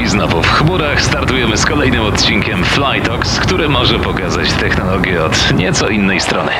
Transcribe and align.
I 0.00 0.08
znowu 0.08 0.42
w 0.42 0.46
chmurach 0.46 1.02
startujemy 1.02 1.56
z 1.56 1.66
kolejnym 1.66 2.02
odcinkiem 2.02 2.64
Flytox, 2.64 3.40
który 3.40 3.68
może 3.68 3.98
pokazać 3.98 4.52
technologię 4.52 5.24
od 5.24 5.54
nieco 5.54 5.88
innej 5.88 6.20
strony. 6.20 6.52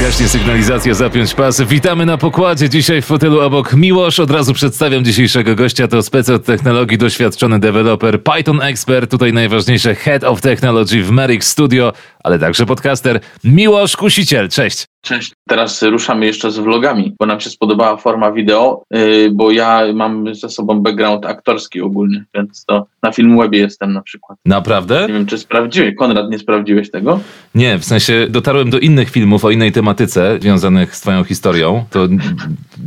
Gaśnie 0.00 0.28
sygnalizacja, 0.28 0.94
zapiąć 0.94 1.34
pasy. 1.34 1.66
Witamy 1.66 2.06
na 2.06 2.18
pokładzie. 2.18 2.68
Dzisiaj 2.68 3.02
w 3.02 3.04
fotelu 3.04 3.40
obok 3.40 3.74
Miłosz. 3.74 4.20
Od 4.20 4.30
razu 4.30 4.54
przedstawiam 4.54 5.04
dzisiejszego 5.04 5.54
gościa. 5.54 5.88
To 5.88 6.02
spec 6.02 6.30
technologii, 6.44 6.98
doświadczony 6.98 7.60
deweloper, 7.60 8.22
Python 8.22 8.62
expert. 8.62 9.10
Tutaj 9.10 9.32
najważniejsze 9.32 9.94
Head 9.94 10.24
of 10.24 10.40
Technology 10.40 11.02
w 11.02 11.10
Merrick 11.10 11.44
Studio, 11.44 11.92
ale 12.26 12.38
także 12.38 12.66
podcaster 12.66 13.20
Miłosz 13.44 13.96
Kusiciel. 13.96 14.48
Cześć. 14.48 14.86
Cześć. 15.02 15.32
Teraz 15.48 15.82
ruszamy 15.82 16.26
jeszcze 16.26 16.50
z 16.50 16.58
vlogami, 16.58 17.14
bo 17.18 17.26
nam 17.26 17.40
się 17.40 17.50
spodobała 17.50 17.96
forma 17.96 18.32
wideo, 18.32 18.82
yy, 18.90 19.30
bo 19.32 19.50
ja 19.50 19.82
mam 19.94 20.34
ze 20.34 20.48
sobą 20.48 20.80
background 20.80 21.26
aktorski 21.26 21.80
ogólny, 21.80 22.24
więc 22.34 22.64
to 22.64 22.86
na 23.02 23.12
Filmwebie 23.12 23.58
jestem 23.58 23.92
na 23.92 24.02
przykład. 24.02 24.38
Naprawdę? 24.44 25.06
Nie 25.08 25.14
wiem, 25.14 25.26
czy 25.26 25.38
sprawdziłeś. 25.38 25.94
Konrad, 25.94 26.30
nie 26.30 26.38
sprawdziłeś 26.38 26.90
tego? 26.90 27.20
Nie, 27.54 27.78
w 27.78 27.84
sensie 27.84 28.26
dotarłem 28.30 28.70
do 28.70 28.78
innych 28.78 29.10
filmów 29.10 29.44
o 29.44 29.50
innej 29.50 29.72
tematyce 29.72 30.38
związanych 30.40 30.96
z 30.96 31.00
twoją 31.00 31.24
historią. 31.24 31.84
To 31.90 32.08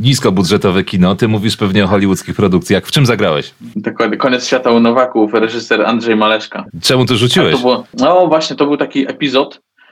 niskobudżetowe 0.00 0.84
kino. 0.84 1.14
Ty 1.14 1.28
mówisz 1.28 1.56
pewnie 1.56 1.84
o 1.84 1.86
hollywoodzkich 1.86 2.36
produkcjach. 2.36 2.86
W 2.86 2.90
czym 2.90 3.06
zagrałeś? 3.06 3.54
Dokładnie. 3.76 4.16
Koniec 4.16 4.46
świata 4.46 4.70
u 4.70 4.80
Nowaków, 4.80 5.34
reżyser 5.34 5.82
Andrzej 5.86 6.16
Maleszka. 6.16 6.64
Czemu 6.82 7.06
to 7.06 7.16
rzuciłeś? 7.16 7.52
To 7.52 7.58
było, 7.58 7.84
no 7.98 8.26
właśnie, 8.26 8.56
to 8.56 8.66
był 8.66 8.76
taki 8.76 9.10
epizod, 9.10 9.29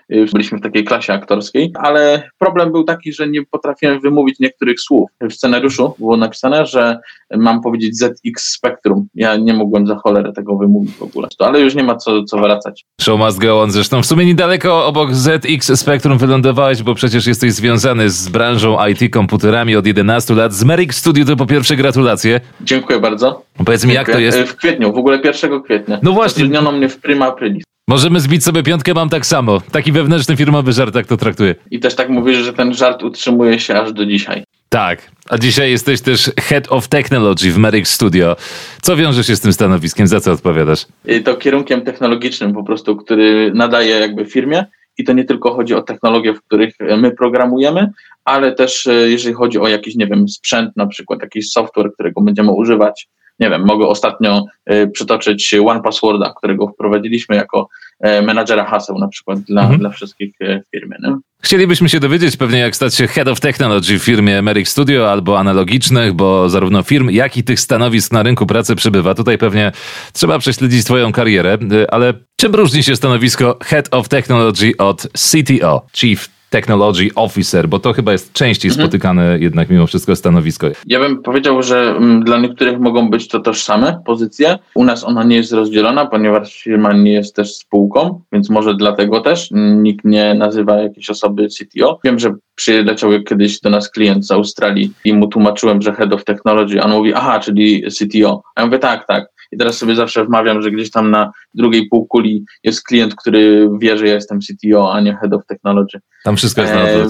już 0.08 0.32
byliśmy 0.32 0.58
w 0.58 0.62
takiej 0.62 0.84
klasie 0.84 1.12
aktorskiej, 1.12 1.72
ale 1.74 2.30
problem 2.38 2.72
był 2.72 2.84
taki, 2.84 3.12
że 3.12 3.28
nie 3.28 3.46
potrafiłem 3.46 4.00
wymówić 4.00 4.38
niektórych 4.38 4.80
słów. 4.80 5.10
W 5.20 5.32
scenariuszu 5.32 5.94
było 5.98 6.16
napisane, 6.16 6.66
że 6.66 6.98
mam 7.36 7.60
powiedzieć 7.60 7.98
ZX 7.98 8.44
Spectrum. 8.44 9.08
Ja 9.14 9.36
nie 9.36 9.54
mogłem 9.54 9.86
za 9.86 9.96
cholerę 9.96 10.32
tego 10.32 10.56
wymówić 10.56 10.94
w 10.94 11.02
ogóle, 11.02 11.28
ale 11.38 11.60
już 11.60 11.74
nie 11.74 11.84
ma 11.84 11.96
co, 11.96 12.24
co 12.24 12.38
wracać. 12.38 12.84
Show 13.00 13.20
must 13.20 13.38
go 13.38 13.62
on. 13.62 13.70
Zresztą 13.70 14.02
w 14.02 14.06
sumie 14.06 14.26
niedaleko 14.26 14.86
obok 14.86 15.14
ZX 15.14 15.80
Spectrum 15.80 16.18
wylądowałeś, 16.18 16.82
bo 16.82 16.94
przecież 16.94 17.26
jesteś 17.26 17.52
związany 17.52 18.10
z 18.10 18.28
branżą 18.28 18.86
IT 18.86 19.12
komputerami 19.12 19.76
od 19.76 19.86
11 19.86 20.34
lat. 20.34 20.52
Z 20.52 20.64
Merrick 20.64 20.94
Studio 20.94 21.24
to 21.24 21.36
po 21.36 21.46
pierwsze 21.46 21.76
gratulacje. 21.76 22.40
Dziękuję 22.60 23.00
bardzo. 23.00 23.47
Powiedz 23.64 23.84
mi, 23.84 23.94
jak 23.94 24.12
to 24.12 24.18
jest? 24.18 24.38
W 24.38 24.56
kwietniu, 24.56 24.92
w 24.92 24.98
ogóle 24.98 25.20
1 25.24 25.62
kwietnia. 25.62 25.98
No 26.02 26.12
właśnie. 26.12 26.34
Zatrudniono 26.34 26.72
mnie 26.72 26.88
w 26.88 26.96
Prima 27.00 27.26
Aprilis. 27.26 27.64
Możemy 27.88 28.20
zbić 28.20 28.44
sobie 28.44 28.62
piątkę, 28.62 28.94
mam 28.94 29.08
tak 29.08 29.26
samo. 29.26 29.60
Taki 29.72 29.92
wewnętrzny 29.92 30.36
firmowy 30.36 30.72
żart, 30.72 30.94
tak 30.94 31.06
to 31.06 31.16
traktuję. 31.16 31.54
I 31.70 31.80
też 31.80 31.94
tak 31.94 32.08
mówisz, 32.08 32.38
że 32.38 32.52
ten 32.52 32.74
żart 32.74 33.02
utrzymuje 33.02 33.60
się 33.60 33.80
aż 33.80 33.92
do 33.92 34.06
dzisiaj. 34.06 34.44
Tak. 34.68 35.10
A 35.28 35.38
dzisiaj 35.38 35.70
jesteś 35.70 36.00
też 36.00 36.30
Head 36.40 36.72
of 36.72 36.88
Technology 36.88 37.50
w 37.50 37.58
Merrick 37.58 37.88
Studio. 37.88 38.36
Co 38.82 38.96
wiąże 38.96 39.24
się 39.24 39.36
z 39.36 39.40
tym 39.40 39.52
stanowiskiem? 39.52 40.06
Za 40.06 40.20
co 40.20 40.32
odpowiadasz? 40.32 40.86
To 41.24 41.36
kierunkiem 41.36 41.80
technologicznym 41.80 42.52
po 42.52 42.64
prostu, 42.64 42.96
który 42.96 43.52
nadaje 43.54 43.90
jakby 43.90 44.24
firmie. 44.24 44.64
I 44.98 45.04
to 45.04 45.12
nie 45.12 45.24
tylko 45.24 45.54
chodzi 45.54 45.74
o 45.74 45.82
technologie, 45.82 46.34
w 46.34 46.42
których 46.42 46.74
my 46.98 47.10
programujemy, 47.10 47.90
ale 48.24 48.52
też 48.52 48.86
e, 48.86 48.92
jeżeli 48.92 49.34
chodzi 49.34 49.58
o 49.58 49.68
jakiś, 49.68 49.94
nie 49.94 50.06
wiem, 50.06 50.28
sprzęt, 50.28 50.76
na 50.76 50.86
przykład 50.86 51.22
jakiś 51.22 51.50
software, 51.50 51.92
którego 51.92 52.20
będziemy 52.20 52.52
używać, 52.52 53.08
nie 53.40 53.50
wiem, 53.50 53.64
mogę 53.66 53.86
ostatnio 53.86 54.44
y, 54.72 54.88
przytoczyć 54.88 55.54
One 55.66 55.82
Passworda, 55.82 56.34
którego 56.36 56.68
wprowadziliśmy 56.68 57.36
jako 57.36 57.68
y, 58.06 58.22
menadżera 58.22 58.64
haseł 58.64 58.98
na 58.98 59.08
przykład 59.08 59.40
dla, 59.40 59.62
mhm. 59.62 59.80
dla 59.80 59.90
wszystkich 59.90 60.40
y, 60.40 60.62
firmy. 60.70 60.96
Nie? 61.02 61.16
Chcielibyśmy 61.42 61.88
się 61.88 62.00
dowiedzieć 62.00 62.36
pewnie, 62.36 62.58
jak 62.58 62.76
stać 62.76 62.94
się 62.94 63.06
Head 63.06 63.28
of 63.28 63.40
Technology 63.40 63.98
w 63.98 64.02
firmie 64.02 64.42
Merrick 64.42 64.70
Studio 64.70 65.12
albo 65.12 65.38
analogicznych, 65.38 66.12
bo 66.12 66.48
zarówno 66.48 66.82
firm, 66.82 67.10
jak 67.10 67.36
i 67.36 67.44
tych 67.44 67.60
stanowisk 67.60 68.12
na 68.12 68.22
rynku 68.22 68.46
pracy 68.46 68.76
przybywa. 68.76 69.14
Tutaj 69.14 69.38
pewnie 69.38 69.72
trzeba 70.12 70.38
prześledzić 70.38 70.84
Twoją 70.84 71.12
karierę, 71.12 71.58
ale 71.90 72.14
czym 72.36 72.54
różni 72.54 72.82
się 72.82 72.96
stanowisko 72.96 73.58
Head 73.64 73.88
of 73.90 74.08
Technology 74.08 74.72
od 74.78 75.08
CTO, 75.12 75.86
Chief 75.96 76.37
Technology 76.50 77.10
Officer, 77.14 77.68
bo 77.68 77.78
to 77.78 77.92
chyba 77.92 78.12
jest 78.12 78.32
częściej 78.32 78.70
mhm. 78.70 78.86
spotykane 78.86 79.38
jednak 79.38 79.70
mimo 79.70 79.86
wszystko 79.86 80.16
stanowisko. 80.16 80.66
Ja 80.86 81.00
bym 81.00 81.22
powiedział, 81.22 81.62
że 81.62 81.90
mm, 81.96 82.24
dla 82.24 82.38
niektórych 82.38 82.80
mogą 82.80 83.10
być 83.10 83.28
to 83.28 83.40
tożsame 83.40 84.02
pozycje. 84.06 84.58
U 84.74 84.84
nas 84.84 85.04
ona 85.04 85.24
nie 85.24 85.36
jest 85.36 85.52
rozdzielona, 85.52 86.06
ponieważ 86.06 86.62
firma 86.62 86.92
nie 86.92 87.12
jest 87.12 87.36
też 87.36 87.54
spółką, 87.54 88.20
więc 88.32 88.50
może 88.50 88.74
dlatego 88.74 89.20
też 89.20 89.48
nikt 89.52 90.04
nie 90.04 90.34
nazywa 90.34 90.76
jakiejś 90.76 91.10
osoby 91.10 91.48
CTO. 91.48 92.00
Wiem, 92.04 92.18
że 92.18 92.34
przyleciał 92.54 93.10
kiedyś 93.28 93.60
do 93.60 93.70
nas 93.70 93.90
klient 93.90 94.26
z 94.26 94.30
Australii 94.30 94.92
i 95.04 95.12
mu 95.12 95.28
tłumaczyłem, 95.28 95.82
że 95.82 95.92
Head 95.92 96.12
of 96.12 96.24
Technology, 96.24 96.82
a 96.82 96.84
on 96.84 96.90
mówi, 96.90 97.14
aha, 97.14 97.40
czyli 97.40 97.82
CTO. 97.82 98.42
A 98.54 98.60
ja 98.60 98.66
mówię, 98.66 98.78
tak, 98.78 99.06
tak. 99.06 99.37
I 99.52 99.58
teraz 99.58 99.78
sobie 99.78 99.94
zawsze 99.94 100.24
wmawiam, 100.24 100.62
że 100.62 100.70
gdzieś 100.70 100.90
tam 100.90 101.10
na 101.10 101.32
drugiej 101.54 101.88
półkuli 101.88 102.44
jest 102.64 102.82
klient, 102.82 103.14
który 103.14 103.70
wie, 103.80 103.98
że 103.98 104.06
ja 104.06 104.14
jestem 104.14 104.38
CTO, 104.40 104.92
a 104.92 105.00
nie 105.00 105.16
Head 105.16 105.32
of 105.32 105.46
Technology. 105.46 106.00
Tam 106.24 106.36
wszystko 106.36 106.60
jest 106.60 106.74
na 106.74 106.80
e, 106.80 107.06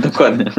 Dokładnie. 0.10 0.52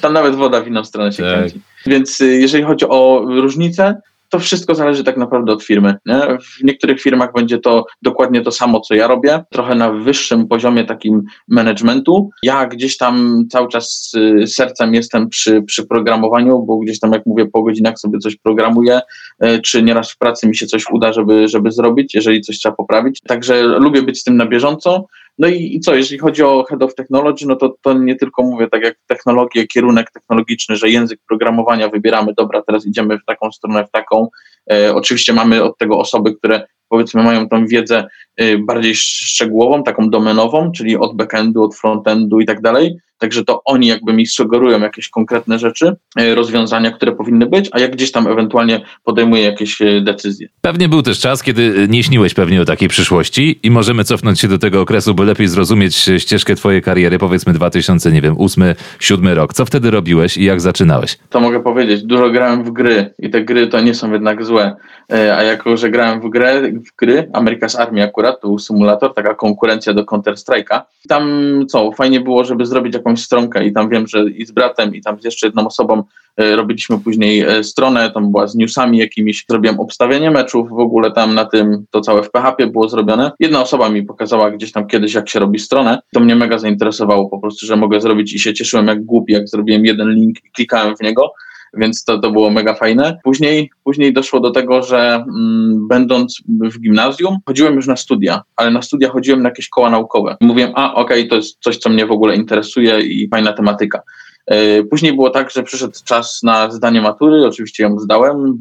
Tam 0.00 0.12
nawet 0.12 0.34
woda 0.34 0.60
w 0.60 0.66
inną 0.66 0.84
stronę 0.84 1.12
się 1.12 1.22
tak. 1.22 1.32
kręci. 1.32 1.60
Więc 1.86 2.20
y, 2.20 2.38
jeżeli 2.38 2.64
chodzi 2.64 2.84
o 2.88 3.24
różnice, 3.26 4.00
to 4.28 4.38
wszystko 4.38 4.74
zależy 4.74 5.04
tak 5.04 5.16
naprawdę 5.16 5.52
od 5.52 5.64
firmy. 5.64 5.94
Nie? 6.06 6.38
W 6.42 6.64
niektórych 6.64 7.00
firmach 7.00 7.32
będzie 7.32 7.58
to 7.58 7.84
dokładnie 8.02 8.40
to 8.40 8.52
samo, 8.52 8.80
co 8.80 8.94
ja 8.94 9.06
robię, 9.06 9.44
trochę 9.50 9.74
na 9.74 9.92
wyższym 9.92 10.48
poziomie 10.48 10.84
takim 10.84 11.22
managementu. 11.48 12.30
Ja 12.42 12.66
gdzieś 12.66 12.96
tam 12.96 13.44
cały 13.50 13.68
czas 13.68 14.12
sercem 14.46 14.94
jestem 14.94 15.28
przy, 15.28 15.62
przy 15.62 15.86
programowaniu, 15.86 16.62
bo 16.62 16.76
gdzieś 16.78 17.00
tam, 17.00 17.12
jak 17.12 17.26
mówię, 17.26 17.46
po 17.46 17.62
godzinach 17.62 17.98
sobie 17.98 18.18
coś 18.18 18.36
programuję, 18.36 19.00
e, 19.38 19.60
czy 19.60 19.82
nieraz 19.82 20.12
w 20.12 20.18
pracy 20.18 20.48
mi 20.48 20.56
się 20.56 20.66
coś 20.66 20.84
uda, 20.90 21.12
żeby, 21.12 21.48
żeby 21.48 21.72
zrobić, 21.72 22.14
jeżeli 22.14 22.40
coś 22.40 22.58
trzeba 22.58 22.74
poprawić. 22.74 23.20
Także 23.20 23.62
lubię 23.62 24.02
być 24.02 24.20
z 24.20 24.24
tym 24.24 24.36
na 24.36 24.46
bieżąco. 24.46 25.06
No 25.38 25.48
i, 25.48 25.76
i 25.76 25.80
co, 25.80 25.94
jeżeli 25.94 26.18
chodzi 26.18 26.42
o 26.42 26.64
Head 26.68 26.82
of 26.82 26.94
Technology, 26.94 27.46
no 27.46 27.56
to, 27.56 27.76
to 27.82 27.92
nie 27.92 28.16
tylko 28.16 28.42
mówię 28.42 28.68
tak 28.68 28.82
jak 28.82 28.96
technologię, 29.06 29.66
kierunek 29.66 30.10
technologiczny, 30.10 30.76
że 30.76 30.90
język 30.90 31.20
programowania 31.28 31.88
wybieramy, 31.88 32.34
dobra, 32.36 32.62
teraz 32.62 32.86
idziemy 32.86 33.18
w 33.18 33.24
taką 33.24 33.52
stronę, 33.52 33.86
w 33.86 33.90
taką. 33.90 34.28
E, 34.72 34.94
oczywiście 34.94 35.32
mamy 35.32 35.62
od 35.62 35.78
tego 35.78 35.98
osoby, 35.98 36.34
które 36.34 36.66
powiedzmy 36.88 37.22
mają 37.22 37.48
tą 37.48 37.66
wiedzę 37.66 38.08
e, 38.36 38.58
bardziej 38.58 38.94
szczegółową, 38.94 39.82
taką 39.82 40.10
domenową, 40.10 40.72
czyli 40.72 40.96
od 40.96 41.16
backendu, 41.16 41.62
od 41.62 41.76
frontendu 41.76 42.40
i 42.40 42.46
tak 42.46 42.60
dalej. 42.60 42.96
Także 43.18 43.44
to 43.44 43.62
oni 43.64 43.86
jakby 43.86 44.12
mi 44.12 44.26
sugerują 44.26 44.80
jakieś 44.80 45.08
konkretne 45.08 45.58
rzeczy, 45.58 45.96
e, 46.16 46.34
rozwiązania, 46.34 46.90
które 46.90 47.12
powinny 47.12 47.46
być, 47.46 47.68
a 47.72 47.80
jak 47.80 47.92
gdzieś 47.92 48.12
tam 48.12 48.26
ewentualnie 48.26 48.80
podejmuję 49.04 49.42
jakieś 49.42 49.82
e, 49.82 50.00
decyzje. 50.00 50.48
Pewnie 50.60 50.88
był 50.88 51.02
też 51.02 51.20
czas, 51.20 51.42
kiedy 51.42 51.74
e, 51.84 51.88
nie 51.88 52.02
śniłeś 52.02 52.34
pewnie 52.34 52.62
o 52.62 52.64
takiej 52.64 52.88
przyszłości 52.88 53.60
i 53.62 53.70
możemy 53.70 54.04
cofnąć 54.04 54.40
się 54.40 54.48
do 54.48 54.58
tego 54.58 54.80
okresu, 54.80 55.14
by 55.14 55.24
lepiej 55.24 55.48
zrozumieć 55.48 56.10
ścieżkę 56.18 56.54
twojej 56.54 56.82
kariery, 56.82 57.18
powiedzmy 57.18 57.52
2000, 57.52 58.12
nie 58.12 58.20
wiem, 58.20 58.36
8, 58.38 58.64
7 59.00 59.28
rok. 59.28 59.54
Co 59.54 59.64
wtedy 59.64 59.90
robiłeś 59.90 60.36
i 60.36 60.44
jak 60.44 60.60
zaczynałeś? 60.60 61.18
To 61.30 61.40
mogę 61.40 61.62
powiedzieć, 61.62 62.02
dużo 62.02 62.30
grałem 62.30 62.64
w 62.64 62.70
gry 62.70 63.14
i 63.18 63.30
te 63.30 63.44
gry 63.44 63.66
to 63.66 63.80
nie 63.80 63.94
są 63.94 64.12
jednak 64.12 64.44
złe, 64.44 64.76
a 65.10 65.42
jako, 65.42 65.76
że 65.76 65.90
grałem 65.90 66.20
w, 66.20 66.28
grę, 66.30 66.62
w 66.62 66.96
gry, 66.96 67.30
America's 67.32 67.76
Army 67.76 68.02
akurat, 68.02 68.40
to 68.40 68.48
był 68.48 68.58
symulator, 68.58 69.14
taka 69.14 69.34
konkurencja 69.34 69.94
do 69.94 70.04
Counter-Strike'a. 70.04 70.80
Tam 71.08 71.24
co, 71.68 71.92
fajnie 71.92 72.20
było, 72.20 72.44
żeby 72.44 72.66
zrobić 72.66 72.94
jakąś 72.94 73.07
jakąś 73.08 73.24
stronkę 73.24 73.66
i 73.66 73.72
tam 73.72 73.88
wiem, 73.88 74.06
że 74.06 74.30
i 74.30 74.46
z 74.46 74.50
bratem, 74.50 74.94
i 74.94 75.02
tam 75.02 75.20
z 75.20 75.24
jeszcze 75.24 75.46
jedną 75.46 75.66
osobą 75.66 76.02
e, 76.36 76.56
robiliśmy 76.56 76.98
później 76.98 77.40
e, 77.40 77.64
stronę, 77.64 78.10
tam 78.10 78.32
była 78.32 78.46
z 78.46 78.54
newsami 78.54 78.98
jakimiś, 78.98 79.44
zrobiłem 79.48 79.80
obstawienie 79.80 80.30
meczów, 80.30 80.68
w 80.70 80.78
ogóle 80.78 81.12
tam 81.12 81.34
na 81.34 81.44
tym 81.44 81.84
to 81.90 82.00
całe 82.00 82.22
w 82.22 82.30
PHP 82.30 82.66
było 82.66 82.88
zrobione. 82.88 83.32
Jedna 83.40 83.62
osoba 83.62 83.88
mi 83.88 84.02
pokazała 84.02 84.50
gdzieś 84.50 84.72
tam 84.72 84.86
kiedyś, 84.86 85.14
jak 85.14 85.28
się 85.28 85.38
robi 85.38 85.58
stronę. 85.58 85.98
To 86.12 86.20
mnie 86.20 86.36
mega 86.36 86.58
zainteresowało 86.58 87.28
po 87.28 87.38
prostu, 87.38 87.66
że 87.66 87.76
mogę 87.76 88.00
zrobić 88.00 88.34
i 88.34 88.38
się 88.38 88.54
cieszyłem 88.54 88.86
jak 88.86 89.04
głupi, 89.04 89.32
jak 89.32 89.48
zrobiłem 89.48 89.84
jeden 89.84 90.10
link 90.10 90.36
i 90.44 90.50
klikałem 90.50 90.96
w 90.96 91.00
niego 91.00 91.32
więc 91.74 92.04
to, 92.04 92.18
to 92.18 92.30
było 92.30 92.50
mega 92.50 92.74
fajne. 92.74 93.18
Później, 93.24 93.70
później 93.84 94.12
doszło 94.12 94.40
do 94.40 94.50
tego, 94.50 94.82
że 94.82 95.14
mm, 95.14 95.88
będąc 95.88 96.42
w 96.48 96.80
gimnazjum, 96.80 97.36
chodziłem 97.46 97.74
już 97.74 97.86
na 97.86 97.96
studia, 97.96 98.42
ale 98.56 98.70
na 98.70 98.82
studia 98.82 99.10
chodziłem 99.10 99.42
na 99.42 99.48
jakieś 99.48 99.68
koła 99.68 99.90
naukowe. 99.90 100.36
Mówiłem, 100.40 100.72
a 100.74 100.94
okej, 100.94 101.18
okay, 101.20 101.30
to 101.30 101.36
jest 101.36 101.58
coś, 101.60 101.78
co 101.78 101.90
mnie 101.90 102.06
w 102.06 102.12
ogóle 102.12 102.36
interesuje 102.36 103.00
i 103.00 103.28
fajna 103.28 103.52
tematyka. 103.52 104.02
E, 104.48 104.84
później 104.84 105.12
było 105.12 105.30
tak, 105.30 105.50
że 105.50 105.62
przyszedł 105.62 105.94
czas 106.04 106.42
na 106.42 106.70
zdanie 106.70 107.00
matury, 107.02 107.46
oczywiście 107.46 107.82
ją 107.82 107.98
zdałem, 107.98 108.58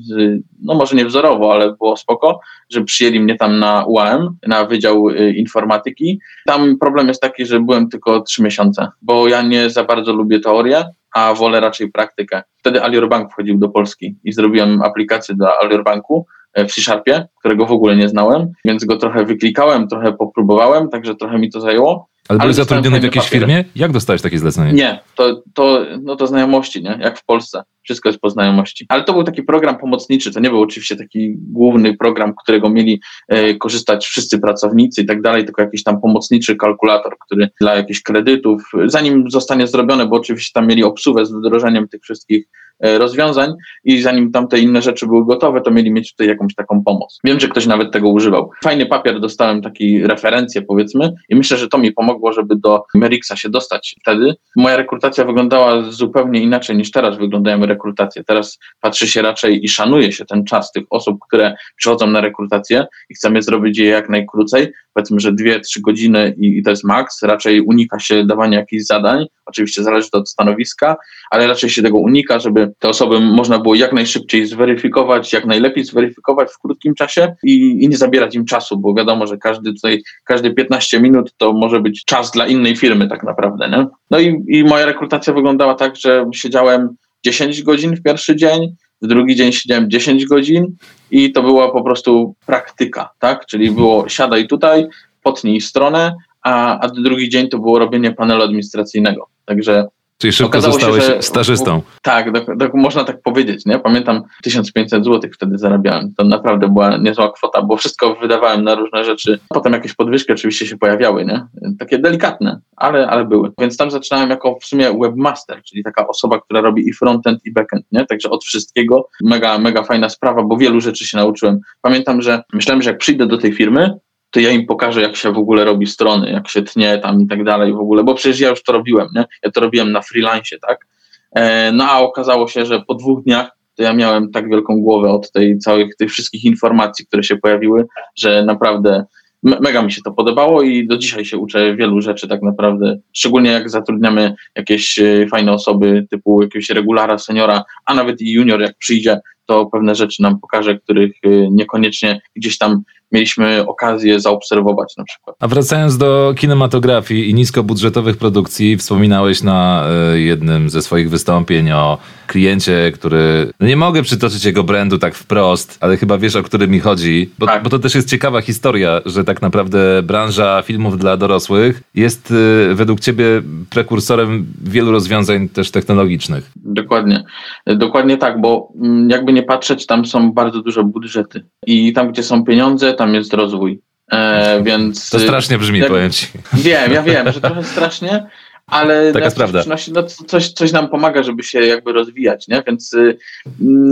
no 0.62 0.74
może 0.74 0.96
nie 0.96 1.06
wzorowo, 1.06 1.54
ale 1.54 1.74
było 1.74 1.98
spoko, 1.98 2.40
że 2.70 2.84
przyjęli 2.84 3.20
mnie 3.20 3.36
tam 3.36 3.60
na 3.60 3.86
UAM, 3.86 4.38
na 4.48 4.66
Wydział 4.66 5.10
e, 5.10 5.32
Informatyki. 5.32 6.20
Tam 6.46 6.78
problem 6.78 7.08
jest 7.08 7.22
taki, 7.22 7.46
że 7.46 7.60
byłem 7.60 7.90
tylko 7.90 8.22
trzy 8.22 8.44
miesiące, 8.44 8.88
bo 9.02 9.28
ja 9.28 9.42
nie 9.42 9.70
za 9.70 9.84
bardzo 9.84 10.14
lubię 10.14 10.40
teorię, 10.40 10.86
a 11.16 11.34
wolę 11.34 11.60
raczej 11.60 11.92
praktykę. 11.92 12.44
Wtedy 12.58 12.84
Alior 12.84 13.10
Bank 13.10 13.32
wchodził 13.32 13.58
do 13.58 13.70
Polski 13.70 14.16
i 14.24 14.34
zrobiłem 14.34 14.82
aplikację 14.82 15.36
dla 15.36 15.58
Alior 15.60 15.84
Banku 15.84 16.28
w 16.66 16.74
C-Sharpie, 16.74 17.28
którego 17.40 17.66
w 17.66 17.72
ogóle 17.72 17.96
nie 17.96 18.10
znałem, 18.10 18.52
więc 18.66 18.86
go 18.86 18.98
trochę 18.98 19.26
wyklikałem, 19.26 19.88
trochę 19.88 20.14
popróbowałem, 20.14 20.90
także 20.90 21.16
trochę 21.16 21.40
mi 21.40 21.50
to 21.50 21.62
zajęło. 21.62 22.10
Ale, 22.28 22.40
byłeś 22.40 22.56
zatrudniony 22.56 23.00
w 23.00 23.04
jakiejś 23.04 23.26
papier. 23.26 23.40
firmie? 23.40 23.66
Jak 23.76 23.92
dostałeś 23.92 24.22
takie 24.22 24.40
zlecenie? 24.40 24.74
Nie, 24.74 25.00
to, 25.16 25.44
to, 25.54 25.86
no 26.02 26.16
to 26.16 26.28
znajomości, 26.28 26.84
nie? 26.84 27.00
jak 27.02 27.20
w 27.20 27.26
Polsce. 27.26 27.64
Wszystko 27.84 28.10
jest 28.10 28.20
po 28.20 28.30
znajomości. 28.30 28.86
Ale 28.90 29.04
to 29.04 29.14
był 29.14 29.24
taki 29.24 29.44
program 29.44 29.78
pomocniczy, 29.78 30.34
to 30.34 30.40
nie 30.40 30.50
był 30.50 30.62
oczywiście 30.62 30.96
taki 30.96 31.36
główny 31.38 31.98
program, 31.98 32.34
którego 32.44 32.70
mieli 32.70 33.02
e, 33.28 33.56
korzystać 33.56 34.06
wszyscy 34.06 34.40
pracownicy 34.40 35.02
i 35.02 35.06
tak 35.06 35.22
dalej, 35.22 35.46
tylko 35.46 35.62
jakiś 35.62 35.84
tam 35.84 36.02
pomocniczy 36.02 36.56
kalkulator, 36.56 37.16
który 37.26 37.50
dla 37.62 37.76
jakichś 37.76 38.02
kredytów, 38.02 38.72
zanim 38.86 39.32
zostanie 39.32 39.68
zrobione, 39.68 40.06
bo 40.06 40.16
oczywiście 40.16 40.52
tam 40.54 40.68
mieli 40.68 40.84
obsługę 40.84 41.26
z 41.26 41.32
wdrożeniem 41.32 41.88
tych 41.88 42.02
wszystkich 42.02 42.48
E, 42.48 42.67
rozwiązań 42.84 43.54
i 43.84 44.02
zanim 44.02 44.32
tam 44.32 44.48
te 44.48 44.60
inne 44.60 44.82
rzeczy 44.82 45.08
były 45.08 45.26
gotowe, 45.26 45.62
to 45.62 45.72
mieli 45.72 45.92
mieć 45.92 46.12
tutaj 46.12 46.28
jakąś 46.28 46.56
taką 46.56 46.84
pomoc. 46.84 47.20
Wiem, 47.24 47.40
że 47.40 47.48
ktoś 47.48 47.66
nawet 47.66 47.92
tego 47.92 48.10
używał. 48.10 48.52
Fajny 48.64 48.86
papier, 48.86 49.20
dostałem 49.20 49.62
taki 49.62 50.08
referencję 50.08 50.62
powiedzmy 50.62 51.14
i 51.30 51.36
myślę, 51.36 51.58
że 51.58 51.68
to 51.68 51.78
mi 51.78 51.92
pomogło, 51.92 52.34
żeby 52.34 52.56
do 52.56 52.84
Merixa 52.96 53.36
się 53.36 53.50
dostać 53.50 53.96
wtedy. 54.02 54.36
Moja 54.56 54.78
rekrutacja 54.78 55.26
wyglądała 55.26 55.82
zupełnie 55.92 56.42
inaczej 56.42 56.78
niż 56.78 56.92
teraz 56.92 57.18
wyglądają 57.18 57.66
rekrutacje. 57.66 58.24
Teraz 58.24 58.60
patrzy 58.82 59.08
się 59.08 59.22
raczej 59.22 59.66
i 59.66 59.70
szanuje 59.70 60.12
się 60.12 60.26
ten 60.26 60.44
czas 60.44 60.72
tych 60.72 60.84
osób, 60.90 61.18
które 61.28 61.56
przychodzą 61.76 62.08
na 62.08 62.22
rekrutację 62.22 62.86
i 63.10 63.14
chcemy 63.14 63.42
zrobić 63.42 63.78
je 63.78 63.86
jak 63.86 64.10
najkrócej, 64.10 64.74
powiedzmy, 64.94 65.20
że 65.20 65.34
dwie, 65.34 65.60
trzy 65.60 65.82
godziny 65.82 66.36
i, 66.38 66.58
i 66.58 66.64
to 66.64 66.70
jest 66.70 66.84
maks. 66.84 67.24
Raczej 67.24 67.62
unika 67.62 68.00
się 68.00 68.26
dawania 68.26 68.60
jakichś 68.60 68.84
zadań, 68.84 69.26
oczywiście 69.46 69.84
zależy 69.84 70.10
to 70.10 70.18
od 70.18 70.30
stanowiska, 70.30 70.96
ale 71.32 71.48
raczej 71.48 71.70
się 71.70 71.82
tego 71.82 71.98
unika, 71.98 72.40
żeby 72.40 72.67
te 72.80 72.90
osoby 72.90 73.20
można 73.20 73.60
było 73.60 73.76
jak 73.76 73.94
najszybciej 73.94 74.46
zweryfikować, 74.46 75.34
jak 75.34 75.46
najlepiej 75.46 75.84
zweryfikować 75.84 76.50
w 76.52 76.60
krótkim 76.60 76.96
czasie 76.96 77.36
i, 77.44 77.84
i 77.84 77.90
nie 77.90 77.98
zabierać 77.98 78.36
im 78.36 78.46
czasu, 78.46 78.78
bo 78.78 78.94
wiadomo, 78.94 79.28
że 79.28 79.38
każdy 79.38 79.74
tutaj, 79.74 80.02
każde 80.24 80.54
15 80.54 81.00
minut 81.00 81.34
to 81.38 81.54
może 81.54 81.80
być 81.80 82.06
czas 82.06 82.32
dla 82.32 82.48
innej 82.48 82.76
firmy 82.76 83.08
tak 83.08 83.24
naprawdę. 83.24 83.70
Nie? 83.70 83.88
No 84.12 84.20
i, 84.20 84.44
i 84.48 84.64
moja 84.64 84.86
rekrutacja 84.86 85.34
wyglądała 85.34 85.76
tak, 85.76 85.96
że 85.96 86.26
siedziałem 86.34 86.90
10 87.26 87.64
godzin 87.64 87.96
w 87.96 88.02
pierwszy 88.02 88.36
dzień, 88.36 88.76
w 89.02 89.08
drugi 89.08 89.36
dzień 89.36 89.52
siedziałem 89.52 89.90
10 89.90 90.26
godzin 90.26 90.76
i 91.12 91.32
to 91.32 91.44
była 91.44 91.72
po 91.72 91.84
prostu 91.84 92.36
praktyka, 92.46 93.10
tak? 93.20 93.46
Czyli 93.46 93.72
było 93.72 94.10
siadaj 94.10 94.48
tutaj, 94.48 94.88
potnij 95.24 95.62
stronę, 95.62 96.16
a, 96.42 96.80
a 96.80 96.88
drugi 96.88 97.30
dzień 97.30 97.50
to 97.50 97.60
było 97.60 97.80
robienie 97.80 98.12
panelu 98.12 98.42
administracyjnego. 98.44 99.28
Także 99.46 99.86
Czyli 100.18 100.34
szybko 100.34 100.62
zostałeś 100.62 101.04
się, 101.04 101.14
że, 101.14 101.22
stażystą. 101.22 101.82
Tak, 102.02 102.32
do, 102.32 102.46
do, 102.56 102.70
można 102.74 103.04
tak 103.04 103.22
powiedzieć. 103.22 103.66
Nie? 103.66 103.80
Pamiętam 103.80 104.24
1500 104.44 105.06
zł 105.06 105.30
wtedy 105.34 105.58
zarabiałem. 105.58 106.14
To 106.18 106.24
naprawdę 106.24 106.70
była 106.70 106.98
niezła 106.98 107.32
kwota, 107.32 107.62
bo 107.62 107.78
wszystko 107.78 108.16
wydawałem 108.16 108.64
na 108.64 108.76
różne 108.76 109.06
rzeczy. 109.06 109.40
Potem 109.50 109.74
jakieś 109.74 109.94
podwyżki 109.94 110.34
oczywiście 110.34 110.68
się 110.68 110.78
pojawiały, 110.78 111.26
nie? 111.26 111.46
takie 111.80 112.00
delikatne, 112.00 112.60
ale, 112.76 113.08
ale 113.08 113.26
były. 113.26 113.52
Więc 113.60 113.78
tam 113.78 113.92
zaczynałem 113.92 114.30
jako 114.30 114.58
w 114.62 114.66
sumie 114.66 114.94
webmaster, 115.02 115.62
czyli 115.64 115.84
taka 115.84 116.08
osoba, 116.08 116.42
która 116.42 116.62
robi 116.62 116.90
i 116.90 116.94
frontend, 116.94 117.46
i 117.46 117.52
backend. 117.52 117.86
Nie? 117.92 118.06
Także 118.06 118.30
od 118.30 118.44
wszystkiego. 118.44 119.08
Mega, 119.22 119.58
mega 119.58 119.84
fajna 119.84 120.10
sprawa, 120.10 120.44
bo 120.44 120.58
wielu 120.58 120.82
rzeczy 120.82 121.06
się 121.06 121.18
nauczyłem. 121.18 121.60
Pamiętam, 121.82 122.22
że 122.22 122.44
myślałem, 122.54 122.82
że 122.82 122.90
jak 122.90 123.00
przyjdę 123.00 123.28
do 123.28 123.38
tej 123.38 123.54
firmy, 123.54 124.00
to 124.32 124.40
ja 124.40 124.52
im 124.52 124.66
pokażę, 124.66 125.02
jak 125.02 125.16
się 125.16 125.34
w 125.34 125.38
ogóle 125.38 125.66
robi 125.66 125.88
strony, 125.88 126.32
jak 126.32 126.48
się 126.48 126.62
tnie 126.62 126.98
tam 126.98 127.22
i 127.22 127.28
tak 127.28 127.44
dalej 127.44 127.74
w 127.74 127.80
ogóle, 127.80 128.04
bo 128.04 128.14
przecież 128.14 128.40
ja 128.40 128.50
już 128.50 128.64
to 128.64 128.72
robiłem, 128.72 129.08
nie? 129.16 129.26
Ja 129.44 129.52
to 129.52 129.62
robiłem 129.62 129.92
na 129.92 130.02
freelance, 130.02 130.58
tak? 130.68 130.88
E, 131.36 131.72
no 131.72 131.86
a 131.92 132.00
okazało 132.00 132.48
się, 132.48 132.66
że 132.66 132.82
po 132.82 132.96
dwóch 132.96 133.24
dniach 133.24 133.58
to 133.76 133.84
ja 133.84 133.94
miałem 133.94 134.32
tak 134.32 134.50
wielką 134.50 134.82
głowę 134.82 135.10
od 135.10 135.32
tej 135.32 135.58
całych, 135.58 135.96
tych 135.96 136.12
wszystkich 136.12 136.46
informacji, 136.46 137.06
które 137.06 137.24
się 137.24 137.38
pojawiły, 137.38 137.86
że 138.16 138.46
naprawdę 138.46 139.06
mega 139.44 139.82
mi 139.82 139.92
się 139.92 140.02
to 140.02 140.12
podobało 140.12 140.62
i 140.62 140.88
do 140.88 140.98
dzisiaj 140.98 141.26
się 141.26 141.38
uczę 141.38 141.76
wielu 141.76 142.02
rzeczy 142.02 142.28
tak 142.28 142.42
naprawdę, 142.42 142.98
szczególnie 143.14 143.52
jak 143.52 143.70
zatrudniamy 143.70 144.36
jakieś 144.56 145.00
e, 145.00 145.28
fajne 145.28 145.54
osoby 145.54 146.08
typu 146.10 146.42
jakiegoś 146.42 146.70
regulara, 146.70 147.18
seniora, 147.18 147.64
a 147.86 147.94
nawet 147.94 148.22
i 148.22 148.32
junior 148.32 148.62
jak 148.62 148.78
przyjdzie, 148.78 149.20
to 149.46 149.66
pewne 149.66 149.96
rzeczy 149.96 150.22
nam 150.22 150.40
pokaże, 150.40 150.80
których 150.80 151.12
e, 151.24 151.30
niekoniecznie 151.52 152.22
gdzieś 152.36 152.58
tam 152.58 152.84
mieliśmy 153.12 153.68
okazję 153.68 154.20
zaobserwować 154.20 154.98
na 154.98 155.04
przykład. 155.04 155.36
A 155.40 155.48
wracając 155.48 155.98
do 155.98 156.34
kinematografii 156.38 157.30
i 157.30 157.34
niskobudżetowych 157.34 158.18
produkcji, 158.18 158.78
wspominałeś 158.78 159.44
na 159.44 159.88
e, 160.14 160.20
jednym 160.20 160.70
ze 160.70 160.82
swoich 160.82 161.10
wystąpień 161.10 161.72
o 161.72 161.98
kliencie, 162.28 162.92
który, 162.94 163.54
no 163.60 163.68
nie 163.68 163.78
mogę 163.78 164.04
przytoczyć 164.04 164.46
jego 164.46 164.64
brandu 164.64 164.98
tak 164.98 165.16
wprost, 165.16 165.78
ale 165.82 165.98
chyba 165.98 166.18
wiesz 166.18 166.36
o 166.36 166.44
którym 166.44 166.72
mi 166.72 166.80
chodzi, 166.80 167.30
bo, 167.40 167.46
tak. 167.46 167.64
bo 167.64 167.70
to 167.70 167.80
też 167.80 167.96
jest 167.96 168.10
ciekawa 168.10 168.42
historia, 168.42 169.02
że 169.06 169.24
tak 169.24 169.42
naprawdę 169.42 170.04
branża 170.04 170.62
filmów 170.62 170.98
dla 170.98 171.18
dorosłych 171.18 171.84
jest 171.96 172.34
e, 172.72 172.76
według 172.76 173.00
ciebie 173.00 173.26
prekursorem 173.70 174.48
wielu 174.64 174.92
rozwiązań 174.92 175.50
też 175.50 175.72
technologicznych. 175.72 176.52
Dokładnie. 176.68 177.24
Dokładnie 177.66 178.18
tak, 178.18 178.42
bo 178.42 178.74
mm, 178.82 179.10
jakby 179.10 179.34
nie 179.34 179.44
patrzeć, 179.44 179.86
tam 179.86 180.06
są 180.06 180.32
bardzo 180.32 180.62
duże 180.62 180.84
budżety 180.84 181.46
i 181.66 181.94
tam, 181.94 182.12
gdzie 182.12 182.24
są 182.24 182.46
pieniądze, 182.46 182.94
tam 182.94 183.14
jest 183.14 183.34
rozwój. 183.34 183.82
E, 184.12 184.64
więc. 184.64 185.10
To 185.10 185.20
strasznie 185.20 185.58
brzmi, 185.58 185.80
jak, 185.80 185.90
powiem 185.90 186.12
ci. 186.12 186.28
Wiem, 186.54 186.92
ja 186.92 187.04
wiem, 187.14 187.32
że 187.32 187.42
trochę 187.42 187.64
strasznie, 187.64 188.30
ale 188.68 189.14
Taka 189.14 189.32
prawda. 189.32 189.64
No, 189.94 190.04
coś, 190.04 190.50
coś 190.50 190.72
nam 190.72 190.90
pomaga, 190.90 191.24
żeby 191.24 191.44
się 191.44 191.66
jakby 191.66 191.94
rozwijać, 191.94 192.48
nie? 192.48 192.64
Więc 192.68 192.94
y, 192.94 193.18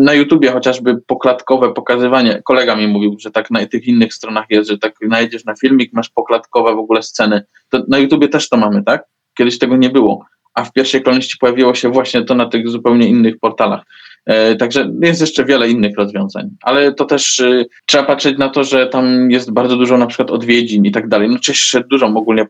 na 0.04 0.13
YouTubie 0.13 0.51
chociażby 0.51 0.98
poklatkowe 1.07 1.74
pokazywanie, 1.74 2.42
kolega 2.44 2.75
mi 2.75 2.88
mówił, 2.88 3.18
że 3.19 3.31
tak 3.31 3.51
na 3.51 3.66
tych 3.66 3.88
innych 3.88 4.13
stronach 4.13 4.45
jest, 4.50 4.69
że 4.69 4.78
tak 4.78 4.95
najedziesz 5.01 5.45
na 5.45 5.56
filmik, 5.56 5.94
masz 5.94 6.10
poklatkowe 6.10 6.75
w 6.75 6.80
ogóle 6.80 7.04
sceny. 7.04 7.44
To 7.69 7.83
na 7.88 7.98
YouTubie 7.98 8.28
też 8.28 8.50
to 8.50 8.57
mamy, 8.57 8.83
tak? 8.83 9.04
Kiedyś 9.38 9.60
tego 9.60 9.78
nie 9.78 9.89
było, 9.89 10.25
a 10.56 10.63
w 10.63 10.74
pierwszej 10.74 11.02
kolejności 11.04 11.38
pojawiło 11.38 11.75
się 11.75 11.90
właśnie 11.90 12.24
to 12.24 12.36
na 12.36 12.46
tych 12.46 12.69
zupełnie 12.69 13.07
innych 13.07 13.40
portalach. 13.40 13.84
E, 14.25 14.56
także 14.56 14.92
jest 15.02 15.22
jeszcze 15.22 15.46
wiele 15.46 15.69
innych 15.69 15.98
rozwiązań, 15.98 16.50
ale 16.62 16.94
to 16.94 17.06
też 17.06 17.40
y, 17.40 17.66
trzeba 17.86 18.04
patrzeć 18.04 18.38
na 18.38 18.50
to, 18.50 18.63
że 18.63 18.88
tam 18.88 19.31
jest 19.31 19.52
bardzo 19.52 19.78
dużo 19.78 19.98
na 19.98 20.07
przykład 20.07 20.31
odwiedzin 20.31 20.86
i 20.86 20.92
tak 20.92 21.07
dalej. 21.07 21.30
No 21.30 21.40
cieszy 21.40 21.69
się 21.69 21.81
dużą 21.92 22.18
ogólnie 22.18 22.46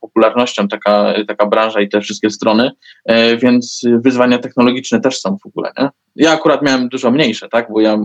popularnością 0.00 0.68
taka, 0.68 1.14
taka 1.28 1.46
branża 1.46 1.80
i 1.80 1.88
te 1.88 2.00
wszystkie 2.00 2.30
strony, 2.30 2.70
e, 3.04 3.36
więc 3.36 3.82
wyzwania 4.00 4.38
technologiczne 4.38 5.00
też 5.00 5.20
są 5.20 5.36
w 5.42 5.46
ogóle, 5.46 5.72
nie? 5.78 5.88
Ja 6.16 6.32
akurat 6.32 6.62
miałem 6.62 6.88
dużo 6.88 7.10
mniejsze, 7.10 7.48
tak, 7.48 7.72
bo 7.72 7.80
ja, 7.80 7.98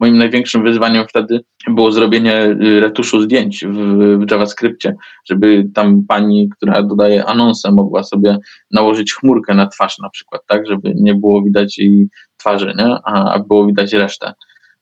moim 0.00 0.18
największym 0.18 0.62
wyzwaniem 0.62 1.08
wtedy 1.08 1.40
było 1.68 1.92
zrobienie 1.92 2.44
y, 2.44 2.80
retuszu 2.80 3.22
zdjęć 3.22 3.64
w, 3.64 3.76
w 4.18 4.30
JavaScriptie, 4.30 4.94
żeby 5.30 5.68
tam 5.74 6.04
pani, 6.08 6.48
która 6.48 6.82
dodaje 6.82 7.24
anonsę, 7.24 7.72
mogła 7.72 8.02
sobie 8.02 8.38
nałożyć 8.70 9.14
chmurkę 9.14 9.54
na 9.54 9.66
twarz 9.66 9.98
na 9.98 10.10
przykład, 10.10 10.42
tak, 10.46 10.66
żeby 10.66 10.92
nie 10.94 11.14
było 11.14 11.42
widać 11.42 11.78
jej 11.78 12.08
twarzy, 12.36 12.74
nie? 12.78 12.96
A, 13.04 13.34
a 13.34 13.38
było 13.38 13.66
widać 13.66 13.92
resztę. 13.92 14.32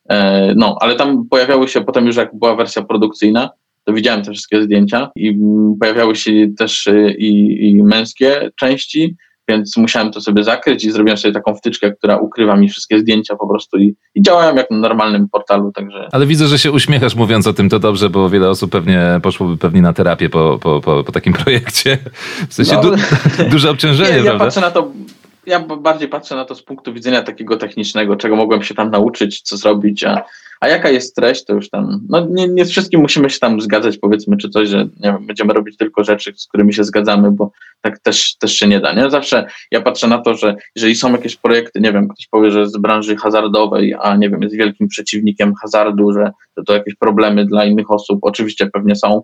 E, 0.09 0.55
no, 0.55 0.77
ale 0.81 0.97
tam 0.97 1.29
pojawiały 1.29 1.69
się 1.69 1.81
potem 1.81 2.07
już 2.07 2.17
jak 2.17 2.39
była 2.39 2.57
wersja 2.57 2.83
produkcyjna, 2.83 3.51
to 3.85 3.93
widziałem 3.93 4.23
te 4.23 4.33
wszystkie 4.33 4.63
zdjęcia 4.63 5.11
i 5.17 5.39
pojawiały 5.81 6.17
się 6.17 6.33
też 6.59 6.87
y, 6.87 7.15
i, 7.19 7.69
i 7.69 7.83
męskie 7.85 8.51
części, 8.57 9.17
więc 9.51 9.77
musiałem 9.77 10.13
to 10.13 10.21
sobie 10.21 10.45
zakryć 10.45 10.85
i 10.85 10.91
zrobiłem 10.91 11.17
sobie 11.17 11.35
taką 11.35 11.55
wtyczkę, 11.55 11.93
która 11.93 12.17
ukrywa 12.17 12.57
mi 12.57 12.69
wszystkie 12.69 12.99
zdjęcia 12.99 13.37
po 13.37 13.49
prostu 13.49 13.79
i, 13.79 13.95
i 14.15 14.23
działałem 14.23 14.57
jak 14.57 14.71
na 14.71 14.77
normalnym 14.77 15.29
portalu, 15.29 15.73
także... 15.73 16.09
Ale 16.13 16.27
widzę, 16.27 16.47
że 16.47 16.59
się 16.59 16.73
uśmiechasz 16.73 17.15
mówiąc 17.15 17.47
o 17.47 17.53
tym, 17.53 17.69
to 17.69 17.79
dobrze, 17.79 18.11
bo 18.11 18.31
wiele 18.31 18.49
osób 18.49 18.73
pewnie 18.73 19.21
poszłoby 19.23 19.57
pewnie 19.57 19.83
na 19.83 19.93
terapię 19.93 20.29
po, 20.29 20.59
po, 20.59 20.81
po, 20.81 21.05
po 21.05 21.13
takim 21.13 21.33
projekcie. 21.45 21.99
W 22.49 22.55
sensie 22.55 22.75
no, 22.75 22.83
du 22.83 22.97
duże 23.53 23.71
obciążenie, 23.71 24.21
nie, 24.21 24.27
ja 24.27 24.39
patrzę 24.39 24.61
na 24.61 24.71
to 24.71 24.91
ja 25.47 25.61
bardziej 25.61 26.09
patrzę 26.09 26.37
na 26.37 26.45
to 26.45 26.55
z 26.55 26.63
punktu 26.63 26.93
widzenia 26.93 27.23
takiego 27.23 27.57
technicznego, 27.57 28.17
czego 28.17 28.37
mogłem 28.37 28.63
się 28.63 28.75
tam 28.75 28.91
nauczyć, 28.91 29.43
co 29.43 29.57
zrobić, 29.57 30.05
a, 30.05 30.25
a 30.61 30.69
jaka 30.69 30.91
jest 30.91 31.17
treść, 31.17 31.45
to 31.45 31.55
już 31.55 31.71
tam, 31.71 32.01
no 32.09 32.27
nie, 32.31 32.49
nie 32.49 32.65
z 32.65 32.71
wszystkim 32.71 33.01
musimy 33.01 33.31
się 33.31 33.39
tam 33.39 33.61
zgadzać, 33.61 33.99
powiedzmy, 33.99 34.37
czy 34.37 34.49
coś, 34.49 34.69
że 34.69 34.89
wiem, 35.01 35.27
będziemy 35.27 35.53
robić 35.53 35.77
tylko 35.77 36.05
rzeczy, 36.05 36.33
z 36.37 36.47
którymi 36.47 36.75
się 36.75 36.85
zgadzamy, 36.85 37.31
bo 37.33 37.53
tak 37.81 37.99
też, 37.99 38.37
też 38.37 38.53
się 38.53 38.67
nie 38.67 38.81
da, 38.81 38.93
nie? 38.93 39.11
Zawsze 39.11 39.47
ja 39.71 39.81
patrzę 39.81 40.09
na 40.09 40.19
to, 40.19 40.35
że 40.35 40.57
jeżeli 40.77 40.95
są 40.95 41.13
jakieś 41.13 41.37
projekty, 41.37 41.81
nie 41.81 41.93
wiem, 41.93 42.09
ktoś 42.09 42.27
powie, 42.27 42.51
że 42.51 42.69
z 42.69 42.77
branży 42.77 43.17
hazardowej, 43.17 43.95
a 44.01 44.17
nie 44.17 44.31
wiem, 44.31 44.43
jest 44.43 44.57
wielkim 44.57 44.89
przeciwnikiem 44.89 45.55
hazardu, 45.55 46.13
że 46.13 46.31
to, 46.55 46.63
to 46.63 46.75
jakieś 46.75 46.95
problemy 46.95 47.47
dla 47.47 47.65
innych 47.65 47.91
osób, 47.91 48.19
oczywiście 48.23 48.67
pewnie 48.67 48.97
są, 48.97 49.23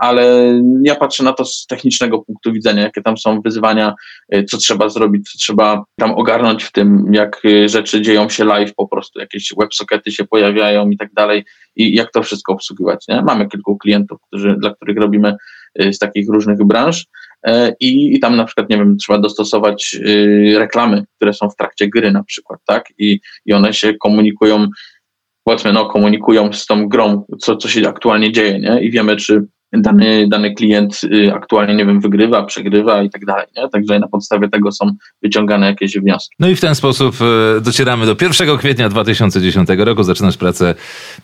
ale 0.00 0.54
ja 0.82 0.94
patrzę 0.94 1.24
na 1.24 1.32
to 1.32 1.44
z 1.44 1.66
technicznego 1.66 2.18
punktu 2.18 2.52
widzenia, 2.52 2.82
jakie 2.82 3.02
tam 3.02 3.18
są 3.18 3.40
wyzwania, 3.40 3.94
e, 4.28 4.44
co 4.44 4.58
trzeba 4.58 4.88
zrobić, 4.88 5.30
co 5.30 5.38
trzeba 5.38 5.84
tam 5.96 6.10
ogarnąć 6.10 6.64
w 6.64 6.72
tym, 6.72 7.10
jak 7.12 7.42
e, 7.44 7.68
rzeczy 7.68 8.02
dzieją 8.02 8.28
się 8.28 8.44
live 8.44 8.74
po 8.74 8.88
prostu, 8.88 9.20
jakieś 9.20 9.52
websockety 9.58 10.12
się 10.12 10.24
pojawiają 10.24 10.90
i 10.90 10.96
tak 10.96 11.12
dalej 11.12 11.44
i 11.76 11.94
jak 11.94 12.12
to 12.12 12.22
wszystko 12.22 12.52
obsługiwać. 12.52 13.08
Nie? 13.08 13.22
Mamy 13.22 13.48
kilku 13.48 13.78
klientów, 13.78 14.18
którzy, 14.26 14.56
dla 14.58 14.74
których 14.74 14.96
robimy 14.96 15.36
z 15.92 15.98
takich 15.98 16.28
różnych 16.28 16.64
branż 16.64 17.06
i, 17.80 18.14
i 18.14 18.20
tam 18.20 18.36
na 18.36 18.44
przykład, 18.44 18.70
nie 18.70 18.76
wiem, 18.76 18.96
trzeba 18.96 19.18
dostosować 19.18 19.96
reklamy, 20.56 21.04
które 21.16 21.32
są 21.32 21.50
w 21.50 21.56
trakcie 21.56 21.88
gry 21.88 22.12
na 22.12 22.24
przykład, 22.24 22.60
tak, 22.66 22.84
i, 22.98 23.20
i 23.46 23.52
one 23.52 23.74
się 23.74 23.94
komunikują 23.94 24.68
powiedzmy, 25.48 25.72
no, 25.72 25.86
komunikują 25.86 26.52
z 26.52 26.66
tą 26.66 26.88
grą, 26.88 27.24
co, 27.40 27.56
co 27.56 27.68
się 27.68 27.88
aktualnie 27.88 28.32
dzieje, 28.32 28.58
nie? 28.60 28.80
I 28.80 28.90
wiemy, 28.90 29.16
czy 29.16 29.46
dany, 29.72 30.28
dany 30.28 30.54
klient 30.54 31.00
y, 31.04 31.32
aktualnie, 31.34 31.74
nie 31.74 31.86
wiem, 31.86 32.00
wygrywa, 32.00 32.42
przegrywa 32.42 33.02
i 33.02 33.10
tak 33.10 33.24
dalej, 33.24 33.46
nie? 33.56 33.68
Także 33.68 33.98
na 33.98 34.08
podstawie 34.08 34.48
tego 34.48 34.72
są 34.72 34.90
wyciągane 35.22 35.66
jakieś 35.66 35.98
wnioski. 35.98 36.36
No 36.38 36.48
i 36.48 36.56
w 36.56 36.60
ten 36.60 36.74
sposób 36.74 37.14
y, 37.58 37.60
docieramy 37.60 38.06
do 38.06 38.16
1 38.20 38.58
kwietnia 38.58 38.88
2010 38.88 39.68
roku, 39.78 40.02
zaczynasz 40.02 40.36
pracę 40.36 40.74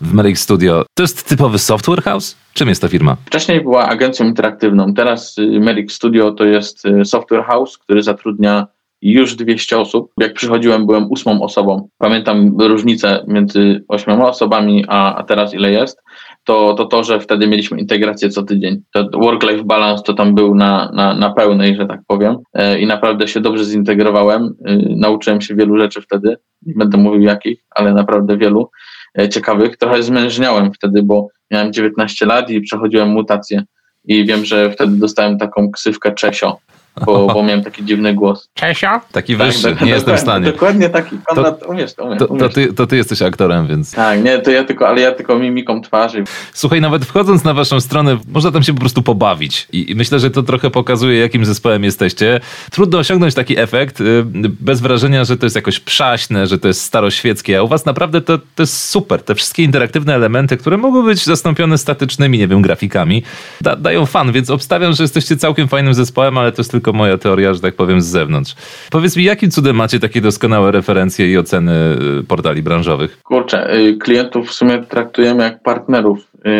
w 0.00 0.14
Merrick 0.14 0.38
Studio. 0.38 0.84
To 0.94 1.02
jest 1.02 1.28
typowy 1.28 1.58
software 1.58 2.02
house? 2.02 2.36
Czym 2.54 2.68
jest 2.68 2.82
ta 2.82 2.88
firma? 2.88 3.16
Wcześniej 3.26 3.60
była 3.60 3.88
agencją 3.88 4.26
interaktywną, 4.26 4.94
teraz 4.94 5.38
y, 5.38 5.60
Merrick 5.60 5.92
Studio 5.92 6.32
to 6.32 6.44
jest 6.44 6.82
software 7.04 7.44
house, 7.44 7.78
który 7.78 8.02
zatrudnia 8.02 8.66
już 9.12 9.34
200 9.34 9.78
osób. 9.78 10.12
Jak 10.20 10.34
przychodziłem, 10.34 10.86
byłem 10.86 11.10
ósmą 11.10 11.42
osobą. 11.42 11.88
Pamiętam 11.98 12.56
różnicę 12.60 13.24
między 13.28 13.84
ośmioma 13.88 14.28
osobami, 14.28 14.84
a, 14.88 15.16
a 15.16 15.22
teraz 15.22 15.54
ile 15.54 15.70
jest. 15.70 16.02
To, 16.44 16.74
to 16.74 16.84
to, 16.84 17.04
że 17.04 17.20
wtedy 17.20 17.46
mieliśmy 17.46 17.80
integrację 17.80 18.30
co 18.30 18.42
tydzień. 18.42 18.82
Work-life 19.12 19.64
balance 19.64 20.02
to 20.02 20.14
tam 20.14 20.34
był 20.34 20.54
na, 20.54 20.90
na, 20.94 21.14
na 21.14 21.30
pełnej, 21.30 21.76
że 21.76 21.86
tak 21.86 22.00
powiem. 22.06 22.36
E, 22.54 22.78
I 22.80 22.86
naprawdę 22.86 23.28
się 23.28 23.40
dobrze 23.40 23.64
zintegrowałem. 23.64 24.54
E, 24.66 24.76
nauczyłem 24.96 25.40
się 25.40 25.54
wielu 25.54 25.78
rzeczy 25.78 26.00
wtedy. 26.00 26.36
Nie 26.66 26.74
będę 26.74 26.98
mówił 26.98 27.22
jakich, 27.22 27.64
ale 27.70 27.92
naprawdę 27.92 28.36
wielu 28.36 28.70
e, 29.18 29.28
ciekawych. 29.28 29.76
Trochę 29.76 30.02
zmężniałem 30.02 30.72
wtedy, 30.72 31.02
bo 31.02 31.28
miałem 31.50 31.72
19 31.72 32.26
lat 32.26 32.50
i 32.50 32.60
przechodziłem 32.60 33.08
mutację. 33.08 33.62
I 34.04 34.26
wiem, 34.26 34.44
że 34.44 34.70
wtedy 34.70 34.96
dostałem 34.96 35.38
taką 35.38 35.70
ksywkę 35.70 36.12
Czesio 36.12 36.58
bo, 37.06 37.26
bo 37.26 37.42
miałem 37.42 37.64
taki 37.64 37.84
dziwny 37.84 38.14
głos. 38.14 38.48
Czesio? 38.54 39.00
Taki 39.12 39.36
tak, 39.36 39.46
wyższy, 39.46 39.62
tak, 39.62 39.80
nie 39.80 39.90
jestem 39.90 40.16
w 40.16 40.20
stanie. 40.20 40.52
Dokładnie 40.52 40.88
taki, 40.88 41.18
Konrad, 41.26 41.60
to, 41.60 41.66
umiesz, 41.66 41.92
umiesz, 41.98 42.18
to, 42.18 42.26
to, 42.26 42.48
ty, 42.48 42.72
to 42.72 42.86
ty 42.86 42.96
jesteś 42.96 43.22
aktorem, 43.22 43.66
więc... 43.66 43.92
Tak, 43.92 44.24
nie, 44.24 44.38
to 44.38 44.50
ja 44.50 44.64
tylko, 44.64 44.88
ale 44.88 45.00
ja 45.00 45.12
tylko 45.12 45.38
mimiką 45.38 45.80
twarzy. 45.80 46.24
Słuchaj, 46.52 46.80
nawet 46.80 47.04
wchodząc 47.04 47.44
na 47.44 47.54
waszą 47.54 47.80
stronę, 47.80 48.18
można 48.28 48.52
tam 48.52 48.62
się 48.62 48.74
po 48.74 48.80
prostu 48.80 49.02
pobawić 49.02 49.68
I, 49.72 49.90
i 49.90 49.94
myślę, 49.94 50.20
że 50.20 50.30
to 50.30 50.42
trochę 50.42 50.70
pokazuje, 50.70 51.18
jakim 51.18 51.44
zespołem 51.44 51.84
jesteście. 51.84 52.40
Trudno 52.70 52.98
osiągnąć 52.98 53.34
taki 53.34 53.58
efekt 53.58 54.00
y, 54.00 54.24
bez 54.60 54.80
wrażenia, 54.80 55.24
że 55.24 55.36
to 55.36 55.46
jest 55.46 55.56
jakoś 55.56 55.80
przaśne, 55.80 56.46
że 56.46 56.58
to 56.58 56.68
jest 56.68 56.82
staroświeckie, 56.82 57.58
a 57.58 57.62
u 57.62 57.68
was 57.68 57.86
naprawdę 57.86 58.20
to, 58.20 58.38
to 58.38 58.62
jest 58.62 58.80
super. 58.80 59.22
Te 59.22 59.34
wszystkie 59.34 59.62
interaktywne 59.62 60.14
elementy, 60.14 60.56
które 60.56 60.76
mogą 60.76 61.02
być 61.02 61.24
zastąpione 61.24 61.78
statycznymi, 61.78 62.38
nie 62.38 62.48
wiem, 62.48 62.62
grafikami, 62.62 63.22
da, 63.60 63.76
dają 63.76 64.06
fan, 64.06 64.32
więc 64.32 64.50
obstawiam, 64.50 64.92
że 64.92 65.04
jesteście 65.04 65.36
całkiem 65.36 65.68
fajnym 65.68 65.94
zespołem, 65.94 66.38
ale 66.38 66.52
to 66.52 66.60
jest 66.62 66.70
tylko 66.70 66.83
tylko 66.84 66.98
moja 66.98 67.18
teoria, 67.18 67.54
że 67.54 67.60
tak 67.60 67.74
powiem, 67.74 68.00
z 68.00 68.06
zewnątrz. 68.06 68.54
Powiedz 68.90 69.16
mi, 69.16 69.24
jakim 69.24 69.50
cudem 69.50 69.76
macie 69.76 70.00
takie 70.00 70.20
doskonałe 70.20 70.72
referencje 70.72 71.32
i 71.32 71.38
oceny 71.38 71.72
y, 72.20 72.24
portali 72.24 72.62
branżowych? 72.62 73.18
Kurczę, 73.22 73.76
y, 73.76 73.96
klientów 73.96 74.48
w 74.48 74.52
sumie 74.52 74.82
traktujemy 74.82 75.42
jak 75.42 75.62
partnerów. 75.62 76.18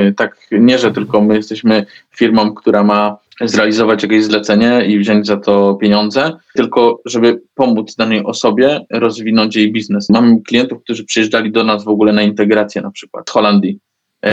Y, 0.08 0.14
tak 0.16 0.36
nie, 0.50 0.78
że 0.78 0.92
tylko 0.92 1.20
my 1.20 1.36
jesteśmy 1.36 1.86
firmą, 2.10 2.54
która 2.54 2.84
ma 2.84 3.16
zrealizować 3.40 4.02
jakieś 4.02 4.24
zlecenie 4.24 4.84
i 4.86 4.98
wziąć 4.98 5.26
za 5.26 5.36
to 5.36 5.74
pieniądze, 5.74 6.32
tylko 6.54 7.00
żeby 7.06 7.40
pomóc 7.54 7.96
danej 7.96 8.24
osobie 8.24 8.80
rozwinąć 8.90 9.56
jej 9.56 9.72
biznes. 9.72 10.10
Mamy 10.10 10.40
klientów, 10.46 10.82
którzy 10.82 11.04
przyjeżdżali 11.04 11.52
do 11.52 11.64
nas 11.64 11.84
w 11.84 11.88
ogóle 11.88 12.12
na 12.12 12.22
integrację 12.22 12.82
na 12.82 12.90
przykład 12.90 13.28
z 13.28 13.32
Holandii. 13.32 13.78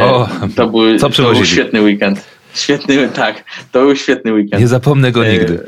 O, 0.01 0.29
to, 0.55 0.67
był, 0.67 1.00
to 1.00 1.10
był 1.10 1.45
świetny 1.45 1.81
weekend. 1.81 2.40
Świetny, 2.53 3.10
tak, 3.10 3.43
to 3.72 3.79
był 3.79 3.96
świetny 3.96 4.34
weekend. 4.34 4.62
Nie 4.62 4.67
zapomnę 4.67 5.12
go 5.12 5.24
nigdy. 5.24 5.67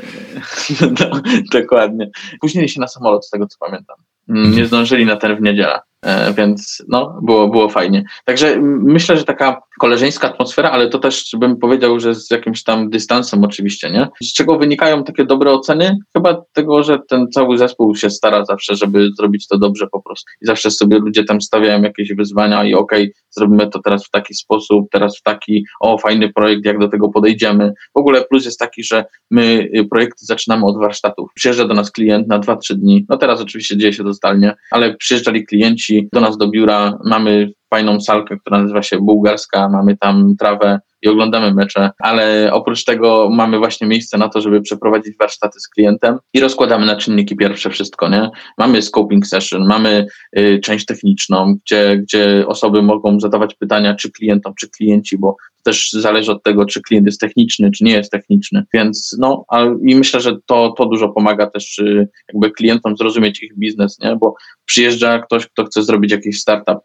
No, 1.00 1.22
dokładnie. 1.52 2.10
Później 2.40 2.68
się 2.68 2.80
na 2.80 2.88
samolot, 2.88 3.26
z 3.26 3.30
tego 3.30 3.46
co 3.46 3.58
pamiętam. 3.58 3.96
Mm, 4.28 4.56
nie 4.56 4.66
zdążyli 4.66 5.06
na 5.06 5.16
ten 5.16 5.36
w 5.36 5.40
niedzielę. 5.42 5.80
E, 6.04 6.32
więc 6.32 6.82
no, 6.88 7.20
było, 7.22 7.48
było 7.48 7.68
fajnie. 7.68 8.04
Także 8.24 8.56
myślę, 8.62 9.16
że 9.16 9.24
taka 9.24 9.62
koleżeńska 9.80 10.28
atmosfera, 10.28 10.70
ale 10.70 10.88
to 10.88 10.98
też 10.98 11.30
bym 11.38 11.56
powiedział, 11.56 12.00
że 12.00 12.14
z 12.14 12.30
jakimś 12.30 12.62
tam 12.62 12.90
dystansem 12.90 13.44
oczywiście, 13.44 13.90
nie? 13.90 14.08
Z 14.22 14.32
czego 14.32 14.58
wynikają 14.58 15.04
takie 15.04 15.24
dobre 15.24 15.50
oceny? 15.50 15.98
Chyba 16.12 16.42
tego, 16.52 16.82
że 16.82 16.98
ten 17.08 17.28
cały 17.28 17.58
zespół 17.58 17.96
się 17.96 18.10
stara 18.10 18.44
zawsze, 18.44 18.76
żeby 18.76 19.10
zrobić 19.16 19.48
to 19.48 19.58
dobrze 19.58 19.86
po 19.92 20.02
prostu. 20.02 20.32
I 20.42 20.46
zawsze 20.46 20.70
sobie 20.70 20.98
ludzie 20.98 21.24
tam 21.24 21.40
stawiają 21.40 21.82
jakieś 21.82 22.14
wyzwania 22.14 22.64
i 22.64 22.74
okej, 22.74 23.02
okay, 23.02 23.12
zrobimy 23.30 23.70
to 23.70 23.78
teraz 23.78 24.06
w 24.06 24.10
taki 24.10 24.34
sposób, 24.34 24.86
teraz 24.92 25.18
w 25.18 25.22
taki, 25.22 25.64
o 25.80 25.98
fajny 25.98 26.32
projekt, 26.32 26.64
jak 26.64 26.78
do 26.78 26.88
tego 26.88 27.08
podejdziemy. 27.08 27.72
W 27.94 27.98
ogóle 27.98 28.24
plus 28.24 28.44
jest 28.44 28.58
taki, 28.58 28.84
że 28.84 29.04
my 29.30 29.68
y, 29.74 29.84
projekty 29.90 30.26
zaczynamy 30.26 30.66
od 30.66 30.78
warsztatów. 30.78 31.30
Przyjeżdża 31.34 31.68
do 31.68 31.74
nas 31.74 31.90
klient 31.90 32.28
na 32.28 32.40
2-3 32.40 32.74
dni. 32.74 33.06
No 33.08 33.16
teraz 33.16 33.40
oczywiście 33.40 33.76
dzieje 33.76 33.92
się 33.92 34.04
to 34.04 34.12
zdalnie, 34.12 34.54
ale 34.70 34.96
przyjeżdżali 34.96 35.46
klienci 35.46 35.93
do 36.12 36.20
nas 36.20 36.36
do 36.36 36.48
biura, 36.48 36.98
mamy 37.04 37.52
fajną 37.70 38.00
salkę, 38.00 38.36
która 38.36 38.62
nazywa 38.62 38.82
się 38.82 38.98
Bułgarska, 38.98 39.68
mamy 39.68 39.96
tam 39.96 40.34
trawę 40.38 40.80
i 41.02 41.08
oglądamy 41.08 41.54
mecze, 41.54 41.90
ale 41.98 42.50
oprócz 42.52 42.84
tego 42.84 43.28
mamy 43.32 43.58
właśnie 43.58 43.86
miejsce 43.86 44.18
na 44.18 44.28
to, 44.28 44.40
żeby 44.40 44.60
przeprowadzić 44.60 45.16
warsztaty 45.18 45.60
z 45.60 45.68
klientem 45.68 46.18
i 46.34 46.40
rozkładamy 46.40 46.86
na 46.86 46.96
czynniki 46.96 47.36
pierwsze 47.36 47.70
wszystko, 47.70 48.08
nie? 48.08 48.30
Mamy 48.58 48.82
scoping 48.82 49.26
session, 49.26 49.66
mamy 49.66 50.06
y, 50.38 50.60
część 50.64 50.86
techniczną, 50.86 51.54
gdzie, 51.64 51.96
gdzie 51.96 52.44
osoby 52.46 52.82
mogą 52.82 53.20
zadawać 53.20 53.54
pytania, 53.54 53.94
czy 53.94 54.12
klientom, 54.12 54.54
czy 54.60 54.70
klienci, 54.70 55.18
bo 55.18 55.36
też 55.64 55.92
zależy 55.92 56.32
od 56.32 56.42
tego, 56.42 56.66
czy 56.66 56.82
klient 56.82 57.06
jest 57.06 57.20
techniczny, 57.20 57.70
czy 57.70 57.84
nie 57.84 57.92
jest 57.92 58.10
techniczny, 58.10 58.64
więc 58.74 59.16
no, 59.18 59.44
a, 59.48 59.64
i 59.86 59.94
myślę, 59.94 60.20
że 60.20 60.36
to, 60.46 60.74
to 60.78 60.86
dużo 60.86 61.08
pomaga 61.08 61.46
też 61.46 61.78
y, 61.78 62.08
jakby 62.32 62.50
klientom 62.50 62.96
zrozumieć 62.96 63.42
ich 63.42 63.58
biznes, 63.58 63.98
nie? 63.98 64.16
Bo 64.16 64.34
przyjeżdża 64.64 65.18
ktoś, 65.18 65.46
kto 65.46 65.64
chce 65.64 65.82
zrobić 65.82 66.12
jakiś 66.12 66.40
startup, 66.40 66.78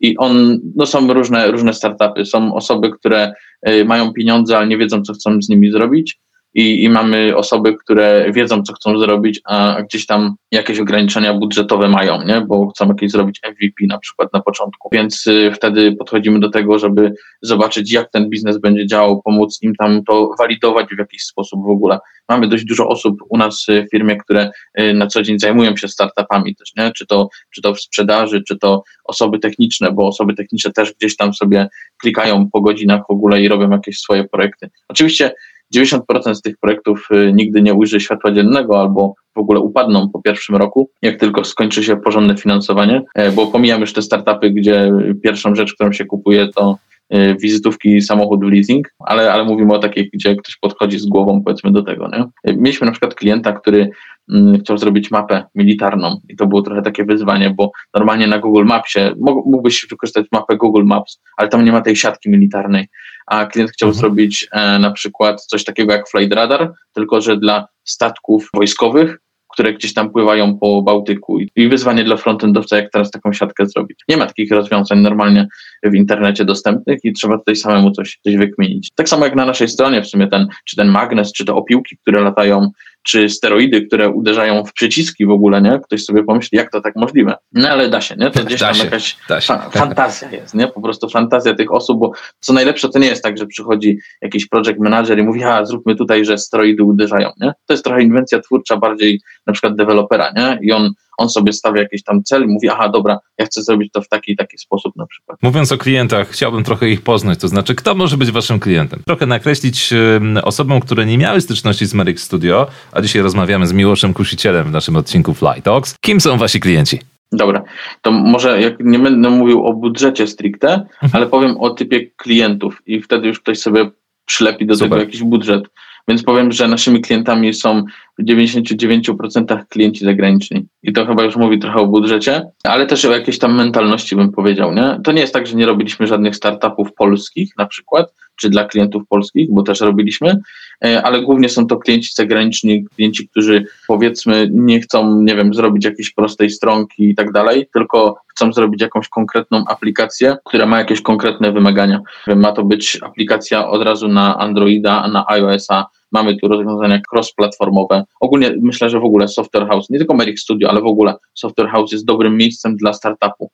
i 0.00 0.16
on, 0.16 0.60
no 0.76 0.86
są 0.86 1.12
różne, 1.12 1.50
różne 1.50 1.74
startupy. 1.74 2.24
Są 2.24 2.54
osoby, 2.54 2.90
które 2.90 3.32
y, 3.68 3.84
mają 3.84 4.12
pieniądze, 4.12 4.56
ale 4.56 4.66
nie 4.66 4.78
wiedzą, 4.78 5.02
co 5.02 5.12
chcą 5.12 5.42
z 5.42 5.48
nimi 5.48 5.70
zrobić 5.70 6.18
i, 6.56 6.84
i 6.84 6.88
mamy 6.88 7.36
osoby, 7.36 7.74
które 7.74 8.32
wiedzą, 8.32 8.62
co 8.62 8.72
chcą 8.72 8.98
zrobić, 8.98 9.40
a 9.44 9.82
gdzieś 9.82 10.06
tam 10.06 10.34
jakieś 10.52 10.78
ograniczenia 10.80 11.34
budżetowe 11.34 11.88
mają, 11.88 12.24
nie? 12.24 12.40
bo 12.40 12.68
chcą 12.68 12.88
jakieś 12.88 13.10
zrobić 13.10 13.40
MVP 13.50 13.86
na 13.88 13.98
przykład 13.98 14.32
na 14.32 14.40
początku. 14.40 14.88
Więc 14.92 15.26
y, 15.26 15.52
wtedy 15.54 15.96
podchodzimy 15.96 16.40
do 16.40 16.50
tego, 16.50 16.78
żeby 16.78 17.12
zobaczyć, 17.42 17.92
jak 17.92 18.10
ten 18.10 18.30
biznes 18.30 18.58
będzie 18.58 18.86
działał, 18.86 19.22
pomóc 19.22 19.58
im 19.62 19.74
tam 19.74 20.04
to 20.04 20.30
walidować 20.38 20.86
w 20.94 20.98
jakiś 20.98 21.22
sposób 21.22 21.60
w 21.66 21.70
ogóle. 21.70 21.98
Mamy 22.28 22.48
dość 22.48 22.64
dużo 22.64 22.88
osób 22.88 23.16
u 23.28 23.38
nas 23.38 23.66
w 23.68 23.90
firmie, 23.90 24.16
które 24.16 24.50
y, 24.80 24.94
na 24.94 25.06
co 25.06 25.22
dzień 25.22 25.38
zajmują 25.38 25.76
się 25.76 25.88
startupami 25.88 26.56
też, 26.56 26.72
nie? 26.76 26.92
Czy 26.92 27.06
to, 27.06 27.28
czy 27.54 27.62
to 27.62 27.74
w 27.74 27.80
sprzedaży, 27.80 28.42
czy 28.48 28.58
to 28.58 28.82
osoby 29.04 29.38
techniczne, 29.38 29.92
bo 29.92 30.06
osoby 30.06 30.34
techniczne 30.34 30.72
też 30.72 30.94
gdzieś 30.94 31.16
tam 31.16 31.34
sobie 31.34 31.68
klikają 32.00 32.50
po 32.52 32.60
godzinach 32.60 33.02
w 33.08 33.10
ogóle 33.12 33.42
i 33.42 33.48
robią 33.48 33.70
jakieś 33.70 33.98
swoje 33.98 34.24
projekty. 34.24 34.70
Oczywiście 34.88 35.32
90% 35.74 36.34
z 36.34 36.42
tych 36.42 36.56
projektów 36.58 37.08
y, 37.12 37.32
nigdy 37.32 37.62
nie 37.62 37.74
ujrzy 37.74 38.00
światła 38.00 38.32
dziennego 38.32 38.80
albo 38.80 39.14
w 39.34 39.38
ogóle 39.38 39.60
upadną 39.60 40.08
po 40.08 40.22
pierwszym 40.22 40.56
roku, 40.56 40.90
jak 41.02 41.20
tylko 41.20 41.44
skończy 41.44 41.84
się 41.84 41.96
porządne 41.96 42.36
finansowanie, 42.36 43.02
e, 43.14 43.32
bo 43.32 43.46
pomijam 43.46 43.80
już 43.80 43.92
te 43.92 44.02
startupy, 44.02 44.50
gdzie 44.50 44.92
pierwszą 45.22 45.54
rzecz, 45.54 45.74
którą 45.74 45.92
się 45.92 46.04
kupuje, 46.04 46.48
to 46.48 46.78
e, 47.10 47.34
wizytówki 47.34 48.02
samochodu 48.02 48.48
leasing, 48.48 48.94
ale, 48.98 49.32
ale 49.32 49.44
mówimy 49.44 49.74
o 49.74 49.78
takich, 49.78 50.10
gdzie 50.10 50.36
ktoś 50.36 50.56
podchodzi 50.56 50.98
z 50.98 51.06
głową 51.06 51.42
powiedzmy 51.44 51.72
do 51.72 51.82
tego. 51.82 52.08
Nie? 52.08 52.24
E, 52.44 52.56
mieliśmy 52.56 52.84
na 52.84 52.92
przykład 52.92 53.14
klienta, 53.14 53.52
który 53.52 53.90
mm, 54.32 54.60
chciał 54.60 54.78
zrobić 54.78 55.10
mapę 55.10 55.44
militarną 55.54 56.20
i 56.28 56.36
to 56.36 56.46
było 56.46 56.62
trochę 56.62 56.82
takie 56.82 57.04
wyzwanie, 57.04 57.50
bo 57.50 57.70
normalnie 57.94 58.26
na 58.26 58.38
Google 58.38 58.64
Mapsie 58.64 59.00
mógłbyś 59.46 59.86
wykorzystać 59.90 60.26
mapę 60.32 60.56
Google 60.56 60.84
Maps, 60.84 61.20
ale 61.36 61.48
tam 61.48 61.64
nie 61.64 61.72
ma 61.72 61.80
tej 61.80 61.96
siatki 61.96 62.30
militarnej 62.30 62.88
a 63.26 63.46
klient 63.46 63.70
chciał 63.70 63.88
mhm. 63.88 64.00
zrobić 64.00 64.48
e, 64.52 64.78
na 64.78 64.90
przykład 64.90 65.44
coś 65.44 65.64
takiego 65.64 65.92
jak 65.92 66.08
Flight 66.08 66.34
Radar, 66.34 66.72
tylko 66.92 67.20
że 67.20 67.36
dla 67.36 67.68
statków 67.84 68.48
wojskowych, 68.54 69.18
które 69.56 69.72
gdzieś 69.72 69.94
tam 69.94 70.10
pływają 70.10 70.58
po 70.58 70.82
Bałtyku 70.82 71.38
i 71.56 71.68
wyzwanie 71.68 72.04
dla 72.04 72.16
frontendowca, 72.16 72.76
jak 72.76 72.90
teraz 72.92 73.10
taką 73.10 73.32
siatkę 73.32 73.66
zrobić. 73.66 74.00
Nie 74.08 74.16
ma 74.16 74.26
takich 74.26 74.50
rozwiązań 74.50 75.00
normalnie 75.00 75.48
w 75.82 75.94
internecie 75.94 76.44
dostępnych 76.44 76.98
i 77.04 77.12
trzeba 77.12 77.38
tutaj 77.38 77.56
samemu 77.56 77.90
coś, 77.90 78.18
coś 78.24 78.36
wykminić. 78.36 78.90
Tak 78.94 79.08
samo 79.08 79.24
jak 79.24 79.36
na 79.36 79.46
naszej 79.46 79.68
stronie 79.68 80.02
w 80.02 80.06
sumie 80.06 80.28
ten, 80.28 80.48
czy 80.64 80.76
ten 80.76 80.88
magnes, 80.88 81.32
czy 81.32 81.44
te 81.44 81.54
opiłki, 81.54 81.96
które 81.96 82.20
latają 82.20 82.70
czy 83.06 83.28
steroidy, 83.28 83.86
które 83.86 84.10
uderzają 84.10 84.64
w 84.64 84.72
przyciski 84.72 85.26
w 85.26 85.30
ogóle, 85.30 85.62
nie? 85.62 85.80
Ktoś 85.84 86.04
sobie 86.04 86.24
pomyśli, 86.24 86.58
jak 86.58 86.70
to 86.70 86.80
tak 86.80 86.96
możliwe. 86.96 87.34
No 87.52 87.68
ale 87.68 87.88
da 87.88 88.00
się, 88.00 88.16
nie? 88.16 88.30
To 88.30 88.44
gdzieś 88.44 88.60
tam 88.60 88.74
się, 88.74 88.84
jakaś 88.84 89.16
fa 89.46 89.70
fantazja 89.70 90.30
jest, 90.30 90.54
nie? 90.54 90.68
Po 90.68 90.80
prostu 90.80 91.08
fantazja 91.08 91.54
tych 91.54 91.72
osób, 91.72 92.00
bo 92.00 92.12
co 92.40 92.52
najlepsze 92.52 92.88
to 92.88 92.98
nie 92.98 93.06
jest 93.06 93.22
tak, 93.22 93.38
że 93.38 93.46
przychodzi 93.46 93.98
jakiś 94.22 94.46
project 94.46 94.78
manager 94.78 95.18
i 95.18 95.22
mówi, 95.22 95.44
a 95.44 95.64
zróbmy 95.64 95.96
tutaj, 95.96 96.24
że 96.24 96.38
steroidy 96.38 96.82
uderzają, 96.82 97.32
nie? 97.40 97.52
To 97.66 97.74
jest 97.74 97.84
trochę 97.84 98.02
inwencja 98.02 98.40
twórcza 98.40 98.76
bardziej 98.76 99.20
na 99.46 99.52
przykład 99.52 99.76
dewelopera, 99.76 100.32
nie? 100.36 100.58
I 100.62 100.72
on 100.72 100.90
on 101.18 101.28
sobie 101.28 101.52
stawia 101.52 101.82
jakiś 101.82 102.02
tam 102.02 102.22
cel 102.22 102.44
i 102.44 102.46
mówi, 102.46 102.68
aha, 102.68 102.88
dobra, 102.88 103.18
ja 103.38 103.46
chcę 103.46 103.62
zrobić 103.62 103.92
to 103.92 104.02
w 104.02 104.08
taki 104.08 104.32
i 104.32 104.36
taki 104.36 104.58
sposób 104.58 104.96
na 104.96 105.06
przykład. 105.06 105.38
Mówiąc 105.42 105.72
o 105.72 105.78
klientach, 105.78 106.28
chciałbym 106.30 106.64
trochę 106.64 106.88
ich 106.88 107.02
poznać, 107.02 107.38
to 107.38 107.48
znaczy, 107.48 107.74
kto 107.74 107.94
może 107.94 108.16
być 108.16 108.30
waszym 108.30 108.60
klientem? 108.60 109.02
Trochę 109.06 109.26
nakreślić 109.26 109.94
osobom, 110.42 110.80
które 110.80 111.06
nie 111.06 111.18
miały 111.18 111.40
styczności 111.40 111.86
z 111.86 111.94
Merrick 111.94 112.20
Studio, 112.20 112.66
a 112.92 113.00
dzisiaj 113.00 113.22
rozmawiamy 113.22 113.66
z 113.66 113.72
Miłoszem 113.72 114.14
Kusicielem 114.14 114.64
w 114.66 114.70
naszym 114.70 114.96
odcinku 114.96 115.34
Fly 115.34 115.62
Talks. 115.62 115.94
Kim 116.00 116.20
są 116.20 116.38
wasi 116.38 116.60
klienci? 116.60 117.00
Dobra, 117.32 117.62
to 118.02 118.10
może 118.10 118.60
jak 118.60 118.74
nie 118.80 118.98
będę 118.98 119.30
mówił 119.30 119.66
o 119.66 119.72
budżecie 119.72 120.26
stricte, 120.26 120.68
mhm. 120.72 121.10
ale 121.12 121.26
powiem 121.26 121.56
o 121.56 121.70
typie 121.70 122.10
klientów 122.16 122.82
i 122.86 123.02
wtedy 123.02 123.28
już 123.28 123.40
ktoś 123.40 123.58
sobie 123.58 123.90
przylepi 124.24 124.66
do 124.66 124.74
Super. 124.74 124.88
tego 124.88 125.00
jakiś 125.00 125.22
budżet. 125.22 125.64
Więc 126.08 126.22
powiem, 126.22 126.52
że 126.52 126.68
naszymi 126.68 127.00
klientami 127.00 127.54
są 127.54 127.82
w 128.18 128.24
99% 128.24 129.64
klienci 129.68 130.04
zagraniczni. 130.04 130.66
I 130.82 130.92
to 130.92 131.06
chyba 131.06 131.24
już 131.24 131.36
mówi 131.36 131.58
trochę 131.58 131.78
o 131.78 131.86
budżecie, 131.86 132.42
ale 132.64 132.86
też 132.86 133.04
o 133.04 133.12
jakiejś 133.12 133.38
tam 133.38 133.54
mentalności 133.54 134.16
bym 134.16 134.32
powiedział. 134.32 134.74
Nie? 134.74 135.00
To 135.04 135.12
nie 135.12 135.20
jest 135.20 135.34
tak, 135.34 135.46
że 135.46 135.56
nie 135.56 135.66
robiliśmy 135.66 136.06
żadnych 136.06 136.36
startupów 136.36 136.94
polskich 136.94 137.52
na 137.58 137.66
przykład, 137.66 138.12
czy 138.36 138.50
dla 138.50 138.64
klientów 138.64 139.02
polskich, 139.08 139.50
bo 139.50 139.62
też 139.62 139.80
robiliśmy, 139.80 140.36
e, 140.84 141.02
ale 141.02 141.22
głównie 141.22 141.48
są 141.48 141.66
to 141.66 141.76
klienci 141.76 142.10
zagraniczni, 142.14 142.84
klienci, 142.84 143.28
którzy 143.28 143.64
powiedzmy 143.88 144.48
nie 144.52 144.80
chcą, 144.80 145.22
nie 145.22 145.36
wiem, 145.36 145.54
zrobić 145.54 145.84
jakiejś 145.84 146.10
prostej 146.10 146.50
stronki 146.50 147.08
i 147.08 147.14
tak 147.14 147.32
dalej, 147.32 147.68
tylko 147.72 148.16
chcą 148.36 148.52
zrobić 148.52 148.80
jakąś 148.82 149.08
konkretną 149.08 149.64
aplikację, 149.68 150.36
która 150.44 150.66
ma 150.66 150.78
jakieś 150.78 151.02
konkretne 151.02 151.52
wymagania. 151.52 152.00
Ma 152.36 152.52
to 152.52 152.64
być 152.64 152.98
aplikacja 153.02 153.68
od 153.68 153.82
razu 153.82 154.08
na 154.08 154.38
Androida, 154.38 155.08
na 155.08 155.24
iOS-a, 155.28 155.86
mamy 156.12 156.36
tu 156.36 156.48
rozwiązania 156.48 157.00
cross-platformowe. 157.12 158.04
Ogólnie 158.20 158.54
myślę, 158.60 158.90
że 158.90 159.00
w 159.00 159.04
ogóle 159.04 159.28
Software 159.28 159.68
House, 159.68 159.90
nie 159.90 159.98
tylko 159.98 160.14
Merrick 160.14 160.38
Studio, 160.38 160.70
ale 160.70 160.80
w 160.80 160.86
ogóle 160.86 161.14
Software 161.34 161.68
House 161.68 161.92
jest 161.92 162.04
dobrym 162.04 162.36
miejscem 162.36 162.76
dla 162.76 162.92
startupu, 162.92 163.50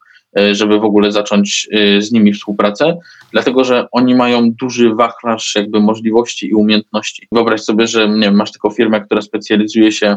żeby 0.52 0.78
w 0.78 0.84
ogóle 0.84 1.12
zacząć 1.12 1.68
e, 1.72 2.02
z 2.02 2.12
nimi 2.12 2.32
współpracę, 2.32 2.98
dlatego 3.32 3.64
że 3.64 3.86
oni 3.92 4.14
mają 4.14 4.52
duży 4.52 4.94
wachlarz 4.94 5.54
jakby 5.54 5.80
możliwości 5.80 6.46
i 6.46 6.54
umiejętności. 6.54 7.28
Wyobraź 7.32 7.60
sobie, 7.60 7.86
że 7.86 8.08
nie 8.08 8.20
wiem, 8.20 8.34
masz 8.34 8.52
taką 8.52 8.70
firmę, 8.70 9.00
która 9.00 9.22
specjalizuje 9.22 9.92
się 9.92 10.16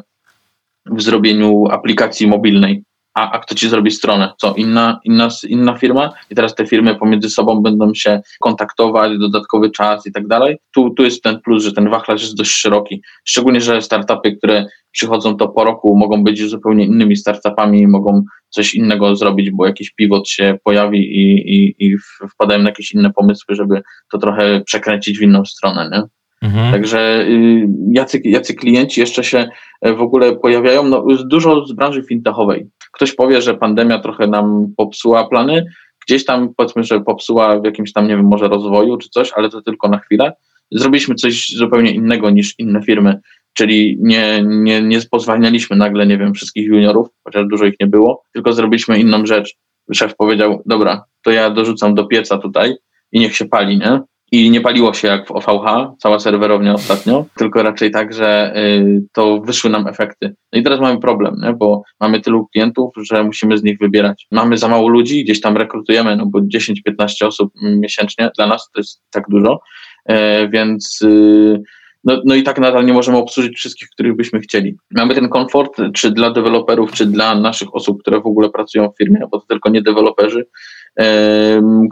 w 0.85 1.01
zrobieniu 1.01 1.67
aplikacji 1.71 2.27
mobilnej 2.27 2.83
a, 3.15 3.31
a 3.31 3.39
kto 3.39 3.55
ci 3.55 3.69
zrobi 3.69 3.91
stronę? 3.91 4.33
Co, 4.37 4.53
inna, 4.53 4.99
inna, 5.03 5.29
inna 5.47 5.77
firma? 5.77 6.13
I 6.29 6.35
teraz 6.35 6.55
te 6.55 6.65
firmy 6.65 6.95
pomiędzy 6.95 7.29
sobą 7.29 7.61
będą 7.61 7.93
się 7.93 8.21
kontaktować, 8.39 9.17
dodatkowy 9.17 9.71
czas 9.71 10.07
i 10.07 10.11
tak 10.11 10.27
dalej. 10.27 10.57
Tu, 10.73 10.89
tu 10.89 11.03
jest 11.03 11.23
ten 11.23 11.41
plus, 11.41 11.63
że 11.63 11.73
ten 11.73 11.89
wachlarz 11.89 12.21
jest 12.21 12.35
dość 12.35 12.51
szeroki. 12.51 13.01
Szczególnie, 13.25 13.61
że 13.61 13.81
startupy, 13.81 14.37
które 14.37 14.65
przychodzą 14.95 15.37
to 15.37 15.47
po 15.47 15.63
roku, 15.63 15.95
mogą 15.95 16.23
być 16.23 16.49
zupełnie 16.49 16.85
innymi 16.85 17.15
startupami 17.15 17.81
i 17.81 17.87
mogą 17.87 18.23
coś 18.49 18.75
innego 18.75 19.15
zrobić, 19.15 19.51
bo 19.51 19.65
jakiś 19.65 19.91
pivot 19.91 20.29
się 20.29 20.57
pojawi 20.63 20.99
i, 20.99 21.55
i, 21.55 21.75
i 21.79 21.97
wpadają 22.33 22.61
na 22.61 22.69
jakieś 22.69 22.91
inne 22.91 23.13
pomysły, 23.13 23.55
żeby 23.55 23.81
to 24.11 24.17
trochę 24.17 24.61
przekręcić 24.61 25.19
w 25.19 25.21
inną 25.21 25.45
stronę. 25.45 25.89
Nie? 25.91 26.03
Mhm. 26.47 26.71
Także 26.71 27.25
y, 27.29 27.67
jacy, 27.91 28.21
jacy 28.23 28.53
klienci 28.53 29.01
jeszcze 29.01 29.23
się 29.23 29.47
e, 29.81 29.93
w 29.93 30.01
ogóle 30.01 30.35
pojawiają? 30.35 30.83
No, 30.83 31.05
dużo 31.25 31.65
z 31.65 31.73
branży 31.73 32.03
fintechowej. 32.03 32.67
Ktoś 32.91 33.11
powie, 33.15 33.41
że 33.41 33.53
pandemia 33.53 33.99
trochę 33.99 34.27
nam 34.27 34.73
popsuła 34.77 35.27
plany, 35.27 35.65
gdzieś 36.07 36.25
tam 36.25 36.53
powiedzmy, 36.57 36.83
że 36.83 37.01
popsuła 37.01 37.59
w 37.59 37.65
jakimś 37.65 37.93
tam, 37.93 38.07
nie 38.07 38.15
wiem, 38.15 38.25
może 38.25 38.47
rozwoju 38.47 38.97
czy 38.97 39.09
coś, 39.09 39.31
ale 39.35 39.49
to 39.49 39.61
tylko 39.61 39.89
na 39.89 39.99
chwilę. 39.99 40.33
Zrobiliśmy 40.71 41.15
coś 41.15 41.49
zupełnie 41.49 41.91
innego 41.91 42.29
niż 42.29 42.59
inne 42.59 42.81
firmy, 42.81 43.19
czyli 43.57 43.97
nie, 44.01 44.43
nie, 44.45 44.81
nie 44.81 44.99
pozwalnialiśmy 45.11 45.75
nagle, 45.75 46.07
nie 46.07 46.17
wiem, 46.17 46.33
wszystkich 46.33 46.67
juniorów, 46.67 47.07
chociaż 47.23 47.45
dużo 47.47 47.65
ich 47.65 47.75
nie 47.79 47.87
było, 47.87 48.23
tylko 48.33 48.53
zrobiliśmy 48.53 48.99
inną 48.99 49.25
rzecz. 49.25 49.55
Szef 49.93 50.15
powiedział, 50.15 50.63
dobra, 50.65 51.03
to 51.23 51.31
ja 51.31 51.49
dorzucam 51.49 51.95
do 51.95 52.05
pieca 52.05 52.37
tutaj 52.37 52.75
i 53.11 53.19
niech 53.19 53.35
się 53.35 53.45
pali, 53.45 53.77
nie? 53.77 53.99
i 54.31 54.49
nie 54.49 54.61
paliło 54.61 54.93
się 54.93 55.07
jak 55.07 55.27
w 55.27 55.31
OVH, 55.31 55.97
cała 55.99 56.19
serwerownia 56.19 56.73
ostatnio, 56.73 57.25
tylko 57.37 57.63
raczej 57.63 57.91
tak, 57.91 58.13
że 58.13 58.53
y, 58.57 59.03
to 59.13 59.41
wyszły 59.41 59.69
nam 59.69 59.87
efekty. 59.87 60.35
No 60.53 60.59
i 60.59 60.63
teraz 60.63 60.79
mamy 60.79 60.99
problem, 60.99 61.35
nie? 61.43 61.53
bo 61.53 61.83
mamy 61.99 62.21
tylu 62.21 62.47
klientów, 62.47 62.93
że 62.97 63.23
musimy 63.23 63.57
z 63.57 63.63
nich 63.63 63.79
wybierać. 63.79 64.27
Mamy 64.31 64.57
za 64.57 64.67
mało 64.67 64.87
ludzi, 64.87 65.23
gdzieś 65.23 65.41
tam 65.41 65.57
rekrutujemy, 65.57 66.15
no 66.15 66.25
bo 66.25 66.39
10-15 66.39 67.25
osób 67.27 67.53
miesięcznie 67.63 68.31
dla 68.37 68.47
nas 68.47 68.69
to 68.73 68.79
jest 68.79 69.01
tak 69.11 69.23
dużo, 69.29 69.59
e, 70.05 70.49
więc 70.49 71.01
y, 71.01 71.61
no, 72.05 72.21
no 72.25 72.35
i 72.35 72.43
tak 72.43 72.59
nadal 72.59 72.85
nie 72.85 72.93
możemy 72.93 73.17
obsłużyć 73.17 73.57
wszystkich, 73.57 73.89
których 73.89 74.15
byśmy 74.15 74.39
chcieli. 74.39 74.77
Mamy 74.91 75.15
ten 75.15 75.29
komfort, 75.29 75.81
czy 75.93 76.11
dla 76.11 76.31
deweloperów, 76.31 76.91
czy 76.91 77.05
dla 77.05 77.35
naszych 77.35 77.75
osób, 77.75 78.01
które 78.01 78.21
w 78.21 78.25
ogóle 78.25 78.49
pracują 78.49 78.91
w 78.91 78.97
firmie, 78.97 79.19
bo 79.31 79.39
to 79.39 79.45
tylko 79.47 79.69
nie 79.69 79.81
deweloperzy, 79.81 80.45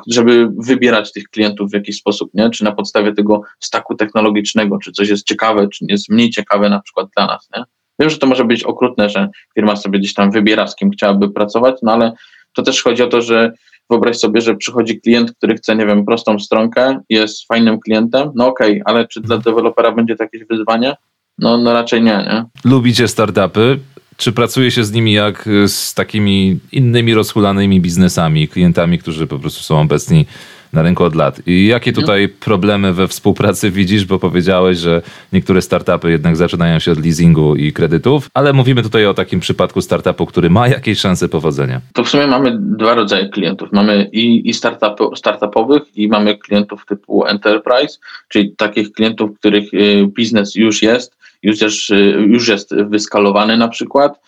żeby 0.08 0.50
wybierać 0.58 1.12
tych 1.12 1.24
klientów 1.24 1.72
w 1.72 1.74
jakiś 1.74 1.96
sposób, 1.96 2.30
nie? 2.34 2.50
czy 2.50 2.64
na 2.64 2.72
podstawie 2.72 3.14
tego 3.14 3.42
staku 3.60 3.96
technologicznego, 3.96 4.78
czy 4.78 4.92
coś 4.92 5.10
jest 5.10 5.28
ciekawe, 5.28 5.68
czy 5.68 5.86
jest 5.90 6.10
mniej 6.10 6.30
ciekawe 6.30 6.70
na 6.70 6.82
przykład 6.82 7.08
dla 7.18 7.26
nas. 7.26 7.50
Nie? 7.58 7.64
Wiem, 8.00 8.10
że 8.10 8.18
to 8.18 8.28
może 8.28 8.46
być 8.46 8.64
okrutne, 8.64 9.10
że 9.10 9.30
firma 9.56 9.76
sobie 9.76 10.00
gdzieś 10.00 10.14
tam 10.14 10.32
wybiera, 10.32 10.68
z 10.68 10.76
kim 10.76 10.92
chciałaby 10.92 11.30
pracować, 11.30 11.76
no 11.82 11.94
ale 11.94 12.14
to 12.54 12.62
też 12.62 12.84
chodzi 12.84 13.04
o 13.04 13.08
to, 13.08 13.22
że 13.22 13.54
wyobraź 13.90 14.18
sobie, 14.18 14.42
że 14.42 14.56
przychodzi 14.56 15.02
klient, 15.02 15.32
który 15.38 15.56
chce, 15.56 15.76
nie 15.76 15.86
wiem, 15.86 16.06
prostą 16.06 16.40
stronkę, 16.40 17.00
jest 17.10 17.48
fajnym 17.48 17.80
klientem, 17.80 18.32
no 18.36 18.48
okej, 18.48 18.72
okay, 18.72 18.84
ale 18.86 19.08
czy 19.08 19.22
dla 19.22 19.38
dewelopera 19.38 19.92
będzie 19.92 20.16
to 20.16 20.24
jakieś 20.24 20.44
wyzwanie? 20.50 20.96
No, 21.38 21.58
no 21.58 21.74
raczej 21.74 22.02
nie, 22.02 22.12
nie. 22.12 22.46
Lubicie 22.72 23.08
startupy? 23.08 23.80
Czy 24.18 24.32
pracuje 24.32 24.72
się 24.72 24.84
z 24.84 24.92
nimi 24.92 25.14
jak 25.14 25.50
z 25.68 25.94
takimi 25.94 26.60
innymi 26.72 27.14
rozhulanymi 27.14 27.82
biznesami, 27.82 28.48
klientami, 28.48 29.00
którzy 29.00 29.28
po 29.28 29.40
prostu 29.40 29.64
są 29.64 29.82
obecni 29.82 30.26
na 30.74 30.82
rynku 30.82 31.04
od 31.04 31.16
lat. 31.16 31.42
I 31.46 31.68
jakie 31.68 31.90
mhm. 31.92 32.02
tutaj 32.02 32.30
problemy 32.30 32.94
we 32.94 33.08
współpracy 33.08 33.72
widzisz, 33.72 34.06
bo 34.06 34.20
powiedziałeś, 34.20 34.78
że 34.78 35.02
niektóre 35.34 35.62
startupy 35.62 36.12
jednak 36.12 36.36
zaczynają 36.36 36.80
się 36.80 36.92
od 36.92 37.06
leasingu 37.06 37.56
i 37.56 37.74
kredytów, 37.74 38.30
ale 38.34 38.54
mówimy 38.54 38.84
tutaj 38.84 39.06
o 39.06 39.14
takim 39.14 39.40
przypadku 39.40 39.82
startupu, 39.82 40.26
który 40.26 40.50
ma 40.50 40.68
jakieś 40.68 41.00
szanse 41.00 41.30
powodzenia. 41.30 41.82
To 41.94 42.04
w 42.04 42.10
sumie 42.10 42.28
mamy 42.28 42.58
dwa 42.60 42.94
rodzaje 42.96 43.30
klientów. 43.30 43.70
Mamy 43.72 44.10
i, 44.12 44.50
i 44.50 44.54
startup, 44.54 45.18
startupowych 45.18 45.98
i 45.98 46.08
mamy 46.08 46.38
klientów 46.38 46.86
typu 46.86 47.26
enterprise, 47.26 47.98
czyli 48.28 48.56
takich 48.58 48.92
klientów, 48.92 49.40
których 49.40 49.74
y, 49.74 50.08
biznes 50.08 50.56
już 50.56 50.82
jest, 50.82 51.18
już 51.44 51.62
jest, 51.62 51.92
y, 51.92 51.96
już 52.28 52.48
jest 52.48 52.76
wyskalowany 52.76 53.58
na 53.58 53.68
przykład, 53.68 54.20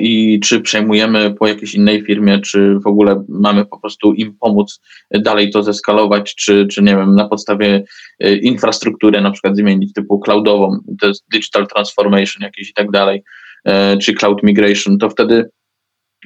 i 0.00 0.40
czy 0.40 0.60
przejmujemy 0.60 1.34
po 1.34 1.46
jakiejś 1.46 1.74
innej 1.74 2.02
firmie, 2.02 2.38
czy 2.38 2.78
w 2.78 2.86
ogóle 2.86 3.24
mamy 3.28 3.66
po 3.66 3.80
prostu 3.80 4.12
im 4.12 4.36
pomóc 4.40 4.80
dalej 5.10 5.50
to 5.50 5.62
zeskalować, 5.62 6.34
czy, 6.34 6.66
czy 6.66 6.82
nie 6.82 6.96
wiem, 6.96 7.14
na 7.14 7.28
podstawie 7.28 7.84
e, 8.20 8.36
infrastruktury 8.36 9.20
na 9.20 9.30
przykład 9.30 9.56
zmienić 9.56 9.92
typu 9.92 10.18
cloudową, 10.18 10.78
to 11.00 11.08
jest 11.08 11.24
digital 11.32 11.66
transformation 11.66 12.42
jakiś 12.42 12.70
i 12.70 12.74
tak 12.74 12.90
dalej, 12.90 13.22
e, 13.64 13.96
czy 13.96 14.14
cloud 14.14 14.42
migration, 14.42 14.98
to 14.98 15.10
wtedy 15.10 15.50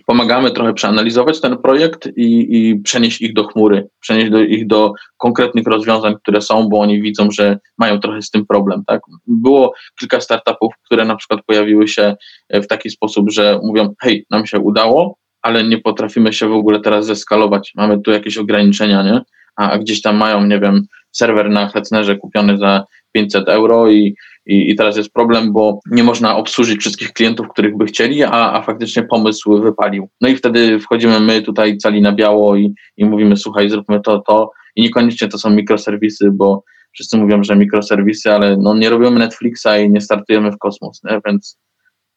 pomagamy 0.07 0.51
trochę 0.51 0.75
przeanalizować 0.75 1.41
ten 1.41 1.59
projekt 1.59 2.09
i, 2.17 2.57
i 2.59 2.77
przenieść 2.77 3.21
ich 3.21 3.35
do 3.35 3.45
chmury, 3.45 3.89
przenieść 4.01 4.31
do, 4.31 4.41
ich 4.41 4.67
do 4.67 4.93
konkretnych 5.17 5.67
rozwiązań, 5.67 6.15
które 6.23 6.41
są, 6.41 6.69
bo 6.69 6.81
oni 6.81 7.03
widzą, 7.03 7.31
że 7.31 7.59
mają 7.79 8.01
trochę 8.01 8.23
z 8.23 8.31
tym 8.31 8.47
problem. 8.47 8.83
Tak? 8.87 9.01
Było 9.27 9.75
kilka 10.01 10.21
startupów, 10.21 10.75
które 10.85 11.05
na 11.05 11.17
przykład 11.17 11.41
pojawiły 11.47 11.89
się 11.89 12.17
w 12.51 12.67
taki 12.67 12.91
sposób, 12.91 13.31
że 13.31 13.61
mówią, 13.63 13.95
hej, 14.03 14.27
nam 14.31 14.47
się 14.47 14.59
udało, 14.59 15.17
ale 15.43 15.65
nie 15.65 15.79
potrafimy 15.79 16.33
się 16.33 16.49
w 16.49 16.53
ogóle 16.53 16.81
teraz 16.81 17.07
zeskalować, 17.07 17.73
mamy 17.75 18.01
tu 18.01 18.11
jakieś 18.11 18.39
ograniczenia, 18.39 19.03
nie? 19.03 19.21
A, 19.57 19.71
a 19.71 19.79
gdzieś 19.79 20.03
tam 20.03 20.17
mają, 20.17 20.47
nie 20.47 20.61
wiem, 20.61 20.87
serwer 21.13 21.51
na 21.51 21.69
Hetznerze 21.69 22.17
kupiony 22.17 22.59
za 22.59 22.85
500 23.13 23.49
euro 23.49 23.91
i 23.91 24.15
i, 24.47 24.71
I 24.71 24.77
teraz 24.77 24.97
jest 24.97 25.13
problem, 25.13 25.53
bo 25.53 25.81
nie 25.91 26.05
można 26.05 26.37
obsłużyć 26.37 26.81
wszystkich 26.81 27.13
klientów, 27.13 27.49
których 27.49 27.77
by 27.77 27.87
chcieli, 27.87 28.25
a, 28.25 28.31
a 28.31 28.63
faktycznie 28.63 29.03
pomysł 29.03 29.63
wypalił. 29.63 30.09
No 30.21 30.29
i 30.29 30.37
wtedy 30.37 30.81
wchodzimy 30.81 31.21
my 31.21 31.43
tutaj 31.43 31.77
cali 31.77 32.03
na 32.03 32.13
biało 32.13 32.57
i, 32.57 32.75
i 32.97 33.05
mówimy, 33.05 33.37
słuchaj, 33.37 33.71
zróbmy 33.71 34.01
to, 34.01 34.19
to. 34.19 34.51
I 34.77 34.83
niekoniecznie 34.83 35.29
to 35.29 35.39
są 35.39 35.51
mikroserwisy, 35.51 36.31
bo 36.33 36.65
wszyscy 36.93 37.19
mówią, 37.19 37.45
że 37.45 37.57
mikroserwisy, 37.57 38.33
ale 38.33 38.57
no 38.57 38.75
nie 38.75 38.91
robimy 38.91 39.19
Netflixa 39.19 39.69
i 39.85 39.91
nie 39.91 40.01
startujemy 40.01 40.53
w 40.53 40.59
kosmos, 40.59 41.01
nie? 41.05 41.21
więc 41.27 41.59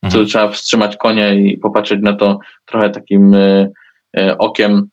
mhm. 0.04 0.24
tu 0.24 0.30
trzeba 0.30 0.48
wstrzymać 0.48 0.98
konie 0.98 1.36
i 1.36 1.58
popatrzeć 1.58 2.00
na 2.02 2.14
to 2.14 2.40
trochę 2.66 2.90
takim 2.90 3.34
y, 3.34 3.72
y, 4.20 4.38
okiem 4.38 4.90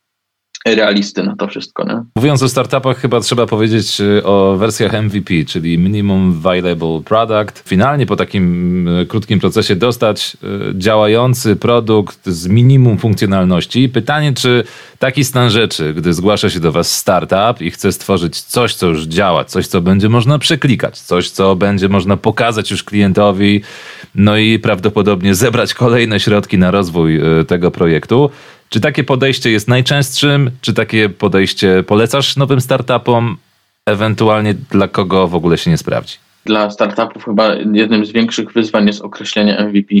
realisty 0.65 1.23
na 1.23 1.35
to 1.35 1.47
wszystko. 1.47 1.83
Nie? 1.83 2.03
Mówiąc 2.15 2.43
o 2.43 2.49
startupach, 2.49 2.97
chyba 2.97 3.19
trzeba 3.19 3.45
powiedzieć 3.45 4.01
y, 4.01 4.23
o 4.23 4.55
wersjach 4.57 5.03
MVP, 5.03 5.33
czyli 5.47 5.77
Minimum 5.77 6.41
Viable 6.41 7.01
Product. 7.05 7.63
Finalnie 7.69 8.05
po 8.05 8.15
takim 8.15 8.87
y, 8.87 9.05
krótkim 9.05 9.39
procesie 9.39 9.75
dostać 9.75 10.37
y, 10.43 10.73
działający 10.77 11.55
produkt 11.55 12.25
z 12.25 12.47
minimum 12.47 12.97
funkcjonalności. 12.97 13.89
Pytanie, 13.89 14.33
czy 14.33 14.63
taki 14.99 15.23
stan 15.23 15.49
rzeczy, 15.49 15.93
gdy 15.93 16.13
zgłasza 16.13 16.49
się 16.49 16.59
do 16.59 16.71
Was 16.71 16.97
startup 16.97 17.61
i 17.61 17.71
chce 17.71 17.91
stworzyć 17.91 18.41
coś, 18.41 18.75
co 18.75 18.87
już 18.87 19.03
działa, 19.03 19.45
coś, 19.45 19.67
co 19.67 19.81
będzie 19.81 20.09
można 20.09 20.39
przeklikać, 20.39 20.99
coś, 20.99 21.29
co 21.29 21.55
będzie 21.55 21.89
można 21.89 22.17
pokazać 22.17 22.71
już 22.71 22.83
klientowi, 22.83 23.61
no 24.15 24.37
i 24.37 24.59
prawdopodobnie 24.59 25.35
zebrać 25.35 25.73
kolejne 25.73 26.19
środki 26.19 26.57
na 26.57 26.71
rozwój 26.71 27.21
tego 27.47 27.71
projektu, 27.71 28.29
czy 28.71 28.79
takie 28.79 29.03
podejście 29.03 29.51
jest 29.51 29.67
najczęstszym? 29.67 30.51
Czy 30.61 30.73
takie 30.73 31.09
podejście 31.09 31.83
polecasz 31.83 32.37
nowym 32.37 32.61
startupom? 32.61 33.37
Ewentualnie 33.85 34.53
dla 34.53 34.87
kogo 34.87 35.27
w 35.27 35.35
ogóle 35.35 35.57
się 35.57 35.71
nie 35.71 35.77
sprawdzi? 35.77 36.17
Dla 36.45 36.69
startupów 36.69 37.25
chyba 37.25 37.55
jednym 37.55 38.05
z 38.05 38.11
większych 38.11 38.53
wyzwań 38.53 38.87
jest 38.87 39.01
określenie 39.01 39.65
MVP, 39.67 39.95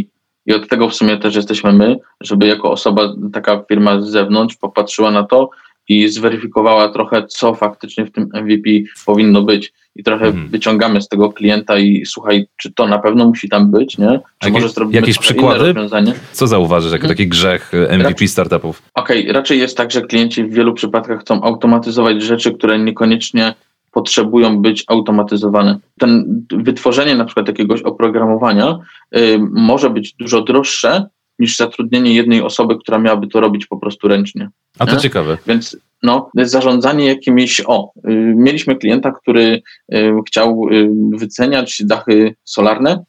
I 0.45 0.53
od 0.53 0.69
tego 0.69 0.89
w 0.89 0.95
sumie 0.95 1.17
też 1.17 1.35
jesteśmy 1.35 1.73
my, 1.73 1.97
żeby 2.21 2.47
jako 2.47 2.71
osoba, 2.71 3.13
taka 3.33 3.63
firma 3.67 4.01
z 4.01 4.09
zewnątrz 4.09 4.55
popatrzyła 4.55 5.11
na 5.11 5.23
to 5.23 5.49
i 5.89 6.07
zweryfikowała 6.07 6.89
trochę, 6.89 7.27
co 7.27 7.53
faktycznie 7.53 8.05
w 8.05 8.11
tym 8.11 8.29
MVP 8.33 8.69
powinno 9.05 9.41
być. 9.41 9.73
I 9.95 10.03
trochę 10.03 10.25
hmm. 10.25 10.47
wyciągamy 10.47 11.01
z 11.01 11.07
tego 11.07 11.31
klienta 11.31 11.79
i 11.79 12.05
słuchaj, 12.05 12.47
czy 12.57 12.73
to 12.73 12.87
na 12.87 12.99
pewno 12.99 13.25
musi 13.25 13.49
tam 13.49 13.71
być, 13.71 13.97
nie? 13.97 14.09
Czy 14.09 14.47
Jakie, 14.47 14.53
może 14.53 14.69
zrobimy 14.69 14.99
jakieś 14.99 15.17
przykłady? 15.17 15.65
rozwiązanie? 15.65 16.13
Co 16.31 16.47
zauważysz 16.47 16.91
jako 16.91 17.01
hmm. 17.01 17.17
taki 17.17 17.27
grzech 17.27 17.71
MVP 17.73 18.03
raczej, 18.03 18.27
startupów? 18.27 18.81
Okej, 18.93 19.21
okay, 19.21 19.33
raczej 19.33 19.59
jest 19.59 19.77
tak, 19.77 19.91
że 19.91 20.01
klienci 20.01 20.43
w 20.43 20.53
wielu 20.53 20.73
przypadkach 20.73 21.21
chcą 21.21 21.43
automatyzować 21.43 22.23
rzeczy, 22.23 22.51
które 22.51 22.79
niekoniecznie 22.79 23.53
potrzebują 23.91 24.61
być 24.61 24.83
automatyzowane. 24.87 25.79
Ten 25.99 26.43
wytworzenie 26.51 27.15
na 27.15 27.25
przykład 27.25 27.47
jakiegoś 27.47 27.81
oprogramowania 27.81 28.79
y, 29.17 29.39
może 29.51 29.89
być 29.89 30.13
dużo 30.13 30.41
droższe 30.41 31.05
niż 31.39 31.57
zatrudnienie 31.57 32.13
jednej 32.13 32.41
osoby, 32.41 32.77
która 32.79 32.99
miałaby 32.99 33.27
to 33.27 33.39
robić 33.39 33.65
po 33.65 33.77
prostu 33.77 34.07
ręcznie. 34.07 34.49
A 34.79 34.85
to 34.85 34.95
nie? 34.95 34.99
ciekawe. 34.99 35.37
Więc 35.47 35.77
no, 36.03 36.29
zarządzanie 36.35 37.05
jakimiś. 37.05 37.61
O, 37.65 37.91
y, 37.97 38.01
mieliśmy 38.35 38.75
klienta, 38.75 39.11
który 39.11 39.61
y, 39.93 40.11
chciał 40.27 40.67
y, 40.71 40.89
wyceniać 41.17 41.81
dachy 41.85 42.35
solarne 42.43 43.03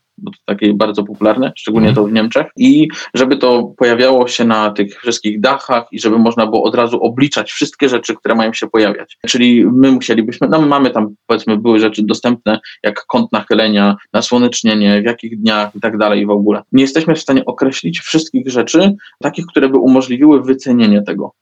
takie 0.44 0.74
bardzo 0.74 1.04
popularne, 1.04 1.52
szczególnie 1.56 1.88
mm. 1.88 1.94
to 1.94 2.04
w 2.04 2.12
Niemczech, 2.12 2.46
i 2.56 2.88
żeby 3.14 3.36
to 3.36 3.74
pojawiało 3.76 4.28
się 4.28 4.44
na 4.44 4.70
tych 4.70 5.00
wszystkich 5.00 5.40
dachach 5.40 5.86
i 5.92 6.00
żeby 6.00 6.18
można 6.18 6.46
było 6.46 6.62
od 6.62 6.74
razu 6.74 7.02
obliczać 7.02 7.52
wszystkie 7.52 7.88
rzeczy, 7.88 8.14
które 8.14 8.34
mają 8.34 8.52
się 8.52 8.66
pojawiać. 8.66 9.18
Czyli 9.26 9.66
my 9.66 9.90
musielibyśmy, 9.90 10.48
no 10.48 10.60
mamy 10.60 10.90
tam 10.90 11.14
powiedzmy 11.26 11.56
były 11.56 11.80
rzeczy 11.80 12.02
dostępne, 12.02 12.60
jak 12.82 13.06
kąt 13.06 13.32
nachylenia, 13.32 13.96
nasłonecznienie, 14.12 15.02
w 15.02 15.04
jakich 15.04 15.40
dniach 15.40 15.76
i 15.76 15.80
tak 15.80 15.98
dalej 15.98 16.26
w 16.26 16.30
ogóle. 16.30 16.62
Nie 16.72 16.82
jesteśmy 16.82 17.14
w 17.14 17.20
stanie 17.20 17.44
określić 17.44 18.00
wszystkich 18.00 18.50
rzeczy, 18.50 18.94
takich, 19.18 19.46
które 19.46 19.68
by 19.68 19.78
umożliwiły 19.78 20.42
wycenienie 20.42 21.02
tego 21.02 21.32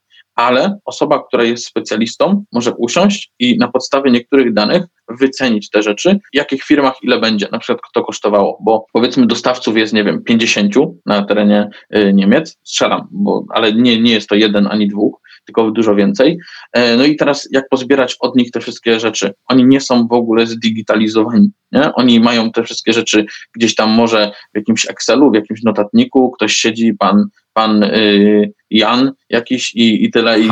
ale 0.40 0.78
osoba, 0.84 1.22
która 1.28 1.44
jest 1.44 1.66
specjalistą, 1.66 2.44
może 2.52 2.72
usiąść 2.74 3.32
i 3.38 3.58
na 3.58 3.68
podstawie 3.68 4.10
niektórych 4.10 4.52
danych 4.52 4.82
wycenić 5.08 5.70
te 5.70 5.82
rzeczy, 5.82 6.18
w 6.32 6.36
jakich 6.36 6.62
firmach 6.62 6.94
ile 7.02 7.20
będzie, 7.20 7.48
na 7.52 7.58
przykład 7.58 7.82
to 7.94 8.04
kosztowało, 8.04 8.58
bo 8.64 8.86
powiedzmy 8.92 9.26
dostawców 9.26 9.76
jest, 9.76 9.92
nie 9.92 10.04
wiem, 10.04 10.22
50 10.22 10.74
na 11.06 11.24
terenie 11.24 11.70
y, 11.96 12.12
Niemiec, 12.12 12.56
strzelam, 12.64 13.08
bo, 13.10 13.44
ale 13.50 13.72
nie, 13.72 14.00
nie 14.00 14.12
jest 14.12 14.28
to 14.28 14.34
jeden 14.34 14.66
ani 14.66 14.88
dwóch, 14.88 15.20
tylko 15.44 15.70
dużo 15.70 15.94
więcej. 15.94 16.38
E, 16.72 16.96
no 16.96 17.04
i 17.04 17.16
teraz 17.16 17.48
jak 17.50 17.68
pozbierać 17.68 18.16
od 18.20 18.36
nich 18.36 18.50
te 18.50 18.60
wszystkie 18.60 19.00
rzeczy? 19.00 19.34
Oni 19.46 19.64
nie 19.64 19.80
są 19.80 20.06
w 20.06 20.12
ogóle 20.12 20.46
zdigitalizowani. 20.46 21.50
Nie? 21.72 21.94
Oni 21.94 22.20
mają 22.20 22.52
te 22.52 22.62
wszystkie 22.62 22.92
rzeczy 22.92 23.26
gdzieś 23.54 23.74
tam 23.74 23.90
może 23.90 24.32
w 24.54 24.56
jakimś 24.56 24.90
Excelu, 24.90 25.30
w 25.30 25.34
jakimś 25.34 25.62
notatniku, 25.62 26.30
ktoś 26.30 26.52
siedzi, 26.52 26.94
pan, 26.94 27.24
pan 27.60 27.82
y, 27.82 28.52
Jan 28.70 29.12
jakiś 29.30 29.74
i, 29.74 30.04
i 30.04 30.10
tyle 30.10 30.40
i, 30.40 30.48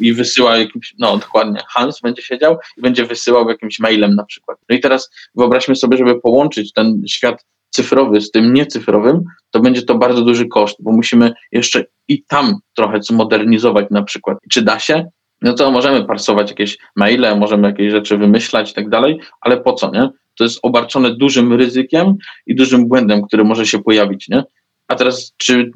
i, 0.00 0.06
i, 0.06 0.12
wysyła 0.12 0.56
jakimś, 0.56 0.94
no 0.98 1.18
dokładnie, 1.18 1.60
Hans 1.68 2.00
będzie 2.00 2.22
siedział 2.22 2.56
i 2.76 2.80
będzie 2.80 3.04
wysyłał 3.04 3.48
jakimś 3.48 3.78
mailem 3.78 4.14
na 4.14 4.24
przykład. 4.24 4.58
No 4.68 4.76
i 4.76 4.80
teraz 4.80 5.10
wyobraźmy 5.34 5.76
sobie, 5.76 5.96
żeby 5.96 6.20
połączyć 6.20 6.72
ten 6.72 7.02
świat 7.08 7.44
cyfrowy 7.70 8.20
z 8.20 8.30
tym 8.30 8.54
niecyfrowym, 8.54 9.24
to 9.50 9.60
będzie 9.60 9.82
to 9.82 9.94
bardzo 9.94 10.22
duży 10.22 10.46
koszt, 10.46 10.76
bo 10.80 10.92
musimy 10.92 11.32
jeszcze 11.52 11.84
i 12.08 12.22
tam 12.22 12.54
trochę 12.74 13.02
zmodernizować 13.02 13.86
na 13.90 14.02
przykład. 14.02 14.38
Czy 14.50 14.62
da 14.62 14.78
się? 14.78 15.06
No 15.42 15.52
to 15.54 15.70
możemy 15.70 16.04
parsować 16.04 16.50
jakieś 16.50 16.78
maile, 16.96 17.36
możemy 17.36 17.68
jakieś 17.68 17.90
rzeczy 17.90 18.18
wymyślać 18.18 18.70
i 18.70 18.74
tak 18.74 18.88
dalej, 18.88 19.20
ale 19.40 19.56
po 19.56 19.72
co, 19.72 19.90
nie? 19.90 20.08
To 20.38 20.44
jest 20.44 20.58
obarczone 20.62 21.10
dużym 21.10 21.52
ryzykiem 21.52 22.16
i 22.46 22.54
dużym 22.54 22.88
błędem, 22.88 23.22
który 23.22 23.44
może 23.44 23.66
się 23.66 23.82
pojawić, 23.82 24.28
nie? 24.28 24.42
A 24.88 24.94
teraz, 24.94 25.34
czy 25.36 25.70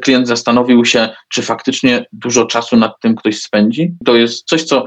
klient 0.00 0.28
zastanowił 0.28 0.84
się, 0.84 1.08
czy 1.28 1.42
faktycznie 1.42 2.06
dużo 2.12 2.46
czasu 2.46 2.76
nad 2.76 3.00
tym 3.00 3.14
ktoś 3.14 3.40
spędzi? 3.40 3.94
To 4.04 4.16
jest 4.16 4.46
coś, 4.46 4.62
co 4.62 4.84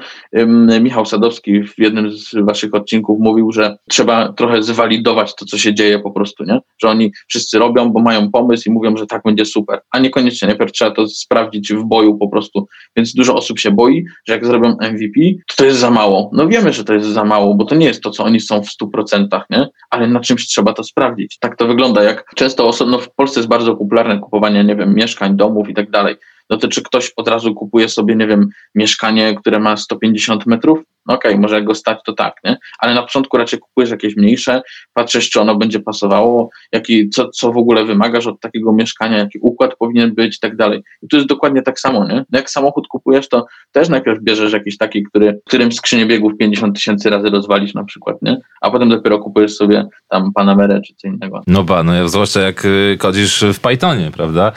Michał 0.81 1.05
Sadowski 1.05 1.63
w 1.63 1.73
jednym 1.77 2.11
z 2.11 2.35
waszych 2.45 2.75
odcinków 2.75 3.19
mówił, 3.19 3.51
że 3.51 3.77
trzeba 3.89 4.33
trochę 4.33 4.63
zwalidować 4.63 5.35
to, 5.35 5.45
co 5.45 5.57
się 5.57 5.73
dzieje 5.73 5.99
po 5.99 6.11
prostu, 6.11 6.43
nie? 6.43 6.59
Że 6.81 6.89
oni 6.89 7.11
wszyscy 7.27 7.59
robią, 7.59 7.89
bo 7.89 8.01
mają 8.01 8.31
pomysł 8.31 8.69
i 8.69 8.71
mówią, 8.71 8.97
że 8.97 9.05
tak 9.05 9.21
będzie 9.25 9.45
super, 9.45 9.81
a 9.91 9.99
niekoniecznie. 9.99 10.47
Najpierw 10.47 10.71
trzeba 10.71 10.91
to 10.91 11.07
sprawdzić 11.07 11.73
w 11.73 11.83
boju 11.83 12.17
po 12.17 12.27
prostu. 12.27 12.67
Więc 12.95 13.13
dużo 13.13 13.35
osób 13.35 13.59
się 13.59 13.71
boi, 13.71 14.05
że 14.27 14.33
jak 14.33 14.45
zrobią 14.45 14.77
MVP, 14.81 15.19
to 15.47 15.55
to 15.55 15.65
jest 15.65 15.79
za 15.79 15.91
mało. 15.91 16.29
No 16.33 16.47
wiemy, 16.47 16.73
że 16.73 16.83
to 16.83 16.93
jest 16.93 17.07
za 17.07 17.23
mało, 17.23 17.55
bo 17.55 17.65
to 17.65 17.75
nie 17.75 17.85
jest 17.85 18.01
to, 18.01 18.09
co 18.09 18.23
oni 18.23 18.39
są 18.39 18.63
w 18.63 18.69
100%, 18.81 19.41
nie? 19.49 19.67
Ale 19.89 20.07
na 20.07 20.19
czymś 20.19 20.47
trzeba 20.47 20.73
to 20.73 20.83
sprawdzić. 20.83 21.37
Tak 21.39 21.57
to 21.57 21.67
wygląda, 21.67 22.03
jak 22.03 22.25
często 22.35 22.67
osobno 22.67 22.99
w 22.99 23.09
Polsce 23.15 23.39
jest 23.39 23.49
bardzo 23.49 23.64
bardzo 23.65 23.79
popularne 23.79 24.19
kupowanie, 24.19 24.63
nie 24.63 24.75
wiem, 24.75 24.95
mieszkań, 24.95 25.37
domów 25.37 25.69
i 25.69 25.73
tak 25.73 25.89
dalej. 25.89 26.15
No 26.49 26.57
to 26.57 26.67
czy 26.67 26.83
ktoś 26.83 27.11
od 27.15 27.27
razu 27.27 27.53
kupuje 27.53 27.89
sobie, 27.89 28.15
nie 28.15 28.27
wiem, 28.27 28.49
mieszkanie, 28.75 29.35
które 29.35 29.59
ma 29.59 29.77
150 29.77 30.45
metrów? 30.45 30.79
okej, 31.07 31.31
okay, 31.31 31.41
może 31.41 31.55
jak 31.55 31.63
go 31.63 31.75
stać, 31.75 31.99
to 32.05 32.13
tak, 32.13 32.35
nie? 32.43 32.57
Ale 32.79 32.93
na 32.93 33.01
początku 33.01 33.37
raczej 33.37 33.59
kupujesz 33.59 33.91
jakieś 33.91 34.15
mniejsze, 34.15 34.61
patrzysz, 34.93 35.29
czy 35.29 35.41
ono 35.41 35.55
będzie 35.55 35.79
pasowało, 35.79 36.49
jaki, 36.71 37.09
co, 37.09 37.29
co 37.29 37.51
w 37.51 37.57
ogóle 37.57 37.85
wymagasz 37.85 38.27
od 38.27 38.39
takiego 38.39 38.73
mieszkania, 38.73 39.17
jaki 39.17 39.39
układ 39.41 39.75
powinien 39.75 40.15
być 40.15 40.35
i 40.35 40.39
tak 40.39 40.55
dalej. 40.55 40.83
I 41.01 41.07
tu 41.07 41.15
jest 41.15 41.29
dokładnie 41.29 41.61
tak 41.61 41.79
samo, 41.79 42.07
nie? 42.07 42.25
Jak 42.31 42.49
samochód 42.49 42.87
kupujesz, 42.87 43.29
to 43.29 43.45
też 43.71 43.89
najpierw 43.89 44.23
bierzesz 44.23 44.53
jakiś 44.53 44.77
taki, 44.77 45.03
który, 45.03 45.39
którym 45.45 45.71
skrzynię 45.71 46.05
biegów 46.05 46.37
50 46.39 46.75
tysięcy 46.75 47.09
razy 47.09 47.29
rozwalisz 47.29 47.73
na 47.73 47.83
przykład, 47.83 48.21
nie? 48.21 48.37
A 48.61 48.71
potem 48.71 48.89
dopiero 48.89 49.19
kupujesz 49.19 49.55
sobie 49.55 49.85
tam 50.09 50.33
Panamerę 50.33 50.81
czy 50.81 50.93
co 50.95 51.07
innego. 51.07 51.41
No 51.47 51.63
ba, 51.63 51.83
no 51.83 52.09
zwłaszcza 52.09 52.41
jak 52.41 52.65
y, 52.65 52.97
kodzisz 52.99 53.45
w 53.53 53.59
Pythonie, 53.59 54.11
prawda? 54.11 54.51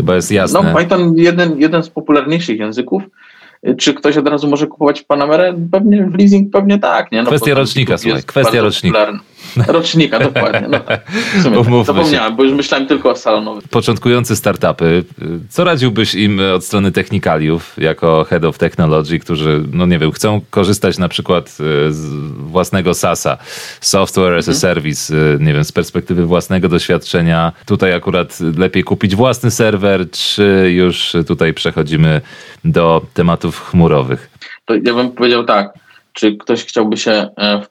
Chyba 0.00 0.14
jest 0.14 0.32
jasne. 0.32 0.62
No 0.62 0.78
Python 0.78 1.14
jeden, 1.16 1.60
jeden 1.60 1.82
z 1.82 1.90
popularniejszych 1.90 2.58
języków, 2.58 3.02
czy 3.78 3.94
ktoś 3.94 4.16
od 4.16 4.28
razu 4.28 4.48
może 4.48 4.66
kupować 4.66 5.02
Panamerę? 5.02 5.54
Pewnie 5.72 6.04
w 6.04 6.18
leasing 6.18 6.52
pewnie 6.52 6.78
tak. 6.78 7.12
Nie? 7.12 7.22
No, 7.22 7.30
kwestia 7.30 7.54
rocznika, 7.54 7.98
słuchaj, 7.98 8.22
kwestia 8.22 8.62
rocznika. 8.62 8.98
Popularny. 8.98 9.20
Rocznika, 9.66 10.18
dokładnie. 10.18 10.68
No 10.68 10.80
tak. 10.80 10.86
tak. 10.86 11.84
Zapomniałem, 11.84 12.30
się. 12.30 12.36
bo 12.36 12.44
już 12.44 12.52
myślałem 12.52 12.86
tylko 12.86 13.10
o 13.10 13.16
salonowych. 13.16 13.68
Początkujący 13.68 14.36
startupy, 14.36 15.04
co 15.48 15.64
radziłbyś 15.64 16.14
im 16.14 16.40
od 16.54 16.64
strony 16.64 16.92
technikaliów, 16.92 17.76
jako 17.78 18.24
head 18.24 18.44
of 18.44 18.58
technology, 18.58 19.18
którzy, 19.18 19.62
no 19.72 19.86
nie 19.86 19.98
wiem, 19.98 20.12
chcą 20.12 20.40
korzystać 20.50 20.98
na 20.98 21.08
przykład 21.08 21.44
e, 21.46 21.92
z 21.92 22.08
własnego 22.32 22.94
SaaSa, 22.94 23.38
software 23.80 24.34
as 24.34 24.48
a 24.48 24.52
mhm. 24.52 24.56
service, 24.56 25.14
e, 25.14 25.44
nie 25.44 25.54
wiem, 25.54 25.64
z 25.64 25.72
perspektywy 25.72 26.26
własnego 26.26 26.68
doświadczenia. 26.68 27.52
Tutaj 27.66 27.94
akurat 27.94 28.38
lepiej 28.58 28.84
kupić 28.84 29.16
własny 29.16 29.50
serwer, 29.50 30.10
czy 30.10 30.72
już 30.74 31.12
tutaj 31.26 31.54
przechodzimy 31.54 32.20
do 32.64 33.02
tematów 33.14 33.60
chmurowych? 33.60 34.30
To 34.64 34.74
ja 34.74 34.94
bym 34.94 35.12
powiedział 35.12 35.44
tak 35.44 35.79
czy 36.12 36.36
ktoś 36.36 36.64
chciałby 36.64 36.96
się 36.96 37.28
e, 37.38 37.62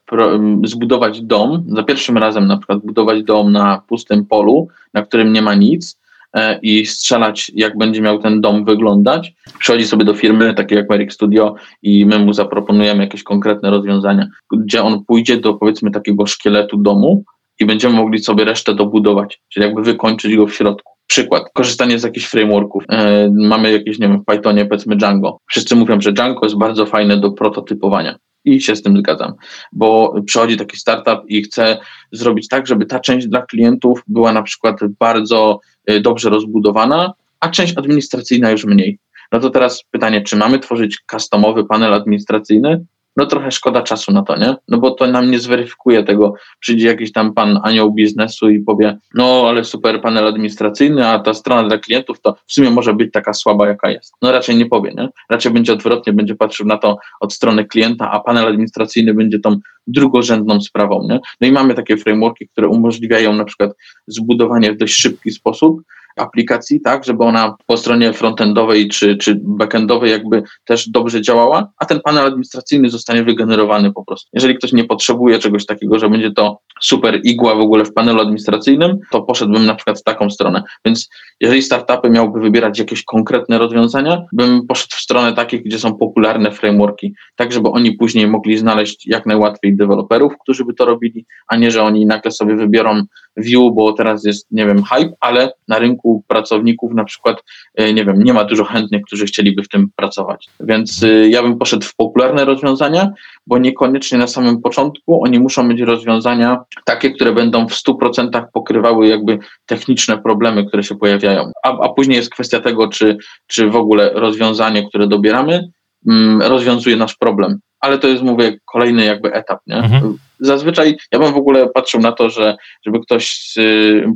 zbudować 0.63 1.21
dom, 1.21 1.65
za 1.67 1.83
pierwszym 1.83 2.17
razem 2.17 2.47
na 2.47 2.57
przykład 2.57 2.79
budować 2.79 3.23
dom 3.23 3.51
na 3.51 3.81
pustym 3.87 4.25
polu, 4.25 4.67
na 4.93 5.01
którym 5.01 5.33
nie 5.33 5.41
ma 5.41 5.55
nic 5.55 5.99
e, 6.33 6.59
i 6.61 6.85
strzelać, 6.85 7.51
jak 7.55 7.77
będzie 7.77 8.01
miał 8.01 8.19
ten 8.19 8.41
dom 8.41 8.65
wyglądać. 8.65 9.33
Przychodzi 9.59 9.85
sobie 9.85 10.05
do 10.05 10.13
firmy, 10.13 10.53
takiej 10.53 10.77
jak 10.77 10.89
Merrick 10.89 11.13
Studio 11.13 11.55
i 11.83 12.05
my 12.05 12.19
mu 12.19 12.33
zaproponujemy 12.33 13.03
jakieś 13.03 13.23
konkretne 13.23 13.69
rozwiązania, 13.69 14.27
gdzie 14.51 14.83
on 14.83 15.05
pójdzie 15.05 15.37
do 15.37 15.53
powiedzmy 15.53 15.91
takiego 15.91 16.25
szkieletu 16.25 16.77
domu 16.77 17.23
i 17.59 17.65
będziemy 17.65 17.95
mogli 17.95 18.19
sobie 18.19 18.45
resztę 18.45 18.75
dobudować, 18.75 19.41
czyli 19.49 19.65
jakby 19.65 19.81
wykończyć 19.81 20.35
go 20.35 20.47
w 20.47 20.53
środku. 20.53 20.93
Przykład, 21.07 21.43
korzystanie 21.53 21.99
z 21.99 22.03
jakichś 22.03 22.25
frameworków. 22.25 22.83
E, 22.89 23.29
mamy 23.33 23.71
jakieś, 23.71 23.99
nie 23.99 24.07
wiem, 24.07 24.21
w 24.21 24.25
Pythonie 24.25 24.65
powiedzmy 24.65 24.95
Django. 24.95 25.37
Wszyscy 25.47 25.75
mówią, 25.75 26.01
że 26.01 26.13
Django 26.13 26.45
jest 26.45 26.57
bardzo 26.57 26.85
fajne 26.85 27.17
do 27.17 27.31
prototypowania 27.31 28.17
i 28.55 28.61
się 28.61 28.75
z 28.75 28.81
tym 28.81 28.97
zgadzam, 28.97 29.33
bo 29.71 30.15
przychodzi 30.25 30.57
taki 30.57 30.77
startup 30.77 31.19
i 31.27 31.43
chce 31.43 31.77
zrobić 32.11 32.47
tak, 32.47 32.67
żeby 32.67 32.85
ta 32.85 32.99
część 32.99 33.27
dla 33.27 33.41
klientów 33.41 34.03
była 34.07 34.33
na 34.33 34.43
przykład 34.43 34.79
bardzo 34.99 35.59
y, 35.91 36.01
dobrze 36.01 36.29
rozbudowana, 36.29 37.13
a 37.39 37.49
część 37.49 37.77
administracyjna 37.77 38.51
już 38.51 38.65
mniej. 38.65 38.99
No 39.31 39.39
to 39.39 39.49
teraz 39.49 39.83
pytanie, 39.91 40.21
czy 40.21 40.35
mamy 40.35 40.59
tworzyć 40.59 40.97
customowy 41.11 41.65
panel 41.65 41.93
administracyjny, 41.93 42.85
no 43.17 43.25
trochę 43.25 43.51
szkoda 43.51 43.81
czasu 43.81 44.11
na 44.11 44.23
to, 44.23 44.37
nie? 44.37 44.55
No 44.67 44.77
bo 44.77 44.91
to 44.91 45.07
nam 45.07 45.31
nie 45.31 45.39
zweryfikuje 45.39 46.03
tego. 46.03 46.33
Przyjdzie 46.59 46.87
jakiś 46.87 47.11
tam 47.11 47.33
pan 47.33 47.59
anioł 47.63 47.91
biznesu 47.91 48.49
i 48.49 48.59
powie, 48.59 48.97
no 49.13 49.45
ale 49.47 49.63
super 49.63 50.01
panel 50.01 50.27
administracyjny, 50.27 51.07
a 51.07 51.19
ta 51.19 51.33
strona 51.33 51.67
dla 51.67 51.77
klientów 51.77 52.21
to 52.21 52.35
w 52.47 52.53
sumie 52.53 52.69
może 52.69 52.93
być 52.93 53.11
taka 53.11 53.33
słaba, 53.33 53.67
jaka 53.67 53.89
jest. 53.89 54.13
No 54.21 54.31
raczej 54.31 54.55
nie 54.55 54.65
powie, 54.65 54.93
nie? 54.97 55.09
Raczej 55.29 55.51
będzie 55.51 55.73
odwrotnie, 55.73 56.13
będzie 56.13 56.35
patrzył 56.35 56.65
na 56.65 56.77
to 56.77 56.97
od 57.19 57.33
strony 57.33 57.65
klienta, 57.65 58.11
a 58.11 58.19
panel 58.19 58.47
administracyjny 58.47 59.13
będzie 59.13 59.39
tą 59.39 59.59
drugorzędną 59.87 60.61
sprawą, 60.61 61.07
nie? 61.09 61.19
No 61.41 61.47
i 61.47 61.51
mamy 61.51 61.73
takie 61.73 61.97
frameworki, 61.97 62.47
które 62.47 62.67
umożliwiają 62.67 63.33
na 63.33 63.45
przykład 63.45 63.71
zbudowanie 64.07 64.71
w 64.71 64.77
dość 64.77 64.95
szybki 64.95 65.31
sposób 65.31 65.81
aplikacji, 66.19 66.81
tak, 66.81 67.05
żeby 67.05 67.23
ona 67.23 67.55
po 67.65 67.77
stronie 67.77 68.13
frontendowej 68.13 68.87
czy, 68.87 69.17
czy 69.17 69.39
backendowej 69.43 70.11
jakby 70.11 70.43
też 70.65 70.89
dobrze 70.89 71.21
działała, 71.21 71.71
a 71.77 71.85
ten 71.85 72.01
panel 72.01 72.25
administracyjny 72.25 72.89
zostanie 72.89 73.23
wygenerowany 73.23 73.93
po 73.93 74.05
prostu. 74.05 74.29
Jeżeli 74.33 74.55
ktoś 74.55 74.73
nie 74.73 74.83
potrzebuje 74.83 75.39
czegoś 75.39 75.65
takiego, 75.65 75.99
że 75.99 76.09
będzie 76.09 76.31
to 76.31 76.59
super 76.81 77.19
igła 77.23 77.55
w 77.55 77.59
ogóle 77.59 77.85
w 77.85 77.93
panelu 77.93 78.21
administracyjnym, 78.21 78.99
to 79.11 79.21
poszedłbym 79.21 79.65
na 79.65 79.75
przykład 79.75 79.99
w 79.99 80.03
taką 80.03 80.29
stronę. 80.29 80.63
Więc 80.85 81.09
jeżeli 81.39 81.61
startupy 81.61 82.09
miałyby 82.09 82.39
wybierać 82.39 82.79
jakieś 82.79 83.03
konkretne 83.03 83.57
rozwiązania, 83.57 84.21
bym 84.33 84.67
poszedł 84.67 84.95
w 84.95 84.99
stronę 84.99 85.33
takich, 85.33 85.63
gdzie 85.63 85.79
są 85.79 85.97
popularne 85.97 86.51
frameworki, 86.51 87.13
tak 87.35 87.51
żeby 87.51 87.69
oni 87.69 87.91
później 87.91 88.27
mogli 88.27 88.57
znaleźć 88.57 89.07
jak 89.07 89.25
najłatwiej 89.25 89.75
deweloperów, 89.75 90.33
którzy 90.41 90.65
by 90.65 90.73
to 90.73 90.85
robili, 90.85 91.25
a 91.47 91.55
nie, 91.55 91.71
że 91.71 91.83
oni 91.83 92.05
nagle 92.05 92.31
sobie 92.31 92.55
wybiorą 92.55 93.03
Vue, 93.37 93.71
bo 93.71 93.93
teraz 93.93 94.25
jest, 94.25 94.47
nie 94.51 94.65
wiem, 94.65 94.83
hype, 94.83 95.13
ale 95.19 95.51
na 95.67 95.79
rynku 95.79 96.23
pracowników 96.27 96.93
na 96.93 97.03
przykład, 97.03 97.43
e, 97.75 97.93
nie 97.93 98.05
wiem, 98.05 98.23
nie 98.23 98.33
ma 98.33 98.43
dużo 98.43 98.63
chętnych, 98.63 99.01
którzy 99.01 99.25
chcieliby 99.25 99.63
w 99.63 99.69
tym 99.69 99.89
pracować. 99.95 100.49
Więc 100.59 101.03
e, 101.03 101.29
ja 101.29 101.43
bym 101.43 101.57
poszedł 101.57 101.85
w 101.85 101.95
popularne 101.95 102.45
rozwiązania, 102.45 103.09
bo 103.49 103.57
niekoniecznie 103.57 104.17
na 104.17 104.27
samym 104.27 104.61
początku 104.61 105.23
oni 105.23 105.39
muszą 105.39 105.63
mieć 105.63 105.81
rozwiązania 105.81 106.59
takie, 106.85 107.11
które 107.11 107.31
będą 107.31 107.67
w 107.67 107.73
100% 107.73 108.45
pokrywały 108.53 109.07
jakby 109.07 109.39
techniczne 109.65 110.17
problemy, 110.17 110.65
które 110.65 110.83
się 110.83 110.95
pojawiają. 110.95 111.51
A, 111.63 111.79
a 111.79 111.89
później 111.89 112.17
jest 112.17 112.29
kwestia 112.29 112.59
tego, 112.59 112.87
czy, 112.87 113.17
czy 113.47 113.69
w 113.69 113.75
ogóle 113.75 114.11
rozwiązanie, 114.13 114.87
które 114.87 115.07
dobieramy, 115.07 115.69
mm, 116.07 116.41
rozwiązuje 116.41 116.95
nasz 116.95 117.15
problem. 117.15 117.59
Ale 117.79 117.97
to 117.97 118.07
jest, 118.07 118.23
mówię, 118.23 118.57
kolejny 118.65 119.05
jakby 119.05 119.33
etap. 119.33 119.59
Nie? 119.67 119.75
Mhm. 119.75 120.17
Zazwyczaj 120.39 120.97
ja 121.11 121.19
bym 121.19 121.33
w 121.33 121.37
ogóle 121.37 121.69
patrzył 121.69 122.01
na 122.01 122.11
to, 122.11 122.29
że 122.29 122.55
żeby 122.85 122.99
ktoś 122.99 123.53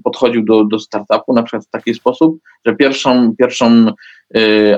podchodził 0.03 0.45
do, 0.45 0.63
do 0.63 0.79
startupu 0.79 1.33
na 1.33 1.43
przykład 1.43 1.65
w 1.65 1.69
taki 1.69 1.93
sposób, 1.93 2.37
że 2.65 2.75
pierwszą, 2.75 3.35
pierwszą 3.37 3.93
Y, 4.22 4.22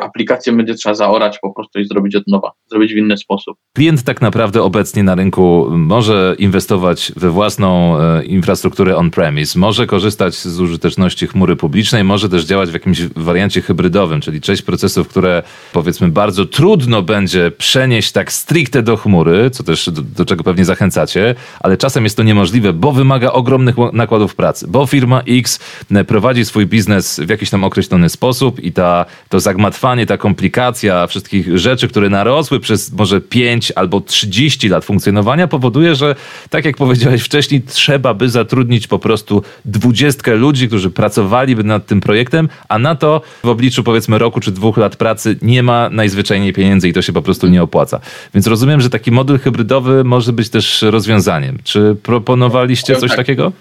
aplikację 0.02 0.54
będzie 0.54 0.76
trzeba 0.76 0.96
zaorać 0.96 1.40
po 1.40 1.54
prostu 1.54 1.80
i 1.80 1.86
zrobić 1.86 2.16
od 2.16 2.28
nowa, 2.28 2.52
zrobić 2.70 2.94
w 2.94 2.98
inny 2.98 3.18
sposób. 3.18 3.58
Klient 3.76 4.04
tak 4.04 4.22
naprawdę 4.22 4.64
obecnie 4.64 5.04
na 5.04 5.16
rynku 5.16 5.68
może 5.72 6.36
inwestować 6.40 7.12
we 7.16 7.30
własną 7.30 8.00
e, 8.00 8.26
infrastrukturę 8.26 8.96
on-premise, 8.98 9.60
może 9.60 9.88
korzystać 9.88 10.36
z 10.36 10.60
użyteczności 10.60 11.28
chmury 11.28 11.56
publicznej, 11.56 12.04
może 12.04 12.30
też 12.30 12.46
działać 12.46 12.70
w 12.70 12.74
jakimś 12.74 13.02
wariancie 13.02 13.62
hybrydowym, 13.62 14.22
czyli 14.22 14.42
część 14.42 14.62
procesów, 14.62 15.08
które 15.08 15.44
powiedzmy 15.74 16.08
bardzo 16.08 16.46
trudno 16.46 17.02
będzie 17.02 17.52
przenieść 17.52 18.12
tak 18.12 18.32
stricte 18.32 18.84
do 18.84 18.98
chmury, 18.98 19.50
co 19.52 19.64
też 19.64 19.90
do, 19.90 20.02
do 20.02 20.26
czego 20.26 20.44
pewnie 20.44 20.66
zachęcacie, 20.66 21.36
ale 21.60 21.78
czasem 21.78 22.04
jest 22.04 22.18
to 22.18 22.24
niemożliwe, 22.24 22.74
bo 22.74 22.92
wymaga 22.92 23.32
ogromnych 23.32 23.76
nakładów 23.94 24.36
pracy, 24.36 24.68
bo 24.68 24.86
firma 24.86 25.22
X 25.28 25.60
e, 25.92 26.04
prowadzi 26.04 26.46
swój 26.46 26.66
biznes 26.66 27.20
w 27.20 27.30
jakiś 27.30 27.50
tam 27.50 27.64
określony 27.64 28.10
sposób 28.10 28.60
i 28.60 28.72
ta, 28.72 29.06
to 29.30 29.40
zagmatwanie, 29.46 30.06
ta 30.06 30.18
komplikacja 30.18 31.08
wszystkich 31.08 31.58
rzeczy, 31.58 31.88
które 31.88 32.10
narosły 32.10 32.60
przez 32.60 32.92
może 32.92 33.22
5 33.22 33.72
albo 33.76 34.02
30 34.02 34.70
lat 34.70 34.86
funkcjonowania, 34.86 35.48
powoduje, 35.48 35.96
że 35.96 36.16
tak 36.50 36.66
jak 36.66 36.78
powiedziałeś 36.78 37.22
wcześniej, 37.22 37.62
trzeba 37.62 38.14
by 38.14 38.30
zatrudnić 38.30 38.88
po 38.88 39.00
prostu 39.00 39.44
dwudziestkę 39.66 40.36
ludzi, 40.36 40.68
którzy 40.68 40.90
pracowaliby 40.90 41.64
nad 41.64 41.86
tym 41.86 42.02
projektem, 42.02 42.50
a 42.70 42.80
na 42.80 42.96
to 42.96 43.22
w 43.44 43.50
obliczu 43.50 43.84
powiedzmy 43.84 44.18
roku 44.18 44.40
czy 44.40 44.52
dwóch 44.52 44.78
lat 44.78 44.96
pracy 44.96 45.38
nie 45.42 45.64
ma 45.64 45.90
najzwyczajniej 45.90 46.54
pieniędzy 46.54 46.90
i 46.90 46.94
to 46.94 47.02
się 47.02 47.14
po 47.14 47.22
prostu 47.22 47.48
nie 47.48 47.64
opłaca. 47.64 48.00
Więc 48.34 48.48
rozumiem, 48.48 48.82
że 48.82 48.90
taki 48.90 49.12
model 49.12 49.40
hybrydowy 49.40 50.04
może 50.04 50.34
być 50.34 50.50
też 50.50 50.82
rozwiązaniem. 50.82 51.58
Czy 51.64 51.96
proponowaliście 52.04 52.96
coś 52.96 53.10
tak. 53.10 53.18
takiego? 53.18 53.52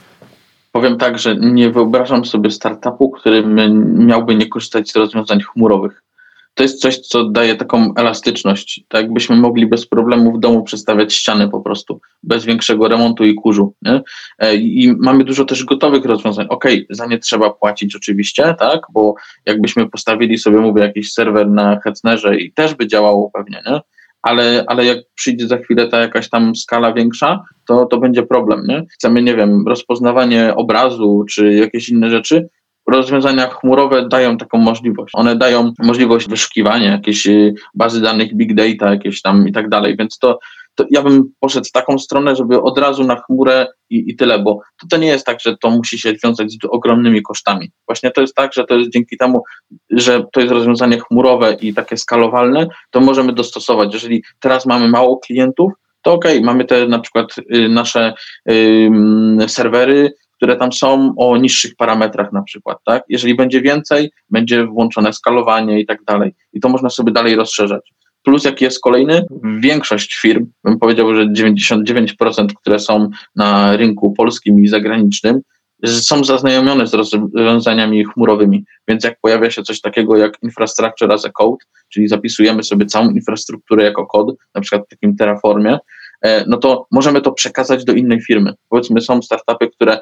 Powiem 0.76 0.98
tak, 0.98 1.18
że 1.18 1.36
nie 1.36 1.70
wyobrażam 1.70 2.24
sobie 2.24 2.50
startupu, 2.50 3.10
który 3.10 3.44
miałby 3.84 4.34
nie 4.34 4.46
korzystać 4.46 4.90
z 4.90 4.96
rozwiązań 4.96 5.40
chmurowych. 5.40 6.02
To 6.54 6.62
jest 6.62 6.80
coś, 6.80 6.98
co 6.98 7.24
daje 7.24 7.56
taką 7.56 7.94
elastyczność. 7.96 8.84
Tak 8.88 9.02
jakbyśmy 9.02 9.36
mogli 9.36 9.66
bez 9.66 9.86
problemu 9.86 10.32
w 10.32 10.40
domu 10.40 10.62
przestawiać 10.62 11.14
ściany 11.14 11.48
po 11.48 11.60
prostu, 11.60 12.00
bez 12.22 12.44
większego 12.44 12.88
remontu 12.88 13.24
i 13.24 13.34
kurzu. 13.34 13.74
Nie? 13.82 14.00
E, 14.38 14.54
I 14.54 14.94
mamy 14.98 15.24
dużo 15.24 15.44
też 15.44 15.64
gotowych 15.64 16.04
rozwiązań. 16.04 16.46
Ok, 16.48 16.64
za 16.90 17.06
nie 17.06 17.18
trzeba 17.18 17.50
płacić 17.50 17.96
oczywiście, 17.96 18.54
tak, 18.58 18.80
bo 18.92 19.14
jakbyśmy 19.46 19.90
postawili 19.90 20.38
sobie, 20.38 20.58
mówię, 20.58 20.82
jakiś 20.82 21.12
serwer 21.12 21.50
na 21.50 21.80
Hetznerze 21.80 22.36
i 22.36 22.52
też 22.52 22.74
by 22.74 22.86
działało 22.86 23.30
pewnie, 23.30 23.62
nie? 23.66 23.80
Ale, 24.24 24.64
ale 24.66 24.84
jak 24.84 24.98
przyjdzie 25.14 25.46
za 25.46 25.58
chwilę 25.58 25.88
ta 25.88 26.00
jakaś 26.00 26.30
tam 26.30 26.56
skala 26.56 26.92
większa, 26.92 27.44
to, 27.68 27.86
to 27.86 27.98
będzie 27.98 28.22
problem. 28.22 28.66
Nie? 28.66 28.82
Chcemy, 28.92 29.22
nie 29.22 29.36
wiem, 29.36 29.64
rozpoznawanie 29.68 30.54
obrazu 30.54 31.24
czy 31.30 31.52
jakieś 31.52 31.88
inne 31.88 32.10
rzeczy. 32.10 32.48
Rozwiązania 32.90 33.46
chmurowe 33.46 34.08
dają 34.08 34.36
taką 34.36 34.58
możliwość. 34.58 35.12
One 35.16 35.36
dają 35.36 35.72
możliwość 35.78 36.28
wyszukiwania 36.28 36.92
jakiejś 36.92 37.26
y, 37.26 37.54
bazy 37.74 38.00
danych, 38.00 38.34
big 38.34 38.54
data, 38.54 38.90
jakieś 38.90 39.22
tam 39.22 39.48
i 39.48 39.52
tak 39.52 39.68
dalej, 39.68 39.96
więc 39.96 40.18
to, 40.18 40.38
to 40.74 40.84
ja 40.90 41.02
bym 41.02 41.32
poszedł 41.40 41.66
w 41.68 41.72
taką 41.72 41.98
stronę, 41.98 42.36
żeby 42.36 42.62
od 42.62 42.78
razu 42.78 43.04
na 43.04 43.16
chmurę 43.16 43.66
i, 43.90 44.10
i 44.10 44.16
tyle, 44.16 44.38
bo 44.38 44.60
to, 44.80 44.86
to 44.90 44.96
nie 44.96 45.06
jest 45.06 45.26
tak, 45.26 45.40
że 45.40 45.56
to 45.56 45.70
musi 45.70 45.98
się 45.98 46.12
wiązać 46.24 46.52
z 46.52 46.56
ogromnymi 46.70 47.22
kosztami. 47.22 47.70
Właśnie 47.88 48.10
to 48.10 48.20
jest 48.20 48.34
tak, 48.34 48.52
że 48.52 48.64
to 48.64 48.74
jest 48.74 48.90
dzięki 48.90 49.16
temu, 49.16 49.42
że 49.90 50.22
to 50.32 50.40
jest 50.40 50.52
rozwiązanie 50.52 51.00
chmurowe 51.00 51.56
i 51.60 51.74
takie 51.74 51.96
skalowalne, 51.96 52.68
to 52.90 53.00
możemy 53.00 53.32
dostosować. 53.32 53.94
Jeżeli 53.94 54.22
teraz 54.40 54.66
mamy 54.66 54.88
mało 54.88 55.18
klientów, 55.18 55.72
to 56.02 56.12
ok, 56.12 56.24
mamy 56.42 56.64
te 56.64 56.88
na 56.88 56.98
przykład 56.98 57.26
y, 57.54 57.68
nasze 57.68 58.14
y, 58.50 58.90
serwery, 59.46 60.12
które 60.36 60.56
tam 60.56 60.72
są 60.72 61.14
o 61.18 61.36
niższych 61.36 61.76
parametrach 61.76 62.32
na 62.32 62.42
przykład, 62.42 62.78
tak? 62.84 63.04
Jeżeli 63.08 63.34
będzie 63.34 63.62
więcej, 63.62 64.10
będzie 64.30 64.66
włączone 64.66 65.12
skalowanie 65.12 65.80
i 65.80 65.86
tak 65.86 66.04
dalej. 66.04 66.34
I 66.52 66.60
to 66.60 66.68
można 66.68 66.90
sobie 66.90 67.12
dalej 67.12 67.36
rozszerzać. 67.36 67.92
Plus 68.24 68.44
jaki 68.44 68.64
jest 68.64 68.80
kolejny? 68.80 69.26
Większość 69.60 70.14
firm, 70.14 70.46
bym 70.64 70.78
powiedział, 70.78 71.14
że 71.14 71.26
99%, 71.26 72.46
które 72.60 72.78
są 72.78 73.08
na 73.36 73.76
rynku 73.76 74.12
polskim 74.12 74.60
i 74.60 74.68
zagranicznym, 74.68 75.40
są 75.86 76.24
zaznajomione 76.24 76.86
z 76.86 76.94
rozwiązaniami 76.94 78.04
chmurowymi, 78.04 78.64
więc 78.88 79.04
jak 79.04 79.20
pojawia 79.20 79.50
się 79.50 79.62
coś 79.62 79.80
takiego 79.80 80.16
jak 80.16 80.42
infrastructure 80.42 81.12
as 81.12 81.24
a 81.24 81.30
code, 81.30 81.64
czyli 81.88 82.08
zapisujemy 82.08 82.62
sobie 82.62 82.86
całą 82.86 83.10
infrastrukturę 83.10 83.84
jako 83.84 84.06
kod, 84.06 84.36
na 84.54 84.60
przykład 84.60 84.86
w 84.86 84.90
takim 84.90 85.16
Terraformie, 85.16 85.78
e, 86.22 86.44
no 86.48 86.56
to 86.56 86.86
możemy 86.90 87.20
to 87.20 87.32
przekazać 87.32 87.84
do 87.84 87.92
innej 87.92 88.20
firmy. 88.20 88.52
Powiedzmy, 88.68 89.00
są 89.00 89.22
startupy, 89.22 89.70
które 89.70 89.98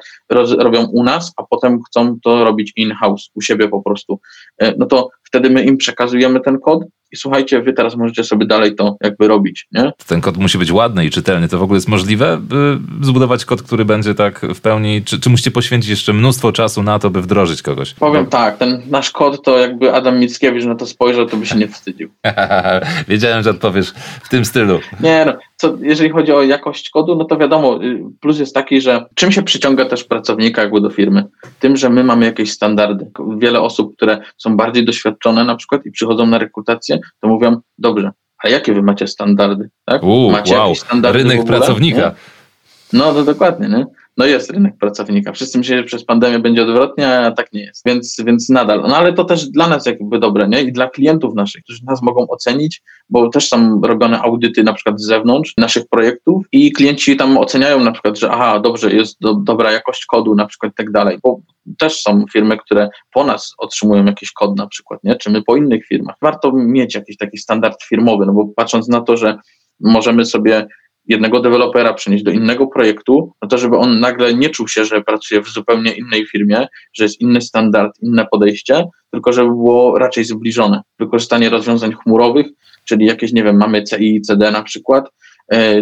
robią 0.57 0.85
u 0.85 1.03
nas, 1.03 1.33
a 1.37 1.43
potem 1.43 1.79
chcą 1.83 2.17
to 2.23 2.43
robić 2.43 2.73
in-house, 2.75 3.29
u 3.33 3.41
siebie 3.41 3.67
po 3.67 3.81
prostu. 3.81 4.19
E, 4.57 4.73
no 4.77 4.85
to 4.85 5.09
wtedy 5.23 5.49
my 5.49 5.63
im 5.63 5.77
przekazujemy 5.77 6.39
ten 6.39 6.59
kod 6.59 6.83
i 7.13 7.17
słuchajcie, 7.17 7.61
wy 7.61 7.73
teraz 7.73 7.95
możecie 7.95 8.23
sobie 8.23 8.45
dalej 8.45 8.75
to 8.75 8.97
jakby 9.03 9.27
robić, 9.27 9.67
nie? 9.71 9.91
Ten 10.07 10.21
kod 10.21 10.37
musi 10.37 10.57
być 10.57 10.71
ładny 10.71 11.05
i 11.05 11.09
czytelny. 11.09 11.47
To 11.47 11.59
w 11.59 11.63
ogóle 11.63 11.77
jest 11.77 11.87
możliwe, 11.87 12.37
by 12.41 12.77
zbudować 13.01 13.45
kod, 13.45 13.61
który 13.61 13.85
będzie 13.85 14.15
tak 14.15 14.41
w 14.55 14.61
pełni, 14.61 15.01
czy, 15.05 15.19
czy 15.19 15.29
musicie 15.29 15.51
poświęcić 15.51 15.89
jeszcze 15.89 16.13
mnóstwo 16.13 16.51
czasu 16.51 16.83
na 16.83 16.99
to, 16.99 17.09
by 17.09 17.21
wdrożyć 17.21 17.61
kogoś? 17.61 17.93
Powiem 17.93 18.25
tak, 18.25 18.57
ten 18.57 18.81
nasz 18.89 19.11
kod 19.11 19.43
to 19.43 19.57
jakby 19.57 19.93
Adam 19.93 20.19
Mickiewicz 20.19 20.65
na 20.65 20.75
to 20.75 20.85
spojrzał, 20.85 21.25
to 21.25 21.37
by 21.37 21.45
się 21.45 21.55
nie 21.55 21.67
wstydził. 21.67 22.09
Wiedziałem, 23.07 23.43
że 23.43 23.49
odpowiesz 23.49 23.93
w 24.23 24.29
tym 24.29 24.45
stylu. 24.45 24.79
Nie 24.99 25.23
no, 25.25 25.33
co, 25.55 25.77
jeżeli 25.81 26.09
chodzi 26.09 26.31
o 26.31 26.43
jakość 26.43 26.89
kodu, 26.89 27.15
no 27.15 27.25
to 27.25 27.37
wiadomo, 27.37 27.83
y, 27.83 27.99
plus 28.19 28.39
jest 28.39 28.55
taki, 28.55 28.81
że 28.81 29.05
czym 29.15 29.31
się 29.31 29.43
przyciąga 29.43 29.85
też 29.85 30.03
pracownika 30.03 30.61
jakby 30.61 30.81
do 30.81 30.89
firmy? 30.89 31.23
Tym, 31.59 31.77
że 31.77 31.89
my 31.89 32.03
mamy 32.03 32.25
jakieś 32.25 32.51
standardy. 32.51 33.11
Wiele 33.37 33.61
osób, 33.61 33.95
które 33.95 34.17
są 34.37 34.57
bardziej 34.57 34.85
doświadczone 34.85 35.43
na 35.43 35.55
przykład 35.55 35.85
i 35.85 35.91
przychodzą 35.91 36.25
na 36.25 36.37
rekrutację, 36.37 36.99
to 37.21 37.27
mówią, 37.27 37.61
dobrze, 37.77 38.11
a 38.43 38.49
jakie 38.49 38.73
wy 38.73 38.81
macie 38.81 39.07
standardy? 39.07 39.69
Tak? 39.85 40.03
Uu, 40.03 40.31
macie 40.31 40.55
wow. 40.55 40.75
standardy 40.75 41.19
Rynek 41.19 41.45
pracownika. 41.45 41.97
Nie? 41.97 42.99
No 42.99 43.13
to 43.13 43.23
dokładnie, 43.23 43.69
nie? 43.69 43.85
No 44.17 44.25
jest 44.25 44.51
rynek 44.51 44.77
pracownika. 44.77 45.31
Wszyscy 45.31 45.57
myśleli, 45.57 45.81
że 45.81 45.87
przez 45.87 46.05
pandemię 46.05 46.39
będzie 46.39 46.63
odwrotnie, 46.63 47.19
a 47.19 47.31
tak 47.31 47.53
nie 47.53 47.63
jest. 47.63 47.81
Więc, 47.85 48.17
więc 48.25 48.49
nadal. 48.49 48.81
No 48.87 48.97
ale 48.97 49.13
to 49.13 49.23
też 49.23 49.49
dla 49.49 49.67
nas 49.67 49.85
jakby 49.85 50.19
dobre, 50.19 50.47
nie? 50.47 50.61
I 50.61 50.71
dla 50.71 50.89
klientów 50.89 51.35
naszych, 51.35 51.63
którzy 51.63 51.85
nas 51.85 52.01
mogą 52.01 52.27
ocenić, 52.27 52.81
bo 53.09 53.29
też 53.29 53.47
są 53.47 53.81
robione 53.81 54.21
audyty 54.21 54.63
na 54.63 54.73
przykład 54.73 55.01
z 55.01 55.05
zewnątrz 55.05 55.53
naszych 55.57 55.83
projektów 55.89 56.45
i 56.51 56.71
klienci 56.71 57.17
tam 57.17 57.37
oceniają 57.37 57.79
na 57.79 57.91
przykład, 57.91 58.19
że 58.19 58.31
aha, 58.31 58.59
dobrze, 58.59 58.93
jest 58.93 59.21
do, 59.21 59.33
dobra 59.33 59.71
jakość 59.71 60.05
kodu 60.05 60.35
na 60.35 60.45
przykład 60.45 60.71
i 60.71 60.75
tak 60.75 60.91
dalej, 60.91 61.17
bo 61.23 61.39
też 61.77 62.01
są 62.01 62.25
firmy, 62.33 62.57
które 62.57 62.89
po 63.13 63.23
nas 63.23 63.53
otrzymują 63.57 64.05
jakiś 64.05 64.31
kod 64.31 64.57
na 64.57 64.67
przykład, 64.67 65.03
nie? 65.03 65.15
Czy 65.15 65.29
my 65.29 65.41
po 65.43 65.55
innych 65.55 65.85
firmach. 65.85 66.15
Warto 66.21 66.51
mieć 66.53 66.95
jakiś 66.95 67.17
taki 67.17 67.37
standard 67.37 67.83
firmowy, 67.83 68.25
no 68.25 68.33
bo 68.33 68.47
patrząc 68.55 68.87
na 68.87 69.01
to, 69.01 69.17
że 69.17 69.37
możemy 69.79 70.25
sobie 70.25 70.67
jednego 71.07 71.39
dewelopera 71.39 71.93
przenieść 71.93 72.23
do 72.23 72.31
innego 72.31 72.67
projektu, 72.67 73.33
no 73.41 73.47
to 73.47 73.57
żeby 73.57 73.77
on 73.77 73.99
nagle 73.99 74.33
nie 74.33 74.49
czuł 74.49 74.67
się, 74.67 74.85
że 74.85 75.01
pracuje 75.01 75.41
w 75.41 75.49
zupełnie 75.49 75.91
innej 75.91 76.27
firmie, 76.27 76.67
że 76.93 77.03
jest 77.03 77.21
inny 77.21 77.41
standard, 77.41 77.91
inne 78.01 78.25
podejście, 78.31 78.85
tylko 79.11 79.33
żeby 79.33 79.49
było 79.49 79.99
raczej 79.99 80.23
zbliżone. 80.23 80.81
Wykorzystanie 80.99 81.49
rozwiązań 81.49 81.93
chmurowych, 81.93 82.45
czyli 82.85 83.05
jakieś, 83.05 83.33
nie 83.33 83.43
wiem, 83.43 83.57
mamy 83.57 83.83
CI, 83.83 84.21
CD 84.21 84.51
na 84.51 84.63
przykład, 84.63 85.09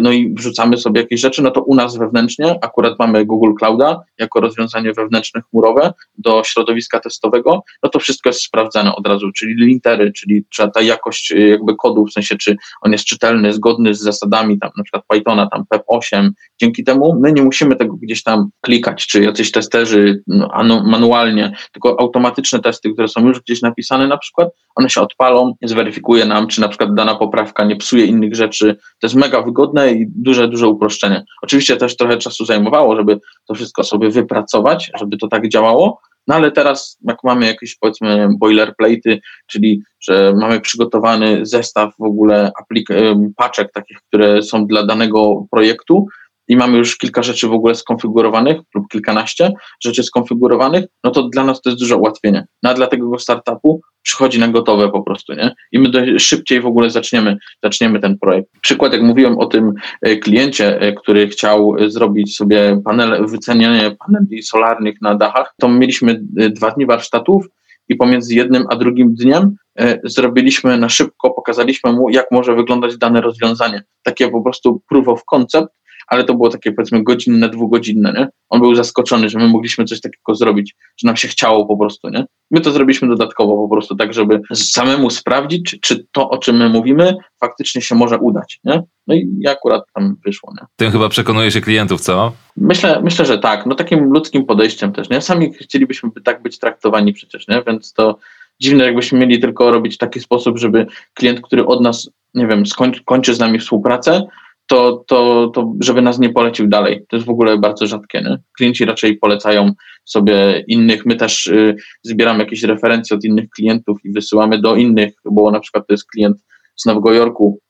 no 0.02 0.12
i 0.12 0.34
wrzucamy 0.34 0.78
sobie 0.78 1.00
jakieś 1.00 1.20
rzeczy, 1.20 1.42
no 1.42 1.50
to 1.50 1.62
u 1.62 1.74
nas 1.74 1.96
wewnętrznie 1.96 2.58
akurat 2.62 2.98
mamy 2.98 3.26
Google 3.26 3.52
Clouda 3.58 4.00
jako 4.18 4.40
rozwiązanie 4.40 4.92
wewnętrzne 4.92 5.42
chmurowe 5.50 5.92
do 6.18 6.42
środowiska 6.44 7.00
testowego, 7.00 7.62
no 7.82 7.88
to 7.90 7.98
wszystko 7.98 8.28
jest 8.28 8.42
sprawdzane 8.42 8.96
od 8.96 9.06
razu, 9.06 9.32
czyli 9.32 9.54
lintery, 9.54 10.12
czyli 10.12 10.44
ta 10.74 10.82
jakość 10.82 11.32
e, 11.32 11.48
jakby 11.48 11.76
kodu, 11.76 12.06
w 12.06 12.12
sensie 12.12 12.36
czy 12.36 12.56
on 12.80 12.92
jest 12.92 13.04
czytelny, 13.04 13.52
zgodny 13.52 13.94
z 13.94 14.00
zasadami 14.00 14.58
tam 14.58 14.70
na 14.76 14.82
przykład 14.82 15.04
Pythona, 15.08 15.46
tam 15.46 15.64
PEP8, 15.74 16.30
dzięki 16.60 16.84
temu 16.84 17.18
my 17.20 17.32
nie 17.32 17.42
musimy 17.42 17.76
tego 17.76 17.94
gdzieś 17.94 18.22
tam 18.22 18.50
klikać, 18.60 19.06
czy 19.06 19.22
jacyś 19.22 19.52
testerzy 19.52 20.22
no, 20.26 20.82
manualnie, 20.84 21.56
tylko 21.72 22.00
automatyczne 22.00 22.60
testy, 22.60 22.92
które 22.92 23.08
są 23.08 23.28
już 23.28 23.40
gdzieś 23.40 23.62
napisane 23.62 24.08
na 24.08 24.18
przykład, 24.18 24.48
one 24.74 24.90
się 24.90 25.00
odpalą, 25.00 25.54
zweryfikuje 25.62 26.24
nam, 26.24 26.46
czy 26.46 26.60
na 26.60 26.68
przykład 26.68 26.94
dana 26.94 27.14
poprawka 27.14 27.64
nie 27.64 27.76
psuje 27.76 28.04
innych 28.04 28.34
rzeczy. 28.34 28.74
To 28.74 29.06
jest 29.06 29.16
mega 29.16 29.42
wygodne 29.42 29.92
i 29.92 30.06
duże, 30.08 30.48
duże 30.48 30.68
uproszczenie. 30.68 31.24
Oczywiście 31.42 31.76
też 31.76 31.96
trochę 31.96 32.18
czasu 32.18 32.44
zajmowało, 32.44 32.96
żeby 32.96 33.20
to 33.46 33.54
wszystko 33.54 33.84
sobie 33.84 34.10
wypracować, 34.10 34.90
żeby 34.98 35.16
to 35.16 35.28
tak 35.28 35.48
działało, 35.48 36.00
no 36.26 36.34
ale 36.34 36.50
teraz, 36.50 36.98
jak 37.08 37.16
mamy 37.24 37.46
jakieś 37.46 37.76
powiedzmy 37.78 38.28
boilerplate, 38.38 39.18
czyli 39.46 39.82
że 40.00 40.34
mamy 40.40 40.60
przygotowany 40.60 41.46
zestaw 41.46 41.94
w 41.98 42.02
ogóle 42.02 42.52
aplik- 42.62 43.30
paczek 43.36 43.72
takich, 43.72 43.98
które 44.08 44.42
są 44.42 44.66
dla 44.66 44.86
danego 44.86 45.44
projektu, 45.50 46.06
i 46.48 46.56
mamy 46.56 46.78
już 46.78 46.98
kilka 46.98 47.22
rzeczy 47.22 47.48
w 47.48 47.52
ogóle 47.52 47.74
skonfigurowanych 47.74 48.56
lub 48.74 48.88
kilkanaście 48.88 49.52
rzeczy 49.84 50.02
skonfigurowanych, 50.02 50.84
no 51.04 51.10
to 51.10 51.22
dla 51.22 51.44
nas 51.44 51.60
to 51.60 51.70
jest 51.70 51.80
duże 51.80 51.96
ułatwienie. 51.96 52.46
No 52.62 52.70
a 52.70 52.74
dla 52.74 52.86
tego 52.86 53.18
startupu 53.18 53.80
przychodzi 54.02 54.38
na 54.38 54.48
gotowe 54.48 54.90
po 54.90 55.02
prostu, 55.02 55.32
nie? 55.32 55.54
I 55.72 55.78
my 55.78 56.20
szybciej 56.20 56.60
w 56.60 56.66
ogóle 56.66 56.90
zaczniemy, 56.90 57.36
zaczniemy 57.62 58.00
ten 58.00 58.18
projekt. 58.18 58.48
Przykład, 58.60 58.92
jak 58.92 59.02
mówiłem 59.02 59.38
o 59.38 59.46
tym 59.46 59.72
e, 60.02 60.16
kliencie, 60.16 60.80
e, 60.80 60.92
który 60.92 61.28
chciał 61.28 61.76
zrobić 61.86 62.36
sobie 62.36 62.80
panele, 62.84 63.26
wycenianie 63.26 63.96
paneli 64.06 64.42
solarnych 64.42 65.00
na 65.00 65.14
dachach, 65.14 65.54
to 65.60 65.68
mieliśmy 65.68 66.22
e, 66.38 66.50
dwa 66.50 66.70
dni 66.70 66.86
warsztatów 66.86 67.46
i 67.88 67.96
pomiędzy 67.96 68.34
jednym 68.34 68.64
a 68.70 68.76
drugim 68.76 69.14
dniem 69.14 69.56
zrobiliśmy 70.04 70.78
na 70.78 70.88
szybko, 70.88 71.30
pokazaliśmy 71.30 71.92
mu, 71.92 72.10
jak 72.10 72.26
może 72.30 72.54
wyglądać 72.54 72.98
dane 72.98 73.20
rozwiązanie. 73.20 73.82
Takie 74.02 74.28
po 74.28 74.42
prostu 74.42 74.82
proof 74.88 75.08
of 75.08 75.24
concept, 75.24 75.68
ale 76.06 76.24
to 76.24 76.34
było 76.34 76.48
takie 76.48 76.72
powiedzmy 76.72 77.02
godzinne, 77.02 77.48
dwugodzinne, 77.48 78.12
nie? 78.12 78.28
On 78.48 78.60
był 78.60 78.74
zaskoczony, 78.74 79.28
że 79.28 79.38
my 79.38 79.48
mogliśmy 79.48 79.84
coś 79.84 80.00
takiego 80.00 80.34
zrobić, 80.34 80.74
że 80.96 81.06
nam 81.06 81.16
się 81.16 81.28
chciało 81.28 81.66
po 81.66 81.76
prostu, 81.76 82.08
nie? 82.08 82.24
My 82.52 82.60
to 82.60 82.72
zrobiliśmy 82.72 83.08
dodatkowo 83.08 83.56
po 83.56 83.68
prostu, 83.68 83.96
tak 83.96 84.14
żeby 84.14 84.40
samemu 84.54 85.10
sprawdzić, 85.10 85.70
czy, 85.70 85.80
czy 85.80 86.06
to, 86.12 86.30
o 86.30 86.38
czym 86.38 86.56
my 86.56 86.68
mówimy, 86.68 87.16
faktycznie 87.40 87.82
się 87.82 87.94
może 87.94 88.18
udać, 88.18 88.60
nie? 88.64 88.82
No 89.06 89.14
i 89.14 89.46
akurat 89.48 89.84
tam 89.94 90.16
wyszło, 90.24 90.52
nie? 90.60 90.66
Tym 90.76 90.90
chyba 90.90 91.08
przekonuje 91.08 91.50
się 91.50 91.60
klientów, 91.60 92.00
co? 92.00 92.32
Myślę, 92.56 93.00
myślę, 93.04 93.26
że 93.26 93.38
tak. 93.38 93.66
No 93.66 93.74
takim 93.74 94.04
ludzkim 94.04 94.46
podejściem 94.46 94.92
też, 94.92 95.10
nie? 95.10 95.20
Sami 95.20 95.52
chcielibyśmy 95.54 96.10
tak 96.24 96.42
być 96.42 96.58
traktowani 96.58 97.12
przecież, 97.12 97.48
nie? 97.48 97.62
Więc 97.66 97.92
to 97.92 98.18
dziwne, 98.60 98.84
jakbyśmy 98.84 99.18
mieli 99.18 99.40
tylko 99.40 99.70
robić 99.70 99.94
w 99.94 99.98
taki 99.98 100.20
sposób, 100.20 100.58
żeby 100.58 100.86
klient, 101.14 101.40
który 101.40 101.66
od 101.66 101.80
nas, 101.80 102.10
nie 102.34 102.46
wiem, 102.46 102.66
skończy, 102.66 103.04
kończy 103.04 103.34
z 103.34 103.38
nami 103.38 103.58
współpracę, 103.58 104.26
to, 104.72 105.04
to, 105.06 105.50
to 105.54 105.74
żeby 105.80 106.02
nas 106.02 106.18
nie 106.18 106.30
polecił 106.30 106.68
dalej. 106.68 107.04
To 107.08 107.16
jest 107.16 107.26
w 107.26 107.30
ogóle 107.30 107.58
bardzo 107.58 107.86
rzadkie. 107.86 108.20
Nie? 108.20 108.38
Klienci 108.56 108.84
raczej 108.84 109.18
polecają 109.18 109.72
sobie 110.04 110.64
innych. 110.68 111.06
My 111.06 111.16
też 111.16 111.46
y, 111.46 111.76
zbieramy 112.02 112.44
jakieś 112.44 112.62
referencje 112.62 113.16
od 113.16 113.24
innych 113.24 113.50
klientów 113.50 113.98
i 114.04 114.12
wysyłamy 114.12 114.60
do 114.60 114.76
innych, 114.76 115.14
bo 115.24 115.50
na 115.50 115.60
przykład 115.60 115.86
to 115.86 115.94
jest 115.94 116.06
klient 116.06 116.44
z 116.76 116.86
Nowego 116.86 117.12
Jorku, 117.12 117.60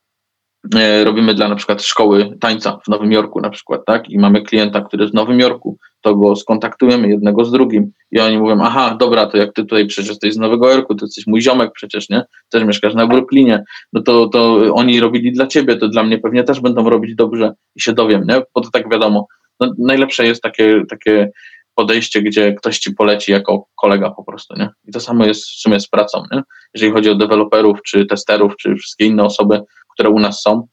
robimy 1.05 1.35
dla 1.35 1.49
na 1.49 1.57
przykład 1.57 1.83
szkoły 1.83 2.37
tańca 2.41 2.79
w 2.85 2.89
Nowym 2.89 3.13
Jorku 3.13 3.41
na 3.41 3.51
przykład, 3.51 3.81
tak? 3.87 4.11
I 4.11 4.19
mamy 4.19 4.43
klienta, 4.43 4.81
który 4.81 5.03
jest 5.03 5.13
w 5.13 5.17
Nowym 5.17 5.41
Jorku, 5.41 5.79
to 6.01 6.17
go 6.17 6.37
skontaktujemy 6.37 7.09
jednego 7.09 7.45
z 7.45 7.53
drugim 7.53 7.93
i 8.11 8.21
oni 8.21 8.39
mówią, 8.39 8.59
aha, 8.63 8.97
dobra, 9.01 9.27
to 9.27 9.37
jak 9.37 9.53
ty 9.53 9.63
tutaj 9.63 9.87
przecież 9.87 10.09
jesteś 10.09 10.35
z 10.35 10.39
Nowego 10.39 10.71
Jorku, 10.71 10.95
to 10.95 11.07
jesteś 11.07 11.27
mój 11.27 11.43
ziomek 11.43 11.71
przecież, 11.75 12.09
nie? 12.09 12.25
Też 12.49 12.65
mieszkasz 12.65 12.95
na 12.95 13.07
Brooklynie, 13.07 13.65
no 13.93 14.03
to, 14.03 14.29
to 14.29 14.59
oni 14.75 15.01
robili 15.01 15.33
dla 15.33 15.47
ciebie, 15.47 15.77
to 15.77 15.89
dla 15.89 16.03
mnie 16.03 16.19
pewnie 16.19 16.45
też 16.45 16.61
będą 16.61 16.91
robić 16.91 17.15
dobrze 17.15 17.53
i 17.77 17.81
się 17.81 17.93
dowiem, 17.93 18.25
nie? 18.29 18.43
Bo 18.55 18.61
to 18.61 18.71
tak 18.73 18.91
wiadomo. 18.91 19.27
No, 19.61 19.73
najlepsze 19.79 20.27
jest 20.27 20.43
takie, 20.43 20.83
takie 20.89 21.31
podejście, 21.75 22.23
gdzie 22.23 22.55
ktoś 22.55 22.79
ci 22.79 22.95
poleci 22.95 23.33
jako 23.33 23.67
kolega 23.81 24.11
po 24.11 24.25
prostu, 24.25 24.55
nie? 24.59 24.69
I 24.85 24.93
to 24.93 25.01
samo 25.01 25.25
jest 25.25 25.45
w 25.45 25.61
sumie 25.61 25.81
z 25.81 25.89
pracą, 25.89 26.23
nie? 26.33 26.43
Jeżeli 26.75 26.93
chodzi 26.93 27.11
o 27.11 27.15
deweloperów, 27.15 27.79
czy 27.87 28.07
testerów, 28.07 28.57
czy 28.57 28.75
wszystkie 28.75 29.05
inne 29.07 29.25
osoby, 29.25 29.61
które 29.95 30.11
u 30.11 30.19
nas 30.19 30.43
są 30.43 30.67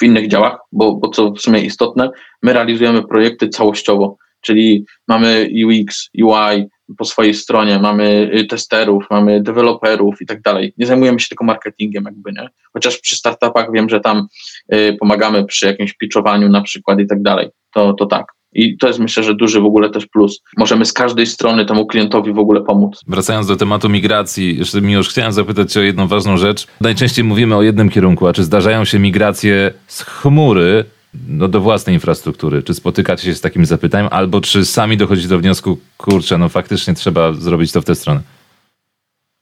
w 0.00 0.02
innych 0.02 0.28
działach, 0.28 0.58
bo, 0.72 0.94
bo 0.94 1.08
co 1.08 1.30
w 1.30 1.40
sumie 1.40 1.60
istotne, 1.60 2.10
my 2.42 2.52
realizujemy 2.52 3.02
projekty 3.02 3.48
całościowo, 3.48 4.16
czyli 4.40 4.84
mamy 5.08 5.50
UX, 5.66 6.10
UI 6.22 6.68
po 6.98 7.04
swojej 7.04 7.34
stronie, 7.34 7.78
mamy 7.78 8.30
y, 8.34 8.44
testerów, 8.44 9.06
mamy 9.10 9.42
deweloperów 9.42 10.22
i 10.22 10.26
tak 10.26 10.42
dalej. 10.42 10.74
Nie 10.78 10.86
zajmujemy 10.86 11.20
się 11.20 11.28
tylko 11.28 11.44
marketingiem 11.44 12.04
jakby, 12.04 12.32
nie? 12.32 12.48
Chociaż 12.72 12.98
przy 12.98 13.16
startupach 13.16 13.72
wiem, 13.72 13.88
że 13.88 14.00
tam 14.00 14.26
y, 14.74 14.96
pomagamy 15.00 15.44
przy 15.44 15.66
jakimś 15.66 15.94
pitchowaniu 15.94 16.48
na 16.48 16.62
przykład 16.62 17.00
i 17.00 17.06
tak 17.06 17.22
dalej. 17.22 17.48
To, 17.74 17.92
to 17.92 18.06
tak. 18.06 18.37
I 18.52 18.76
to 18.76 18.86
jest 18.86 18.98
myślę, 18.98 19.22
że 19.22 19.34
duży 19.34 19.60
w 19.60 19.64
ogóle 19.64 19.90
też 19.90 20.06
plus. 20.06 20.40
Możemy 20.56 20.84
z 20.84 20.92
każdej 20.92 21.26
strony 21.26 21.66
temu 21.66 21.86
klientowi 21.86 22.32
w 22.32 22.38
ogóle 22.38 22.60
pomóc. 22.60 23.00
Wracając 23.06 23.46
do 23.46 23.56
tematu 23.56 23.88
migracji, 23.88 24.58
jeszcze 24.58 24.80
mi 24.80 24.92
już 24.92 25.08
chciałem 25.08 25.32
zapytać 25.32 25.76
o 25.76 25.80
jedną 25.80 26.06
ważną 26.06 26.36
rzecz. 26.36 26.66
Najczęściej 26.80 27.24
mówimy 27.24 27.56
o 27.56 27.62
jednym 27.62 27.88
kierunku, 27.88 28.26
a 28.26 28.32
czy 28.32 28.44
zdarzają 28.44 28.84
się 28.84 28.98
migracje 28.98 29.72
z 29.86 30.02
chmury 30.02 30.84
no, 31.28 31.48
do 31.48 31.60
własnej 31.60 31.94
infrastruktury? 31.94 32.62
Czy 32.62 32.74
spotykacie 32.74 33.24
się 33.24 33.34
z 33.34 33.40
takim 33.40 33.66
zapytaniem, 33.66 34.08
albo 34.10 34.40
czy 34.40 34.64
sami 34.64 34.96
dochodzicie 34.96 35.28
do 35.28 35.38
wniosku, 35.38 35.78
kurczę, 35.96 36.38
no 36.38 36.48
faktycznie 36.48 36.94
trzeba 36.94 37.32
zrobić 37.32 37.72
to 37.72 37.80
w 37.80 37.84
tę 37.84 37.94
stronę? 37.94 38.20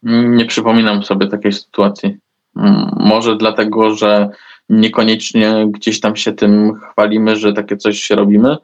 Nie 0.02 0.44
przypominam 0.44 1.02
sobie 1.02 1.26
takiej 1.26 1.52
sytuacji. 1.52 2.16
Mm, 2.56 2.90
może 2.96 3.36
dlatego, 3.36 3.94
że 3.94 4.28
niekoniecznie 4.68 5.66
gdzieś 5.70 6.00
tam 6.00 6.16
się 6.16 6.32
tym 6.32 6.72
chwalimy, 6.74 7.36
że 7.36 7.52
takie 7.52 7.76
coś 7.76 8.10
robimy, 8.10 8.56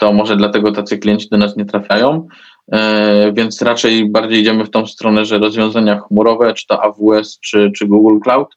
to 0.00 0.12
może 0.12 0.36
dlatego 0.36 0.72
tacy 0.72 0.98
klienci 0.98 1.28
do 1.28 1.36
nas 1.36 1.56
nie 1.56 1.64
trafiają, 1.64 2.26
e, 2.72 3.32
więc 3.32 3.62
raczej 3.62 4.10
bardziej 4.10 4.40
idziemy 4.40 4.64
w 4.64 4.70
tą 4.70 4.86
stronę, 4.86 5.24
że 5.24 5.38
rozwiązania 5.38 6.00
chmurowe, 6.00 6.54
czy 6.54 6.66
to 6.66 6.82
AWS, 6.82 7.38
czy, 7.40 7.70
czy 7.76 7.86
Google 7.86 8.18
Cloud, 8.20 8.48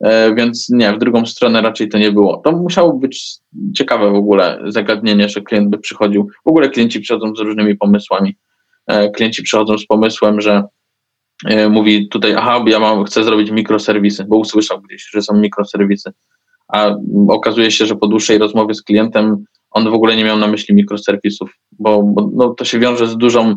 e, 0.00 0.34
więc 0.34 0.68
nie, 0.70 0.92
w 0.92 0.98
drugą 0.98 1.26
stronę 1.26 1.62
raczej 1.62 1.88
to 1.88 1.98
nie 1.98 2.12
było. 2.12 2.36
To 2.36 2.52
musiało 2.52 2.92
być 2.92 3.38
ciekawe 3.76 4.10
w 4.10 4.14
ogóle 4.14 4.60
zagadnienie, 4.66 5.28
że 5.28 5.40
klient 5.40 5.68
by 5.68 5.78
przychodził. 5.78 6.28
W 6.44 6.48
ogóle 6.48 6.68
klienci 6.68 7.00
przychodzą 7.00 7.36
z 7.36 7.40
różnymi 7.40 7.76
pomysłami. 7.76 8.36
E, 8.86 9.10
klienci 9.10 9.42
przychodzą 9.42 9.78
z 9.78 9.86
pomysłem, 9.86 10.40
że 10.40 10.62
mówi 11.70 12.08
tutaj, 12.08 12.34
aha, 12.34 12.64
ja 12.66 12.78
mam, 12.78 13.04
chcę 13.04 13.24
zrobić 13.24 13.50
mikroserwisy, 13.50 14.24
bo 14.24 14.36
usłyszał 14.36 14.80
gdzieś, 14.80 15.08
że 15.10 15.22
są 15.22 15.34
mikroserwisy. 15.34 16.12
A 16.68 16.94
okazuje 17.28 17.70
się, 17.70 17.86
że 17.86 17.96
po 17.96 18.06
dłuższej 18.06 18.38
rozmowie 18.38 18.74
z 18.74 18.82
klientem 18.82 19.44
on 19.70 19.90
w 19.90 19.94
ogóle 19.94 20.16
nie 20.16 20.24
miał 20.24 20.38
na 20.38 20.46
myśli 20.46 20.74
mikroserwisów, 20.74 21.50
bo, 21.78 22.02
bo 22.02 22.30
no, 22.34 22.54
to 22.54 22.64
się 22.64 22.78
wiąże 22.78 23.06
z 23.06 23.16
dużą 23.16 23.56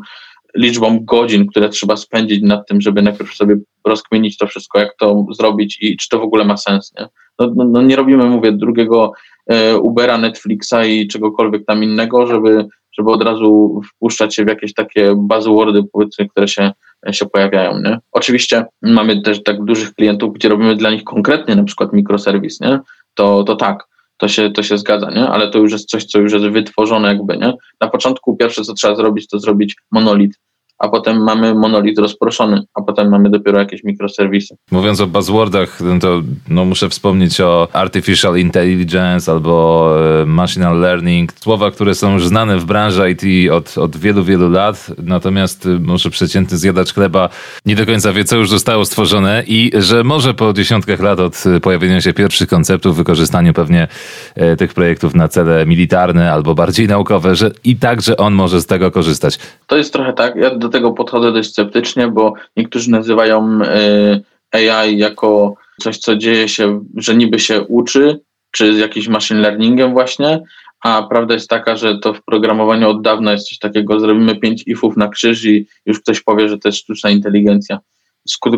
liczbą 0.55 0.99
godzin, 1.05 1.47
które 1.47 1.69
trzeba 1.69 1.97
spędzić 1.97 2.41
nad 2.43 2.67
tym, 2.67 2.81
żeby 2.81 3.01
najpierw 3.01 3.33
sobie 3.33 3.55
rozkminić 3.87 4.37
to 4.37 4.47
wszystko, 4.47 4.79
jak 4.79 4.95
to 4.99 5.25
zrobić 5.31 5.77
i 5.81 5.97
czy 5.97 6.09
to 6.09 6.19
w 6.19 6.23
ogóle 6.23 6.45
ma 6.45 6.57
sens. 6.57 6.93
Nie, 6.99 7.07
no, 7.39 7.51
no, 7.55 7.65
no 7.65 7.81
nie 7.81 7.95
robimy, 7.95 8.25
mówię, 8.25 8.51
drugiego 8.51 9.11
e, 9.49 9.77
Ubera, 9.77 10.17
Netflixa 10.17 10.75
i 10.87 11.07
czegokolwiek 11.07 11.65
tam 11.65 11.83
innego, 11.83 12.27
żeby, 12.27 12.65
żeby 12.97 13.11
od 13.11 13.23
razu 13.23 13.81
wpuszczać 13.89 14.35
się 14.35 14.45
w 14.45 14.47
jakieś 14.47 14.73
takie 14.73 15.15
buzzwordy, 15.15 15.83
powiedzmy, 15.91 16.29
które 16.29 16.47
się, 16.47 16.71
się 17.11 17.25
pojawiają. 17.25 17.79
Nie? 17.81 17.99
Oczywiście 18.11 18.65
mamy 18.81 19.21
też 19.21 19.43
tak 19.43 19.63
dużych 19.63 19.93
klientów, 19.93 20.33
gdzie 20.33 20.49
robimy 20.49 20.75
dla 20.75 20.91
nich 20.91 21.03
konkretnie 21.03 21.55
na 21.55 21.63
przykład 21.63 21.93
mikroserwis, 21.93 22.59
nie? 22.59 22.79
To, 23.13 23.43
to 23.43 23.55
tak, 23.55 23.88
to 24.19 24.27
się, 24.27 24.51
to 24.51 24.63
się 24.63 24.77
zgadza, 24.77 25.11
nie? 25.11 25.27
Ale 25.27 25.49
to 25.49 25.59
już 25.59 25.71
jest 25.71 25.89
coś, 25.89 26.05
co 26.05 26.19
już 26.19 26.33
jest 26.33 26.45
wytworzone 26.45 27.07
jakby, 27.07 27.37
nie? 27.37 27.53
Na 27.81 27.89
początku 27.89 28.35
pierwsze, 28.37 28.63
co 28.63 28.73
trzeba 28.73 28.95
zrobić, 28.95 29.27
to 29.27 29.39
zrobić 29.39 29.75
monolit, 29.91 30.39
a 30.79 30.89
potem 30.89 31.23
mamy 31.23 31.55
monolit 31.55 31.99
rozproszony, 31.99 32.61
a 32.73 32.81
potem 32.81 33.09
mamy 33.09 33.29
dopiero 33.29 33.59
jakieś 33.59 33.83
mikroserwisy. 33.83 34.55
Mówiąc 34.71 35.01
o 35.01 35.07
buzzwordach, 35.07 35.81
no 35.81 35.99
to 35.99 36.21
no, 36.49 36.65
muszę 36.65 36.89
wspomnieć 36.89 37.41
o 37.41 37.67
artificial 37.73 38.37
intelligence 38.37 39.31
albo 39.31 39.95
e, 40.21 40.25
machine 40.25 40.73
learning, 40.73 41.33
słowa, 41.33 41.71
które 41.71 41.95
są 41.95 42.13
już 42.13 42.27
znane 42.27 42.57
w 42.57 42.65
branży 42.65 43.11
IT 43.11 43.51
od, 43.51 43.77
od 43.77 43.97
wielu, 43.97 44.23
wielu 44.23 44.49
lat, 44.49 44.91
natomiast 45.03 45.65
e, 45.65 45.69
może 45.79 46.09
przeciętny 46.09 46.57
zjadacz 46.57 46.93
chleba 46.93 47.29
nie 47.65 47.75
do 47.75 47.85
końca 47.85 48.13
wie, 48.13 48.23
co 48.23 48.35
już 48.35 48.49
zostało 48.49 48.85
stworzone 48.85 49.43
i 49.47 49.71
że 49.73 50.03
może 50.03 50.33
po 50.33 50.53
dziesiątkach 50.53 50.99
lat 50.99 51.19
od 51.19 51.43
pojawienia 51.61 52.01
się 52.01 52.13
pierwszych 52.13 52.49
konceptów, 52.49 52.97
wykorzystaniu 52.97 53.53
pewnie 53.53 53.87
e, 54.35 54.55
tych 54.55 54.73
projektów 54.73 55.15
na 55.15 55.27
cele 55.27 55.65
militarne 55.65 56.33
albo 56.33 56.55
bardziej 56.55 56.87
naukowe, 56.87 57.35
że 57.35 57.51
i 57.63 57.75
tak, 57.75 58.01
że 58.01 58.17
on 58.17 58.33
może 58.33 58.61
z 58.61 58.65
tego 58.65 58.91
korzystać. 58.91 59.39
To 59.67 59.77
jest 59.77 59.93
trochę 59.93 60.13
tak, 60.13 60.35
ja 60.35 60.55
do 60.55 60.68
tego 60.69 60.91
podchodzę 60.91 61.31
dość 61.31 61.49
sceptycznie, 61.49 62.07
bo 62.07 62.33
niektórzy 62.57 62.91
nazywają 62.91 63.59
y, 63.61 64.67
AI 64.73 64.97
jako 64.97 65.55
coś, 65.81 65.97
co 65.97 66.15
dzieje 66.15 66.49
się, 66.49 66.83
że 66.95 67.15
niby 67.15 67.39
się 67.39 67.61
uczy, 67.61 68.19
czy 68.51 68.73
z 68.73 68.77
jakimś 68.77 69.07
machine 69.07 69.41
learningiem 69.41 69.93
właśnie, 69.93 70.43
a 70.83 71.03
prawda 71.03 71.33
jest 71.33 71.49
taka, 71.49 71.75
że 71.75 71.99
to 71.99 72.13
w 72.13 72.23
programowaniu 72.23 72.89
od 72.89 73.01
dawna 73.01 73.31
jest 73.31 73.49
coś 73.49 73.57
takiego, 73.57 73.99
zrobimy 73.99 74.35
pięć 74.35 74.63
ifów 74.67 74.97
na 74.97 75.07
krzyż 75.07 75.45
i 75.45 75.67
już 75.85 75.99
ktoś 75.99 76.21
powie, 76.21 76.49
że 76.49 76.57
to 76.57 76.67
jest 76.67 76.77
sztuczna 76.77 77.09
inteligencja, 77.09 77.79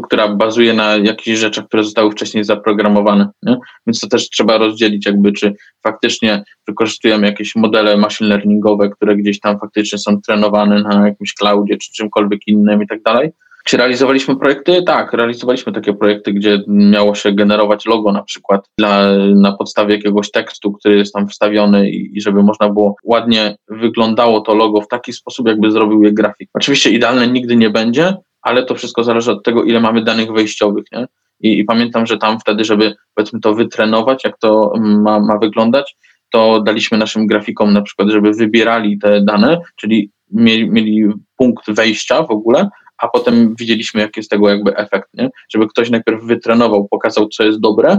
która 0.03 0.27
bazuje 0.27 0.73
na 0.73 0.95
jakichś 0.95 1.39
rzeczach, 1.39 1.65
które 1.65 1.83
zostały 1.83 2.11
wcześniej 2.11 2.43
zaprogramowane. 2.43 3.29
Nie? 3.43 3.57
Więc 3.87 3.99
to 3.99 4.07
też 4.07 4.29
trzeba 4.29 4.57
rozdzielić, 4.57 5.05
jakby 5.05 5.31
czy 5.31 5.53
faktycznie 5.83 6.43
wykorzystujemy 6.67 7.27
jakieś 7.27 7.55
modele 7.55 7.97
machine 7.97 8.29
learningowe, 8.29 8.89
które 8.89 9.15
gdzieś 9.15 9.39
tam 9.39 9.59
faktycznie 9.59 9.99
są 9.99 10.21
trenowane 10.21 10.83
na 10.83 11.07
jakimś 11.07 11.33
cloudzie 11.33 11.77
czy 11.77 11.91
czymkolwiek 11.91 12.47
innym 12.47 12.83
i 12.83 12.87
tak 12.87 13.01
dalej, 13.01 13.31
czy 13.65 13.77
realizowaliśmy 13.77 14.35
projekty? 14.35 14.83
Tak, 14.83 15.13
realizowaliśmy 15.13 15.73
takie 15.73 15.93
projekty, 15.93 16.33
gdzie 16.33 16.63
miało 16.67 17.15
się 17.15 17.31
generować 17.31 17.85
logo 17.85 18.11
na 18.11 18.23
przykład 18.23 18.69
dla, 18.77 19.17
na 19.17 19.51
podstawie 19.51 19.95
jakiegoś 19.95 20.31
tekstu, 20.31 20.71
który 20.71 20.97
jest 20.97 21.13
tam 21.13 21.27
wstawiony 21.27 21.89
i, 21.89 22.17
i 22.17 22.21
żeby 22.21 22.43
można 22.43 22.69
było 22.69 22.95
ładnie 23.03 23.55
wyglądało 23.67 24.41
to 24.41 24.55
logo 24.55 24.81
w 24.81 24.87
taki 24.87 25.13
sposób, 25.13 25.47
jakby 25.47 25.71
zrobił 25.71 26.03
je 26.03 26.11
grafik. 26.11 26.49
Oczywiście 26.53 26.89
idealne 26.89 27.27
nigdy 27.27 27.55
nie 27.55 27.69
będzie, 27.69 28.15
ale 28.41 28.63
to 28.63 28.75
wszystko 28.75 29.03
zależy 29.03 29.31
od 29.31 29.43
tego, 29.43 29.63
ile 29.63 29.79
mamy 29.79 30.03
danych 30.03 30.31
wejściowych, 30.31 30.85
nie? 30.91 31.07
I, 31.39 31.59
i 31.59 31.65
pamiętam, 31.65 32.05
że 32.05 32.17
tam 32.17 32.39
wtedy, 32.39 32.65
żeby 32.65 32.95
powiedzmy 33.15 33.39
to 33.39 33.53
wytrenować, 33.53 34.23
jak 34.23 34.37
to 34.37 34.73
ma, 34.79 35.19
ma 35.19 35.37
wyglądać, 35.37 35.95
to 36.29 36.61
daliśmy 36.61 36.97
naszym 36.97 37.27
grafikom 37.27 37.73
na 37.73 37.81
przykład, 37.81 38.09
żeby 38.09 38.33
wybierali 38.33 38.99
te 38.99 39.21
dane, 39.21 39.61
czyli 39.75 40.11
mieli, 40.31 40.69
mieli 40.69 41.07
punkt 41.37 41.71
wejścia 41.71 42.23
w 42.23 42.31
ogóle, 42.31 42.69
a 42.97 43.07
potem 43.07 43.55
widzieliśmy, 43.55 44.01
jaki 44.01 44.19
jest 44.19 44.29
tego 44.29 44.49
jakby 44.49 44.75
efekt, 44.75 45.09
nie? 45.13 45.29
Żeby 45.49 45.67
ktoś 45.67 45.89
najpierw 45.89 46.23
wytrenował, 46.23 46.87
pokazał, 46.87 47.27
co 47.27 47.43
jest 47.43 47.59
dobre, 47.59 47.97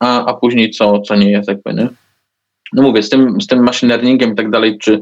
a, 0.00 0.26
a 0.26 0.34
później 0.34 0.70
co, 0.70 1.00
co 1.00 1.16
nie 1.16 1.30
jest, 1.30 1.48
jakby, 1.48 1.74
nie? 1.74 1.88
No 2.72 2.82
mówię, 2.82 3.02
z 3.02 3.10
tym, 3.10 3.40
z 3.40 3.46
tym 3.46 3.62
machine 3.62 3.94
learningiem 3.94 4.32
i 4.32 4.34
tak 4.34 4.50
dalej, 4.50 4.78
czy, 4.78 5.00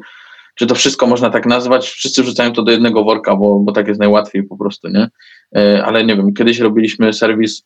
czy 0.54 0.66
to 0.66 0.74
wszystko 0.74 1.06
można 1.06 1.30
tak 1.30 1.46
nazwać, 1.46 1.88
wszyscy 1.88 2.22
wrzucają 2.22 2.52
to 2.52 2.62
do 2.62 2.72
jednego 2.72 3.04
worka, 3.04 3.36
bo, 3.36 3.58
bo 3.58 3.72
tak 3.72 3.88
jest 3.88 4.00
najłatwiej 4.00 4.42
po 4.42 4.56
prostu, 4.56 4.88
nie? 4.88 5.08
E, 5.56 5.84
ale 5.84 6.04
nie 6.04 6.16
wiem, 6.16 6.34
kiedyś 6.34 6.58
robiliśmy 6.58 7.12
serwis 7.12 7.62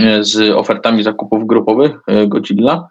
e, 0.00 0.24
z 0.24 0.50
ofertami 0.50 1.02
zakupów 1.02 1.46
grupowych 1.46 1.92
e, 2.06 2.26
Godzilla, 2.26 2.88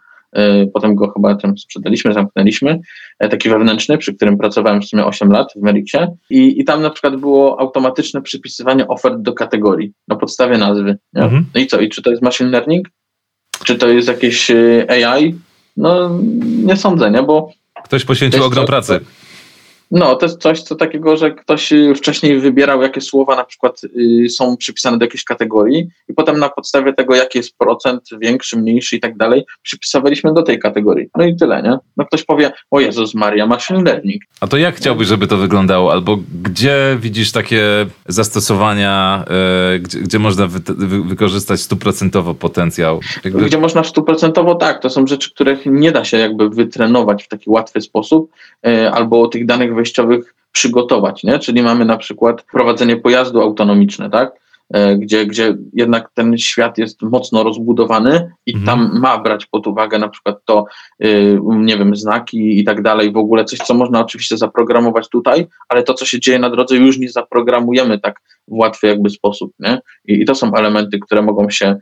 potem 0.73 0.95
go 0.95 1.11
chyba 1.11 1.35
tam 1.35 1.57
sprzedaliśmy, 1.57 2.13
zamknęliśmy, 2.13 2.79
taki 3.19 3.49
wewnętrzny, 3.49 3.97
przy 3.97 4.13
którym 4.13 4.37
pracowałem 4.37 4.81
w 4.81 4.85
sumie 4.85 5.05
8 5.05 5.31
lat 5.31 5.53
w 5.55 5.61
Merixie 5.61 6.07
i, 6.29 6.61
i 6.61 6.65
tam 6.65 6.81
na 6.81 6.89
przykład 6.89 7.15
było 7.15 7.59
automatyczne 7.59 8.21
przypisywanie 8.21 8.87
ofert 8.87 9.17
do 9.17 9.33
kategorii 9.33 9.93
na 10.07 10.15
podstawie 10.15 10.57
nazwy. 10.57 10.97
Mhm. 11.15 11.45
No 11.55 11.61
i 11.61 11.67
co? 11.67 11.79
I 11.79 11.89
czy 11.89 12.01
to 12.01 12.09
jest 12.09 12.21
machine 12.21 12.49
learning? 12.49 12.87
Czy 13.63 13.75
to 13.75 13.87
jest 13.87 14.07
jakieś 14.07 14.51
AI? 14.89 15.35
No 15.77 16.19
nie 16.65 16.77
sądzę, 16.77 17.11
nie? 17.11 17.23
Bo 17.23 17.51
Ktoś 17.89 18.05
poświęcił 18.05 18.43
ogrom 18.43 18.65
pracy. 18.65 18.99
No, 19.91 20.15
to 20.15 20.25
jest 20.25 20.41
coś 20.41 20.61
co 20.61 20.75
takiego, 20.75 21.17
że 21.17 21.31
ktoś 21.31 21.73
y, 21.73 21.93
wcześniej 21.95 22.39
wybierał, 22.39 22.81
jakie 22.81 23.01
słowa 23.01 23.35
na 23.35 23.43
przykład 23.43 23.81
y, 23.83 24.29
są 24.29 24.57
przypisane 24.57 24.97
do 24.97 25.05
jakiejś 25.05 25.23
kategorii 25.23 25.87
i 26.09 26.13
potem 26.13 26.39
na 26.39 26.49
podstawie 26.49 26.93
tego, 26.93 27.15
jaki 27.15 27.37
jest 27.37 27.57
procent, 27.57 28.01
większy, 28.21 28.57
mniejszy 28.57 28.95
i 28.95 28.99
tak 28.99 29.17
dalej, 29.17 29.45
przypisywaliśmy 29.61 30.33
do 30.33 30.43
tej 30.43 30.59
kategorii. 30.59 31.07
No 31.15 31.25
i 31.25 31.35
tyle, 31.35 31.63
nie? 31.63 31.77
No 31.97 32.05
ktoś 32.05 32.23
powie, 32.23 32.51
o 32.71 32.79
Jezus 32.79 33.13
Maria, 33.13 33.47
machine 33.47 33.83
learning. 33.83 34.21
A 34.41 34.47
to 34.47 34.57
jak 34.57 34.75
chciałbyś, 34.75 35.07
żeby 35.07 35.27
to 35.27 35.37
wyglądało? 35.37 35.91
Albo 35.91 36.17
gdzie 36.43 36.97
widzisz 36.99 37.31
takie 37.31 37.63
zastosowania, 38.07 39.25
yy, 39.71 39.79
gdzie, 39.79 39.99
gdzie, 39.99 40.19
można 40.19 40.47
wy, 40.47 40.59
wy, 40.67 41.03
wykorzystać 41.03 41.61
stuprocentowo 41.61 42.33
potencjał? 42.33 42.99
Jakby... 43.23 43.45
Gdzie 43.45 43.57
można 43.57 43.83
stuprocentowo, 43.83 44.55
tak. 44.55 44.81
To 44.81 44.89
są 44.89 45.07
rzeczy, 45.07 45.31
których 45.31 45.65
nie 45.65 45.91
da 45.91 46.05
się 46.05 46.17
jakby 46.17 46.49
wytrenować 46.49 47.23
w 47.23 47.27
taki 47.27 47.49
łatwy 47.49 47.81
sposób, 47.81 48.31
albo 48.91 49.27
tych 49.27 49.45
danych 49.45 49.75
wejściowych 49.79 50.35
przygotować, 50.51 51.23
nie? 51.23 51.39
Czyli 51.39 51.61
mamy 51.63 51.85
na 51.85 51.97
przykład 51.97 52.43
prowadzenie 52.51 52.97
pojazdu 52.97 53.41
autonomiczne, 53.41 54.09
tak? 54.09 54.31
E, 54.73 54.95
gdzie, 54.95 55.25
gdzie 55.25 55.57
jednak 55.73 56.09
ten 56.13 56.37
świat 56.37 56.77
jest 56.77 57.01
mocno 57.01 57.43
rozbudowany 57.43 58.31
i 58.45 58.55
mhm. 58.55 58.65
tam 58.65 58.99
ma 58.99 59.17
brać 59.17 59.45
pod 59.45 59.67
uwagę 59.67 59.99
na 59.99 60.09
przykład 60.09 60.35
to, 60.45 60.65
y, 61.03 61.39
nie 61.43 61.77
wiem, 61.77 61.95
znaki 61.95 62.59
i 62.59 62.63
tak 62.63 62.81
dalej, 62.81 63.11
w 63.11 63.17
ogóle 63.17 63.45
coś, 63.45 63.59
co 63.59 63.73
można 63.73 63.99
oczywiście 63.99 64.37
zaprogramować 64.37 65.09
tutaj, 65.09 65.47
ale 65.69 65.83
to, 65.83 65.93
co 65.93 66.05
się 66.05 66.19
dzieje 66.19 66.39
na 66.39 66.49
drodze, 66.49 66.75
już 66.75 66.97
nie 66.97 67.09
zaprogramujemy 67.09 67.99
tak 67.99 68.19
w 68.47 68.53
łatwy 68.53 68.87
jakby 68.87 69.09
sposób, 69.09 69.51
nie? 69.59 69.81
I, 70.05 70.21
i 70.21 70.25
to 70.25 70.35
są 70.35 70.53
elementy, 70.53 70.99
które 70.99 71.21
mogą 71.21 71.49
się 71.49 71.75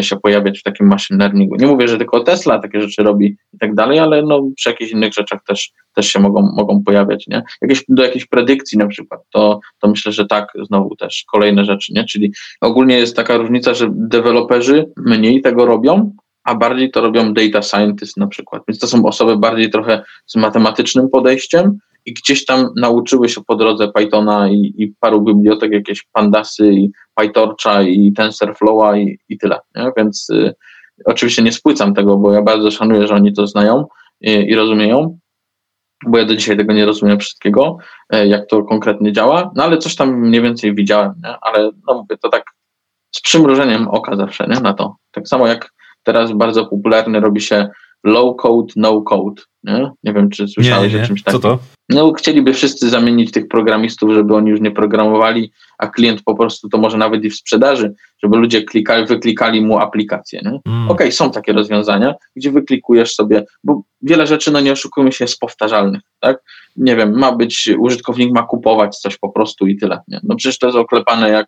się 0.00 0.16
pojawiać 0.16 0.58
w 0.58 0.62
takim 0.62 0.86
machine 0.86 1.18
learningu. 1.18 1.56
Nie 1.56 1.66
mówię, 1.66 1.88
że 1.88 1.98
tylko 1.98 2.20
Tesla 2.20 2.58
takie 2.58 2.80
rzeczy 2.80 3.02
robi 3.02 3.36
i 3.52 3.58
tak 3.58 3.74
dalej, 3.74 3.98
ale 3.98 4.22
no, 4.22 4.42
przy 4.56 4.68
jakichś 4.70 4.92
innych 4.92 5.12
rzeczach 5.12 5.40
też, 5.46 5.72
też 5.94 6.06
się 6.06 6.20
mogą, 6.20 6.52
mogą 6.56 6.82
pojawiać. 6.84 7.26
Nie? 7.26 7.42
Jakieś, 7.62 7.84
do 7.88 8.02
jakiejś 8.02 8.26
predykcji 8.26 8.78
na 8.78 8.86
przykład, 8.86 9.20
to, 9.32 9.60
to 9.80 9.88
myślę, 9.88 10.12
że 10.12 10.26
tak, 10.26 10.52
znowu 10.66 10.96
też 10.96 11.24
kolejne 11.32 11.64
rzeczy. 11.64 11.92
Nie? 11.92 12.04
Czyli 12.04 12.32
ogólnie 12.60 12.98
jest 12.98 13.16
taka 13.16 13.36
różnica, 13.36 13.74
że 13.74 13.88
deweloperzy 13.92 14.86
mniej 14.96 15.42
tego 15.42 15.66
robią, 15.66 16.12
a 16.44 16.54
bardziej 16.54 16.90
to 16.90 17.00
robią 17.00 17.34
data 17.34 17.62
scientists 17.62 18.16
na 18.16 18.26
przykład. 18.26 18.62
Więc 18.68 18.78
to 18.78 18.86
są 18.86 19.04
osoby 19.06 19.36
bardziej 19.36 19.70
trochę 19.70 20.02
z 20.26 20.36
matematycznym 20.36 21.08
podejściem, 21.10 21.78
i 22.06 22.14
gdzieś 22.14 22.44
tam 22.44 22.68
nauczyły 22.76 23.28
się 23.28 23.40
po 23.44 23.56
drodze 23.56 23.88
Pythona 23.88 24.48
i, 24.48 24.74
i 24.78 24.94
paru 25.00 25.22
bibliotek, 25.22 25.72
jakieś 25.72 26.02
Pandasy 26.12 26.72
i 26.72 26.90
PyTorcha 27.14 27.82
i 27.82 28.12
TensorFlowa 28.12 28.96
i, 28.96 29.18
i 29.28 29.38
tyle. 29.38 29.58
Nie? 29.76 29.90
Więc 29.96 30.30
y, 30.30 30.54
oczywiście 31.04 31.42
nie 31.42 31.52
spłycam 31.52 31.94
tego, 31.94 32.16
bo 32.16 32.32
ja 32.32 32.42
bardzo 32.42 32.70
szanuję, 32.70 33.06
że 33.06 33.14
oni 33.14 33.32
to 33.32 33.46
znają 33.46 33.86
i, 34.20 34.30
i 34.30 34.54
rozumieją, 34.54 35.18
bo 36.06 36.18
ja 36.18 36.24
do 36.24 36.36
dzisiaj 36.36 36.56
tego 36.56 36.72
nie 36.72 36.86
rozumiem 36.86 37.20
wszystkiego, 37.20 37.76
y, 38.14 38.26
jak 38.26 38.46
to 38.46 38.62
konkretnie 38.62 39.12
działa, 39.12 39.50
no 39.56 39.64
ale 39.64 39.78
coś 39.78 39.96
tam 39.96 40.20
mniej 40.20 40.42
więcej 40.42 40.74
widziałem, 40.74 41.12
nie? 41.24 41.36
ale 41.40 41.70
no 41.88 41.94
mówię, 41.94 42.16
to 42.22 42.28
tak 42.28 42.44
z 43.14 43.20
przymrużeniem 43.20 43.88
oka 43.88 44.16
zawsze 44.16 44.46
nie? 44.48 44.60
na 44.60 44.74
to. 44.74 44.96
Tak 45.10 45.28
samo 45.28 45.46
jak 45.46 45.72
teraz 46.02 46.32
bardzo 46.32 46.66
popularny 46.66 47.20
robi 47.20 47.40
się 47.40 47.68
low 48.04 48.36
code, 48.36 48.72
no 48.76 49.02
code. 49.02 49.42
Nie, 49.64 49.90
nie 50.04 50.12
wiem, 50.12 50.30
czy 50.30 50.48
słyszałeś 50.48 50.92
nie, 50.92 50.98
nie. 50.98 51.04
o 51.04 51.06
czymś 51.06 51.22
takim. 51.22 51.40
Co 51.40 51.48
to? 51.48 51.58
No, 51.94 52.12
chcieliby 52.12 52.54
wszyscy 52.54 52.90
zamienić 52.90 53.30
tych 53.30 53.48
programistów, 53.48 54.12
żeby 54.12 54.34
oni 54.34 54.50
już 54.50 54.60
nie 54.60 54.70
programowali, 54.70 55.52
a 55.78 55.86
klient 55.86 56.22
po 56.22 56.34
prostu 56.34 56.68
to 56.68 56.78
może 56.78 56.98
nawet 56.98 57.24
i 57.24 57.30
w 57.30 57.36
sprzedaży, 57.36 57.94
żeby 58.22 58.36
ludzie 58.36 58.62
klikali, 58.62 59.06
wyklikali 59.06 59.60
mu 59.60 59.78
aplikację. 59.78 60.40
Mm. 60.40 60.60
Okej, 60.64 60.86
okay, 60.88 61.12
są 61.12 61.30
takie 61.30 61.52
rozwiązania, 61.52 62.14
gdzie 62.36 62.50
wyklikujesz 62.50 63.14
sobie, 63.14 63.44
bo 63.64 63.82
wiele 64.02 64.26
rzeczy, 64.26 64.50
no 64.50 64.60
nie 64.60 64.72
oszukujmy 64.72 65.12
się, 65.12 65.24
jest 65.24 65.38
powtarzalnych, 65.38 66.02
tak? 66.20 66.42
Nie 66.76 66.96
wiem, 66.96 67.18
ma 67.18 67.32
być, 67.32 67.70
użytkownik 67.78 68.32
ma 68.34 68.42
kupować 68.42 68.98
coś 68.98 69.18
po 69.18 69.28
prostu 69.28 69.66
i 69.66 69.76
tyle. 69.76 70.00
Nie? 70.08 70.20
No 70.22 70.36
przecież 70.36 70.58
to 70.58 70.66
jest 70.66 70.78
oklepane 70.78 71.30
jak 71.30 71.46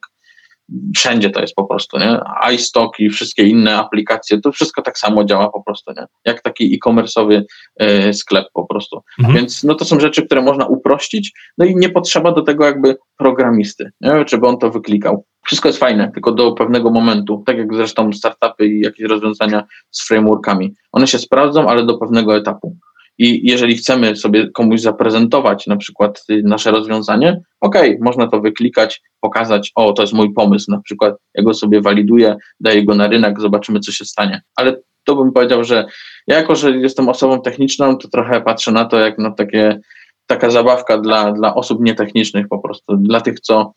wszędzie 0.96 1.30
to 1.30 1.40
jest 1.40 1.54
po 1.54 1.64
prostu, 1.64 1.98
nie? 1.98 2.20
iStock 2.54 3.00
i 3.00 3.10
wszystkie 3.10 3.42
inne 3.42 3.76
aplikacje, 3.76 4.40
to 4.40 4.52
wszystko 4.52 4.82
tak 4.82 4.98
samo 4.98 5.24
działa 5.24 5.50
po 5.50 5.62
prostu, 5.62 5.92
nie? 5.96 6.06
Jak 6.24 6.42
taki 6.42 6.74
e-commerce'owy 6.74 7.42
e, 7.76 8.12
sklep 8.12 8.46
po 8.52 8.66
prostu. 8.66 9.02
Mhm. 9.18 9.36
Więc 9.36 9.64
no 9.64 9.74
to 9.74 9.84
są 9.84 10.00
rzeczy, 10.00 10.26
które 10.26 10.42
można 10.42 10.66
uprościć, 10.66 11.32
no 11.58 11.64
i 11.64 11.76
nie 11.76 11.88
potrzeba 11.88 12.32
do 12.32 12.42
tego 12.42 12.64
jakby 12.64 12.96
programisty, 13.18 13.90
nie? 14.00 14.24
żeby 14.26 14.46
on 14.46 14.58
to 14.58 14.70
wyklikał. 14.70 15.24
Wszystko 15.46 15.68
jest 15.68 15.78
fajne, 15.78 16.12
tylko 16.12 16.32
do 16.32 16.52
pewnego 16.52 16.90
momentu, 16.90 17.42
tak 17.46 17.58
jak 17.58 17.74
zresztą 17.74 18.12
startupy 18.12 18.66
i 18.66 18.80
jakieś 18.80 19.06
rozwiązania 19.06 19.64
z 19.90 20.08
frameworkami. 20.08 20.74
One 20.92 21.06
się 21.06 21.18
sprawdzą, 21.18 21.68
ale 21.68 21.86
do 21.86 21.98
pewnego 21.98 22.36
etapu. 22.36 22.76
I 23.18 23.50
jeżeli 23.50 23.76
chcemy 23.76 24.16
sobie 24.16 24.50
komuś 24.50 24.80
zaprezentować 24.80 25.66
na 25.66 25.76
przykład 25.76 26.24
nasze 26.44 26.70
rozwiązanie, 26.70 27.40
ok, 27.60 27.76
można 28.00 28.26
to 28.28 28.40
wyklikać, 28.40 29.02
pokazać, 29.20 29.72
o, 29.74 29.92
to 29.92 30.02
jest 30.02 30.14
mój 30.14 30.32
pomysł, 30.32 30.70
na 30.70 30.80
przykład 30.80 31.14
ja 31.34 31.42
go 31.42 31.54
sobie 31.54 31.80
waliduję, 31.80 32.36
daję 32.60 32.84
go 32.84 32.94
na 32.94 33.08
rynek, 33.08 33.40
zobaczymy, 33.40 33.80
co 33.80 33.92
się 33.92 34.04
stanie. 34.04 34.42
Ale 34.56 34.76
to 35.04 35.16
bym 35.16 35.32
powiedział, 35.32 35.64
że 35.64 35.86
ja 36.26 36.36
jako, 36.36 36.56
że 36.56 36.70
jestem 36.70 37.08
osobą 37.08 37.42
techniczną, 37.42 37.98
to 37.98 38.08
trochę 38.08 38.40
patrzę 38.40 38.72
na 38.72 38.84
to 38.84 38.98
jak 38.98 39.18
na 39.18 39.30
takie, 39.30 39.80
taka 40.26 40.50
zabawka 40.50 40.98
dla, 40.98 41.32
dla 41.32 41.54
osób 41.54 41.80
nietechnicznych 41.80 42.48
po 42.48 42.58
prostu, 42.58 42.96
dla 42.96 43.20
tych, 43.20 43.40
co 43.40 43.72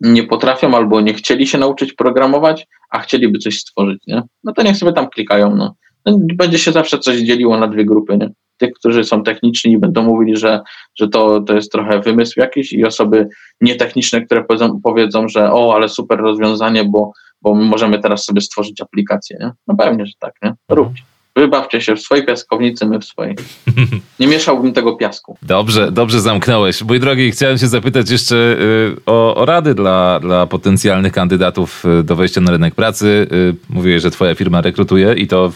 nie 0.00 0.22
potrafią 0.22 0.76
albo 0.76 1.00
nie 1.00 1.14
chcieli 1.14 1.46
się 1.46 1.58
nauczyć 1.58 1.92
programować, 1.92 2.66
a 2.90 2.98
chcieliby 2.98 3.38
coś 3.38 3.58
stworzyć, 3.58 3.98
nie? 4.06 4.22
No 4.44 4.52
to 4.52 4.62
niech 4.62 4.76
sobie 4.76 4.92
tam 4.92 5.08
klikają, 5.08 5.56
no. 5.56 5.74
no 6.06 6.18
będzie 6.20 6.58
się 6.58 6.72
zawsze 6.72 6.98
coś 6.98 7.16
dzieliło 7.16 7.58
na 7.58 7.66
dwie 7.66 7.84
grupy, 7.84 8.16
nie? 8.16 8.30
Tych, 8.56 8.72
którzy 8.72 9.04
są 9.04 9.22
techniczni 9.22 9.78
będą 9.78 10.02
mówili, 10.02 10.36
że, 10.36 10.60
że 10.98 11.08
to, 11.08 11.40
to 11.40 11.54
jest 11.54 11.72
trochę 11.72 12.00
wymysł 12.00 12.40
jakiś 12.40 12.72
i 12.72 12.84
osoby 12.84 13.28
nietechniczne, 13.60 14.26
które 14.26 14.44
powiedzą, 14.44 14.80
powiedzą 14.82 15.28
że 15.28 15.52
o, 15.52 15.74
ale 15.74 15.88
super 15.88 16.18
rozwiązanie, 16.18 16.84
bo, 16.84 17.12
bo 17.42 17.54
możemy 17.54 17.98
teraz 17.98 18.24
sobie 18.24 18.40
stworzyć 18.40 18.80
aplikację, 18.80 19.36
nie? 19.40 19.52
No 19.66 19.76
pewnie, 19.76 20.06
że 20.06 20.12
tak, 20.20 20.34
nie? 20.42 20.48
Mhm. 20.48 20.58
Róbcie. 20.70 21.02
Wybawcie 21.36 21.80
się 21.80 21.96
w 21.96 22.00
swojej 22.00 22.26
piaskownicy, 22.26 22.86
my 22.86 22.98
w 22.98 23.04
swojej. 23.04 23.36
Nie 24.20 24.26
mieszałbym 24.26 24.72
tego 24.72 24.96
piasku. 24.96 25.38
Dobrze, 25.42 25.92
dobrze 25.92 26.20
zamknąłeś. 26.20 26.82
Mój 26.82 27.00
drogi, 27.00 27.30
chciałem 27.30 27.58
się 27.58 27.66
zapytać 27.66 28.10
jeszcze 28.10 28.36
y, 28.36 28.96
o, 29.06 29.34
o, 29.34 29.44
rady 29.44 29.74
dla, 29.74 30.20
dla 30.20 30.46
potencjalnych 30.46 31.12
kandydatów 31.12 31.84
y, 32.00 32.02
do 32.02 32.16
wejścia 32.16 32.40
na 32.40 32.50
rynek 32.50 32.74
pracy. 32.74 33.26
Y, 33.32 33.54
mówiłeś, 33.68 34.02
że 34.02 34.10
twoja 34.10 34.34
firma 34.34 34.60
rekrutuje 34.60 35.14
i 35.14 35.26
to 35.26 35.52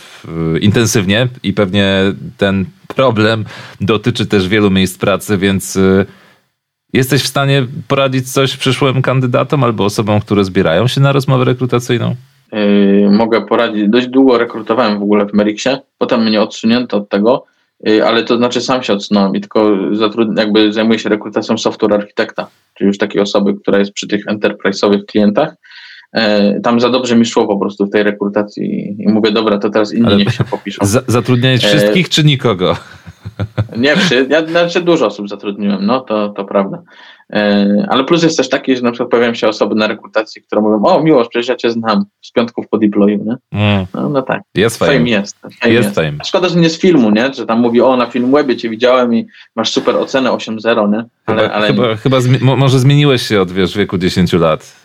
intensywnie 0.60 1.28
i 1.42 1.52
pewnie 1.52 2.02
ten 2.36 2.64
problem 2.94 3.44
dotyczy 3.80 4.26
też 4.26 4.48
wielu 4.48 4.70
miejsc 4.70 4.98
pracy, 4.98 5.38
więc 5.38 5.78
jesteś 6.92 7.22
w 7.22 7.26
stanie 7.26 7.66
poradzić 7.88 8.32
coś 8.32 8.56
przyszłym 8.56 9.02
kandydatom 9.02 9.64
albo 9.64 9.84
osobom, 9.84 10.20
które 10.20 10.44
zbierają 10.44 10.86
się 10.86 11.00
na 11.00 11.12
rozmowę 11.12 11.44
rekrutacyjną? 11.44 12.14
Yy, 12.52 13.10
mogę 13.10 13.46
poradzić. 13.46 13.88
Dość 13.88 14.06
długo 14.06 14.38
rekrutowałem 14.38 14.98
w 14.98 15.02
ogóle 15.02 15.26
w 15.26 15.34
Meriksie, 15.34 15.68
potem 15.98 16.24
mnie 16.24 16.42
odsunięto 16.42 16.96
od 16.96 17.08
tego, 17.08 17.44
yy, 17.84 18.06
ale 18.06 18.24
to 18.24 18.36
znaczy 18.36 18.60
sam 18.60 18.82
się 18.82 18.92
odsunąłem 18.92 19.36
i 19.36 19.40
tylko 19.40 19.76
jakby 20.36 20.72
zajmuję 20.72 20.98
się 20.98 21.08
rekrutacją 21.08 21.58
software 21.58 21.94
architekta, 21.94 22.46
czyli 22.74 22.88
już 22.88 22.98
takiej 22.98 23.22
osoby, 23.22 23.54
która 23.62 23.78
jest 23.78 23.92
przy 23.92 24.08
tych 24.08 24.26
enterprise'owych 24.26 25.04
klientach. 25.04 25.54
Yy, 26.14 26.60
tam 26.60 26.80
za 26.80 26.90
dobrze 26.90 27.16
mi 27.16 27.24
szło 27.24 27.46
po 27.46 27.58
prostu 27.58 27.86
w 27.86 27.90
tej 27.90 28.02
rekrutacji 28.02 28.96
i 29.02 29.08
mówię, 29.08 29.32
dobra, 29.32 29.58
to 29.58 29.70
teraz 29.70 29.92
inni 29.92 30.06
ale 30.06 30.16
niech 30.16 30.34
się 30.34 30.44
popiszą. 30.44 30.86
zatrudniałeś 31.06 31.64
wszystkich 31.64 32.08
czy 32.08 32.24
nikogo? 32.24 32.76
Nie, 33.76 33.94
ja 34.28 34.46
znaczy 34.46 34.80
dużo 34.80 35.06
osób 35.06 35.28
zatrudniłem, 35.28 35.86
no 35.86 36.00
to, 36.00 36.28
to 36.28 36.44
prawda. 36.44 36.82
E, 37.32 37.86
ale 37.88 38.04
plus 38.04 38.22
jest 38.22 38.36
też 38.36 38.48
taki, 38.48 38.76
że 38.76 38.82
na 38.82 38.90
przykład 38.90 39.10
pojawiają 39.10 39.34
się 39.34 39.48
osoby 39.48 39.74
na 39.74 39.86
rekrutacji, 39.86 40.42
które 40.42 40.62
mówią, 40.62 40.82
o 40.82 41.02
Miłosz, 41.02 41.28
przecież 41.28 41.48
ja 41.48 41.56
cię 41.56 41.70
znam 41.70 42.04
z 42.22 42.32
piątków 42.32 42.68
po 42.68 42.78
deployu, 42.78 43.24
nie? 43.24 43.36
Mm. 43.52 43.86
No, 43.94 44.08
no, 44.08 44.22
tak. 44.22 44.42
Jest 44.54 44.76
fame. 44.76 44.92
fame 44.92 45.08
jest. 45.08 45.36
Fame 45.40 45.72
jest, 45.72 45.84
jest. 45.86 45.94
Fame. 45.94 46.18
Szkoda, 46.24 46.48
że 46.48 46.58
nie 46.58 46.70
z 46.70 46.78
filmu, 46.78 47.10
nie? 47.10 47.34
Że 47.34 47.46
tam 47.46 47.60
mówi, 47.60 47.80
o 47.80 47.96
na 47.96 48.06
Filmwebie 48.06 48.56
cię 48.56 48.68
widziałem 48.68 49.14
i 49.14 49.26
masz 49.56 49.72
super 49.72 49.96
ocenę 49.96 50.30
8.0, 50.30 50.92
nie? 50.92 51.04
Ale, 51.26 51.42
chyba, 51.42 51.54
ale... 51.54 51.66
chyba, 51.66 51.96
chyba 51.96 52.20
zmi 52.20 52.38
może 52.40 52.78
zmieniłeś 52.78 53.22
się 53.22 53.40
od 53.40 53.52
wiesz, 53.52 53.76
wieku 53.76 53.98
10 53.98 54.32
lat. 54.32 54.76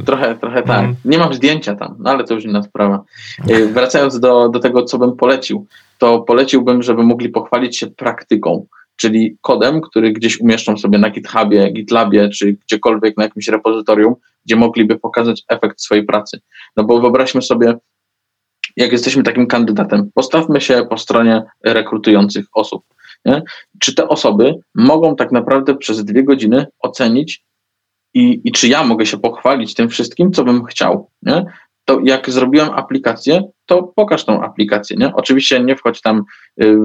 Y, 0.00 0.04
trochę, 0.04 0.34
trochę 0.34 0.62
tak. 0.62 0.80
Mm. 0.80 0.94
Nie 1.04 1.18
mam 1.18 1.34
zdjęcia 1.34 1.74
tam, 1.74 1.94
no 1.98 2.10
ale 2.10 2.24
to 2.24 2.34
już 2.34 2.44
inna 2.44 2.62
sprawa. 2.62 3.04
Y, 3.50 3.66
wracając 3.74 4.20
do, 4.20 4.48
do 4.48 4.58
tego, 4.58 4.82
co 4.82 4.98
bym 4.98 5.16
polecił, 5.16 5.66
to 5.98 6.20
poleciłbym, 6.20 6.82
żeby 6.82 7.02
mogli 7.02 7.28
pochwalić 7.28 7.78
się 7.78 7.86
praktyką 7.86 8.66
czyli 9.00 9.36
kodem, 9.40 9.80
który 9.80 10.12
gdzieś 10.12 10.40
umieszczą 10.40 10.76
sobie 10.76 10.98
na 10.98 11.10
GitHubie, 11.10 11.72
GitLabie, 11.72 12.28
czy 12.28 12.52
gdziekolwiek 12.52 13.16
na 13.16 13.24
jakimś 13.24 13.48
repozytorium, 13.48 14.14
gdzie 14.44 14.56
mogliby 14.56 14.98
pokazać 14.98 15.42
efekt 15.48 15.80
swojej 15.80 16.04
pracy. 16.04 16.40
No 16.76 16.84
bo 16.84 17.00
wyobraźmy 17.00 17.42
sobie, 17.42 17.74
jak 18.76 18.92
jesteśmy 18.92 19.22
takim 19.22 19.46
kandydatem, 19.46 20.10
postawmy 20.14 20.60
się 20.60 20.86
po 20.90 20.98
stronie 20.98 21.42
rekrutujących 21.64 22.46
osób. 22.54 22.84
Nie? 23.24 23.42
Czy 23.80 23.94
te 23.94 24.08
osoby 24.08 24.54
mogą 24.74 25.16
tak 25.16 25.32
naprawdę 25.32 25.76
przez 25.76 26.04
dwie 26.04 26.24
godziny 26.24 26.66
ocenić 26.78 27.44
i, 28.14 28.40
i 28.44 28.52
czy 28.52 28.68
ja 28.68 28.84
mogę 28.84 29.06
się 29.06 29.18
pochwalić 29.18 29.74
tym 29.74 29.88
wszystkim, 29.88 30.32
co 30.32 30.44
bym 30.44 30.64
chciał. 30.64 31.10
Nie? 31.22 31.44
to 31.88 32.00
jak 32.04 32.30
zrobiłem 32.30 32.70
aplikację, 32.70 33.42
to 33.66 33.82
pokaż 33.82 34.24
tą 34.24 34.42
aplikację, 34.42 34.96
nie? 34.96 35.14
Oczywiście 35.14 35.60
nie 35.60 35.76
wchodź 35.76 36.00
tam 36.00 36.24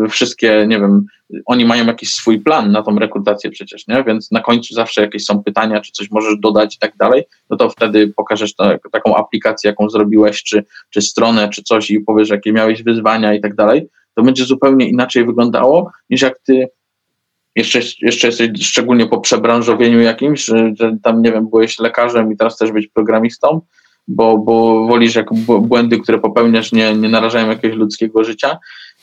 wszystkie, 0.10 0.66
nie 0.68 0.80
wiem, 0.80 1.06
oni 1.46 1.66
mają 1.66 1.86
jakiś 1.86 2.14
swój 2.14 2.40
plan 2.40 2.72
na 2.72 2.84
tą 2.84 3.00
rekrutację 3.00 3.52
przecież, 3.52 3.88
nie? 3.88 4.04
Więc 4.04 4.32
na 4.32 4.42
końcu 4.42 4.74
zawsze 4.74 5.02
jakieś 5.02 5.26
są 5.26 5.44
pytania, 5.44 5.82
czy 5.82 5.92
coś 5.92 6.12
możesz 6.12 6.40
dodać 6.40 6.76
i 6.76 6.80
tak 6.80 6.98
dalej, 6.98 7.24
no 7.50 7.58
to 7.58 7.70
wtedy 7.70 8.08
pokażesz 8.08 8.56
to, 8.56 8.72
taką 8.92 9.16
aplikację, 9.16 9.70
jaką 9.70 9.90
zrobiłeś, 9.90 10.44
czy, 10.44 10.64
czy 10.90 11.02
stronę, 11.02 11.50
czy 11.50 11.64
coś 11.64 11.92
i 11.92 12.00
powiesz, 12.00 12.30
jakie 12.30 12.54
miałeś 12.54 12.84
wyzwania 12.84 13.34
i 13.34 13.42
tak 13.42 13.56
dalej, 13.56 13.88
to 14.16 14.24
będzie 14.24 14.46
zupełnie 14.46 14.90
inaczej 14.90 15.26
wyglądało, 15.26 15.92
niż 16.10 16.22
jak 16.22 16.40
ty 16.40 16.68
jeszcze, 17.56 17.80
jeszcze 18.02 18.28
jesteś 18.28 18.50
szczególnie 18.62 19.06
po 19.06 19.20
przebranżowieniu 19.20 20.00
jakimś, 20.00 20.46
że, 20.46 20.74
że 20.80 20.98
tam, 21.04 21.22
nie 21.22 21.32
wiem, 21.32 21.50
byłeś 21.50 21.80
lekarzem 21.80 22.32
i 22.32 22.38
teraz 22.38 22.58
też 22.58 22.72
być 22.72 22.88
programistą, 22.88 23.62
bo, 24.08 24.38
bo 24.38 24.88
wolisz, 24.88 25.16
jak 25.16 25.34
błędy, 25.62 26.00
które 26.00 26.20
popełniasz, 26.20 26.72
nie, 26.72 26.96
nie 26.96 27.10
narażają 27.10 27.50
jakiegoś 27.50 27.78
ludzkiego 27.78 28.24
życia, 28.24 28.58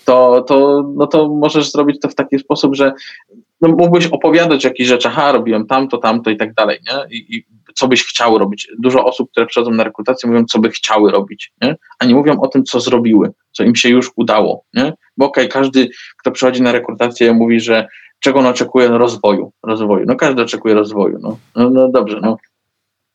to, 0.04 0.42
to, 0.42 0.84
no 0.96 1.06
to 1.06 1.28
możesz 1.28 1.72
zrobić 1.72 2.00
to 2.00 2.08
w 2.08 2.14
taki 2.14 2.38
sposób, 2.38 2.76
że 2.76 2.92
no, 3.60 3.68
mógłbyś 3.68 4.06
opowiadać 4.06 4.64
jakieś 4.64 4.88
rzeczy, 4.88 5.08
aha, 5.08 5.32
robiłem 5.32 5.66
tamto, 5.66 5.98
tamto 5.98 6.30
i 6.30 6.36
tak 6.36 6.54
dalej, 6.54 6.78
nie? 6.88 7.16
I, 7.16 7.36
I, 7.36 7.46
co 7.74 7.88
byś 7.88 8.04
chciał 8.04 8.38
robić. 8.38 8.68
Dużo 8.78 9.04
osób, 9.04 9.30
które 9.30 9.46
przychodzą 9.46 9.70
na 9.70 9.84
rekrutację, 9.84 10.30
mówią, 10.30 10.44
co 10.44 10.58
by 10.58 10.70
chciały 10.70 11.10
robić, 11.10 11.52
nie? 11.62 11.76
A 11.98 12.04
nie 12.04 12.14
mówią 12.14 12.40
o 12.40 12.48
tym, 12.48 12.64
co 12.64 12.80
zrobiły, 12.80 13.32
co 13.52 13.64
im 13.64 13.76
się 13.76 13.88
już 13.88 14.10
udało, 14.16 14.64
nie? 14.74 14.92
Bo 15.16 15.26
okej, 15.26 15.44
okay, 15.44 15.62
każdy, 15.62 15.88
kto 16.18 16.30
przychodzi 16.30 16.62
na 16.62 16.72
rekrutację, 16.72 17.32
mówi, 17.32 17.60
że 17.60 17.88
czego 18.20 18.38
on 18.38 18.46
oczekuje? 18.46 18.88
Rozwoju, 18.88 19.52
rozwoju. 19.62 20.04
No 20.06 20.16
każdy 20.16 20.42
oczekuje 20.42 20.74
rozwoju, 20.74 21.18
no, 21.20 21.36
no, 21.56 21.70
no 21.70 21.88
dobrze, 21.88 22.20
no 22.22 22.36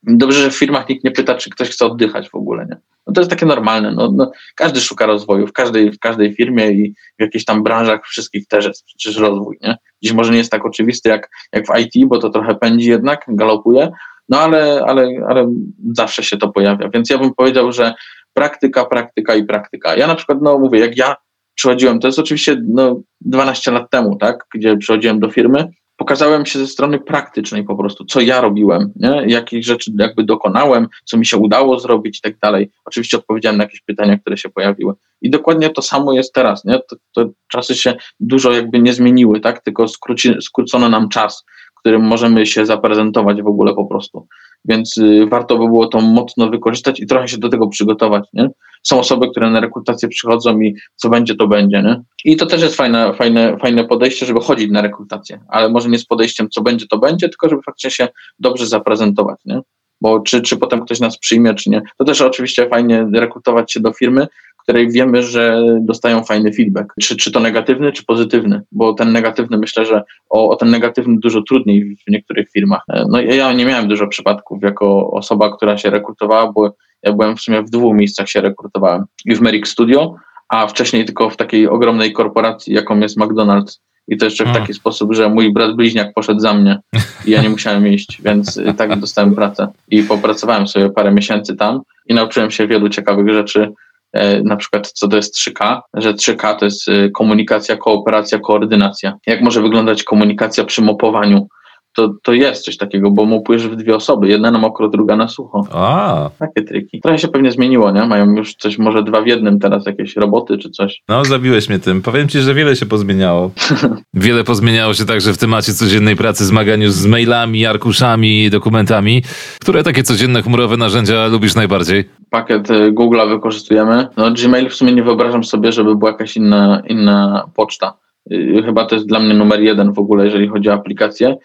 Dobrze, 0.07 0.41
że 0.41 0.51
w 0.51 0.57
firmach 0.57 0.89
nikt 0.89 1.03
nie 1.03 1.11
pyta, 1.11 1.35
czy 1.35 1.49
ktoś 1.49 1.69
chce 1.69 1.85
oddychać 1.85 2.29
w 2.29 2.35
ogóle, 2.35 2.65
nie? 2.69 2.77
No 3.07 3.13
to 3.13 3.21
jest 3.21 3.31
takie 3.31 3.45
normalne. 3.45 3.91
No, 3.91 4.11
no, 4.11 4.31
każdy 4.55 4.79
szuka 4.79 5.05
rozwoju 5.05 5.47
w 5.47 5.53
każdej, 5.53 5.91
w 5.91 5.99
każdej 5.99 6.33
firmie 6.33 6.71
i 6.71 6.93
w 7.19 7.21
jakichś 7.21 7.45
tam 7.45 7.63
branżach 7.63 8.05
wszystkich 8.05 8.47
też 8.47 8.65
jest 8.65 8.85
przecież 8.85 9.17
rozwój, 9.17 9.57
nie? 9.61 9.77
Dziś 10.01 10.13
może 10.13 10.31
nie 10.31 10.37
jest 10.37 10.51
tak 10.51 10.65
oczywisty 10.65 11.09
jak, 11.09 11.29
jak 11.53 11.67
w 11.67 11.79
IT, 11.79 12.07
bo 12.07 12.19
to 12.19 12.29
trochę 12.29 12.55
pędzi 12.55 12.89
jednak, 12.89 13.25
galopuje, 13.27 13.91
no 14.29 14.39
ale, 14.39 14.83
ale, 14.85 15.09
ale 15.29 15.53
zawsze 15.93 16.23
się 16.23 16.37
to 16.37 16.49
pojawia. 16.49 16.89
Więc 16.89 17.09
ja 17.09 17.17
bym 17.17 17.33
powiedział, 17.33 17.71
że 17.71 17.93
praktyka, 18.33 18.85
praktyka 18.85 19.35
i 19.35 19.43
praktyka. 19.43 19.95
Ja 19.95 20.07
na 20.07 20.15
przykład, 20.15 20.37
no 20.41 20.59
mówię, 20.59 20.79
jak 20.79 20.97
ja 20.97 21.15
przychodziłem, 21.55 21.99
to 21.99 22.07
jest 22.07 22.19
oczywiście 22.19 22.61
no, 22.67 23.01
12 23.21 23.71
lat 23.71 23.89
temu, 23.89 24.15
tak, 24.15 24.45
gdzie 24.53 24.77
przychodziłem 24.77 25.19
do 25.19 25.29
firmy, 25.29 25.67
pokazałem 25.97 26.45
się 26.45 26.59
ze 26.59 26.67
strony 26.67 26.99
praktycznej 26.99 27.63
po 27.63 27.75
prostu, 27.75 28.05
co 28.05 28.21
ja 28.21 28.41
robiłem, 28.41 28.93
nie? 28.95 29.23
jakich 29.27 29.65
rzeczy 29.65 29.91
jakby 29.99 30.23
dokonałem, 30.23 30.87
co 31.05 31.17
mi 31.17 31.25
się 31.25 31.37
udało 31.37 31.79
zrobić 31.79 32.17
i 32.17 32.21
tak 32.21 32.39
dalej. 32.39 32.71
Oczywiście 32.85 33.17
odpowiedziałem 33.17 33.57
na 33.57 33.63
jakieś 33.63 33.81
pytania, 33.81 34.17
które 34.17 34.37
się 34.37 34.49
pojawiły. 34.49 34.93
I 35.21 35.29
dokładnie 35.29 35.69
to 35.69 35.81
samo 35.81 36.13
jest 36.13 36.33
teraz, 36.33 36.65
nie? 36.65 36.79
To, 36.89 36.95
to 37.13 37.29
czasy 37.47 37.75
się 37.75 37.95
dużo 38.19 38.51
jakby 38.51 38.79
nie 38.79 38.93
zmieniły, 38.93 39.39
tak? 39.39 39.63
Tylko 39.63 39.87
skróci, 39.87 40.33
skrócono 40.41 40.89
nam 40.89 41.09
czas, 41.09 41.45
którym 41.85 42.01
możemy 42.01 42.45
się 42.45 42.65
zaprezentować 42.65 43.41
w 43.41 43.47
ogóle 43.47 43.73
po 43.73 43.85
prostu. 43.85 44.27
Więc 44.65 44.97
y, 44.97 45.27
warto 45.29 45.57
by 45.57 45.65
było 45.65 45.87
to 45.87 46.01
mocno 46.01 46.49
wykorzystać 46.49 46.99
i 46.99 47.05
trochę 47.05 47.27
się 47.27 47.37
do 47.37 47.49
tego 47.49 47.67
przygotować, 47.67 48.29
nie? 48.33 48.49
Są 48.87 48.99
osoby, 48.99 49.29
które 49.29 49.49
na 49.49 49.59
rekrutację 49.59 50.09
przychodzą 50.09 50.59
i 50.59 50.75
co 50.95 51.09
będzie, 51.09 51.35
to 51.35 51.47
będzie, 51.47 51.83
nie? 51.83 52.01
I 52.25 52.35
to 52.37 52.45
też 52.45 52.61
jest 52.61 52.75
fajne, 52.75 53.13
fajne, 53.13 53.57
fajne 53.57 53.85
podejście, 53.85 54.25
żeby 54.25 54.39
chodzić 54.39 54.71
na 54.71 54.81
rekrutację, 54.81 55.39
ale 55.49 55.69
może 55.69 55.89
nie 55.89 55.99
z 55.99 56.05
podejściem, 56.05 56.49
co 56.49 56.61
będzie, 56.61 56.87
to 56.87 56.97
będzie, 56.97 57.29
tylko 57.29 57.49
żeby 57.49 57.61
faktycznie 57.61 57.91
się 57.91 58.07
dobrze 58.39 58.67
zaprezentować, 58.67 59.39
nie? 59.45 59.61
Bo 60.01 60.19
czy, 60.19 60.41
czy 60.41 60.57
potem 60.57 60.85
ktoś 60.85 60.99
nas 60.99 61.17
przyjmie, 61.17 61.53
czy 61.53 61.69
nie. 61.69 61.81
To 61.97 62.05
też 62.05 62.21
oczywiście 62.21 62.69
fajnie 62.69 63.07
rekrutować 63.13 63.73
się 63.73 63.79
do 63.79 63.93
firmy, 63.93 64.27
której 64.63 64.91
wiemy, 64.91 65.23
że 65.23 65.61
dostają 65.81 66.23
fajny 66.23 66.53
feedback. 66.53 66.93
Czy, 67.01 67.15
czy 67.15 67.31
to 67.31 67.39
negatywny, 67.39 67.91
czy 67.91 68.05
pozytywny, 68.05 68.61
bo 68.71 68.93
ten 68.93 69.11
negatywny 69.11 69.57
myślę, 69.57 69.85
że 69.85 70.03
o, 70.29 70.49
o 70.49 70.55
ten 70.55 70.69
negatywny 70.69 71.15
dużo 71.19 71.41
trudniej 71.41 71.97
w 72.07 72.11
niektórych 72.11 72.51
firmach. 72.51 72.81
No 73.09 73.21
ja 73.21 73.53
nie 73.53 73.65
miałem 73.65 73.87
dużo 73.87 74.07
przypadków 74.07 74.63
jako 74.63 75.11
osoba, 75.11 75.57
która 75.57 75.77
się 75.77 75.89
rekrutowała, 75.89 76.51
bo 76.51 76.75
ja 77.05 77.13
byłem 77.13 77.37
w 77.37 77.41
sumie 77.41 77.61
w 77.61 77.69
dwóch 77.69 77.95
miejscach 77.95 78.29
się 78.29 78.41
rekrutowałem. 78.41 79.05
I 79.25 79.35
w 79.35 79.41
Merrick 79.41 79.67
Studio, 79.67 80.15
a 80.49 80.67
wcześniej 80.67 81.05
tylko 81.05 81.29
w 81.29 81.37
takiej 81.37 81.67
ogromnej 81.67 82.13
korporacji, 82.13 82.73
jaką 82.73 82.99
jest 82.99 83.17
McDonald's. 83.17 83.79
I 84.07 84.17
to 84.17 84.25
jeszcze 84.25 84.43
w 84.43 84.47
hmm. 84.47 84.63
taki 84.63 84.73
sposób, 84.73 85.13
że 85.13 85.29
mój 85.29 85.53
brat 85.53 85.75
bliźniak 85.75 86.13
poszedł 86.13 86.39
za 86.39 86.53
mnie 86.53 86.79
i 87.25 87.31
ja 87.31 87.41
nie 87.41 87.49
musiałem 87.49 87.87
iść, 87.95 88.21
więc 88.21 88.59
tak 88.77 88.99
dostałem 88.99 89.35
pracę. 89.35 89.67
I 89.87 90.03
popracowałem 90.03 90.67
sobie 90.67 90.89
parę 90.89 91.11
miesięcy 91.11 91.55
tam 91.55 91.81
i 92.05 92.13
nauczyłem 92.13 92.51
się 92.51 92.67
wielu 92.67 92.89
ciekawych 92.89 93.29
rzeczy, 93.29 93.73
E, 94.15 94.43
na 94.43 94.55
przykład 94.55 94.91
co 94.91 95.07
to 95.07 95.15
jest 95.15 95.35
3K, 95.37 95.81
że 95.93 96.13
3K 96.13 96.55
to 96.55 96.65
jest 96.65 96.87
e, 96.89 97.09
komunikacja, 97.09 97.77
kooperacja, 97.77 98.39
koordynacja. 98.39 99.17
Jak 99.27 99.41
może 99.41 99.61
wyglądać 99.61 100.03
komunikacja 100.03 100.63
przy 100.63 100.81
mopowaniu? 100.81 101.47
To, 101.95 102.13
to 102.23 102.33
jest 102.33 102.65
coś 102.65 102.77
takiego, 102.77 103.11
bo 103.11 103.25
mopujesz 103.25 103.67
w 103.67 103.75
dwie 103.75 103.95
osoby, 103.95 104.27
jedna 104.27 104.51
na 104.51 104.59
mokro, 104.59 104.89
druga 104.89 105.15
na 105.15 105.27
sucho. 105.27 105.67
A. 105.71 106.29
Takie 106.39 106.61
triki. 106.61 107.01
Trochę 107.01 107.19
się 107.19 107.27
pewnie 107.27 107.51
zmieniło, 107.51 107.91
nie? 107.91 108.05
Mają 108.05 108.35
już 108.35 108.55
coś, 108.55 108.77
może 108.77 109.03
dwa 109.03 109.21
w 109.21 109.27
jednym 109.27 109.59
teraz, 109.59 109.85
jakieś 109.85 110.15
roboty 110.15 110.57
czy 110.57 110.69
coś. 110.69 111.01
No, 111.09 111.25
zabiłeś 111.25 111.69
mnie 111.69 111.79
tym. 111.79 112.01
Powiem 112.01 112.27
ci, 112.27 112.39
że 112.39 112.53
wiele 112.53 112.75
się 112.75 112.85
pozmieniało. 112.85 113.51
wiele 114.13 114.43
pozmieniało 114.43 114.93
się 114.93 115.05
także 115.05 115.33
w 115.33 115.37
temacie 115.37 115.73
codziennej 115.73 116.15
pracy, 116.15 116.45
zmaganiu 116.45 116.89
z 116.89 117.05
mailami, 117.05 117.65
arkuszami, 117.65 118.49
dokumentami. 118.49 119.23
Które 119.61 119.83
takie 119.83 120.03
codzienne 120.03 120.41
chmurowe 120.41 120.77
narzędzia 120.77 121.27
lubisz 121.27 121.55
najbardziej? 121.55 122.03
Pakiet 122.29 122.71
y, 122.71 122.91
Google'a 122.91 123.29
wykorzystujemy. 123.29 124.07
No, 124.17 124.31
Gmail 124.31 124.69
w 124.69 124.75
sumie 124.75 124.93
nie 124.93 125.03
wyobrażam 125.03 125.43
sobie, 125.43 125.71
żeby 125.71 125.95
była 125.95 126.11
jakaś 126.11 126.37
inna, 126.37 126.81
inna 126.87 127.45
poczta. 127.55 127.93
Y, 128.31 128.63
chyba 128.65 128.85
to 128.85 128.95
jest 128.95 129.07
dla 129.07 129.19
mnie 129.19 129.33
numer 129.33 129.61
jeden 129.61 129.93
w 129.93 129.99
ogóle, 129.99 130.25
jeżeli 130.25 130.47
chodzi 130.47 130.69
o 130.69 130.73
aplikację. 130.73 131.35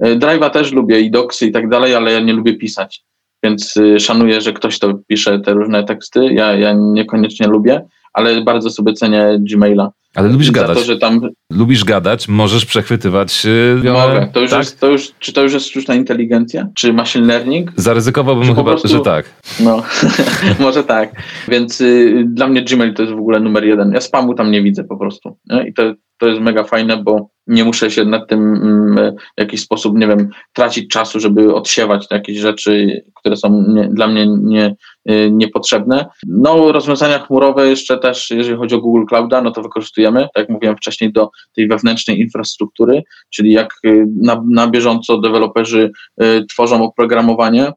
E, 0.00 0.16
Drive'a 0.16 0.50
też 0.50 0.72
lubię 0.72 1.00
i 1.00 1.10
doksy 1.10 1.46
i 1.46 1.52
tak 1.52 1.68
dalej, 1.68 1.94
ale 1.94 2.12
ja 2.12 2.20
nie 2.20 2.32
lubię 2.32 2.54
pisać. 2.54 3.04
więc 3.42 3.76
y, 3.76 4.00
szanuję, 4.00 4.40
że 4.40 4.52
ktoś 4.52 4.78
to 4.78 4.94
pisze 5.06 5.40
te 5.40 5.52
różne 5.52 5.84
teksty. 5.84 6.32
Ja, 6.32 6.54
ja 6.54 6.72
niekoniecznie 6.72 7.46
lubię, 7.46 7.86
ale 8.12 8.40
bardzo 8.40 8.70
sobie 8.70 8.92
cenię 8.92 9.38
Gmaila. 9.40 9.90
Ale 10.14 10.28
lubisz 10.28 10.50
gadać. 10.50 10.78
To, 10.78 10.84
że 10.84 10.98
tam... 10.98 11.20
Lubisz 11.52 11.84
gadać, 11.84 12.28
możesz 12.28 12.66
przechwytywać. 12.66 13.44
Yy, 13.84 13.92
Mogę. 13.92 14.28
To 14.32 14.40
już 14.40 14.50
tak? 14.50 14.58
jest, 14.58 14.80
to 14.80 14.86
już, 14.86 15.12
czy 15.18 15.32
to 15.32 15.42
już 15.42 15.52
jest 15.52 15.66
sztuczna 15.66 15.94
inteligencja? 15.94 16.68
Czy 16.74 16.92
machine 16.92 17.26
learning? 17.26 17.72
Zaryzykowałbym 17.76 18.48
chyba, 18.48 18.62
prostu... 18.62 18.88
że 18.88 19.00
tak. 19.00 19.24
No, 19.60 19.82
może 20.60 20.84
tak. 20.84 21.12
Więc 21.48 21.80
y, 21.80 22.24
dla 22.26 22.48
mnie 22.48 22.62
Gmail 22.62 22.94
to 22.94 23.02
jest 23.02 23.14
w 23.14 23.18
ogóle 23.18 23.40
numer 23.40 23.64
jeden. 23.64 23.92
Ja 23.92 24.00
spamu 24.00 24.34
tam 24.34 24.50
nie 24.50 24.62
widzę 24.62 24.84
po 24.84 24.96
prostu. 24.96 25.36
Nie? 25.50 25.68
I 25.68 25.74
to, 25.74 25.82
to 26.20 26.28
jest 26.28 26.40
mega 26.40 26.64
fajne, 26.64 26.96
bo 26.96 27.28
nie 27.46 27.64
muszę 27.64 27.90
się 27.90 28.04
nad 28.04 28.28
tym 28.28 28.54
mm, 28.54 29.16
w 29.16 29.40
jakiś 29.40 29.60
sposób, 29.60 29.98
nie 29.98 30.06
wiem, 30.06 30.30
tracić 30.52 30.90
czasu, 30.90 31.20
żeby 31.20 31.54
odsiewać 31.54 32.06
jakieś 32.10 32.38
rzeczy, 32.38 33.02
które 33.14 33.36
są 33.36 33.64
nie, 33.68 33.88
dla 33.88 34.08
mnie 34.08 34.26
nie, 34.26 34.76
y, 35.10 35.30
niepotrzebne. 35.32 36.06
No, 36.26 36.72
rozwiązania 36.72 37.18
chmurowe 37.18 37.68
jeszcze 37.68 37.98
też, 37.98 38.30
jeżeli 38.30 38.56
chodzi 38.56 38.74
o 38.74 38.80
Google 38.80 39.04
Clouda, 39.08 39.42
no 39.42 39.50
to 39.50 39.62
wykorzystujemy, 39.62 40.20
tak 40.20 40.30
jak 40.36 40.48
mówiłem 40.48 40.76
wcześniej, 40.76 41.12
do 41.12 41.30
tej 41.56 41.68
wewnętrznej 41.68 42.20
infrastruktury, 42.20 43.02
czyli 43.30 43.52
jak 43.52 43.74
y, 43.86 44.06
na, 44.16 44.42
na 44.50 44.66
bieżąco 44.66 45.18
deweloperzy 45.18 45.90
y, 46.22 46.46
tworzą 46.46 46.84
oprogramowanie, 46.84 47.72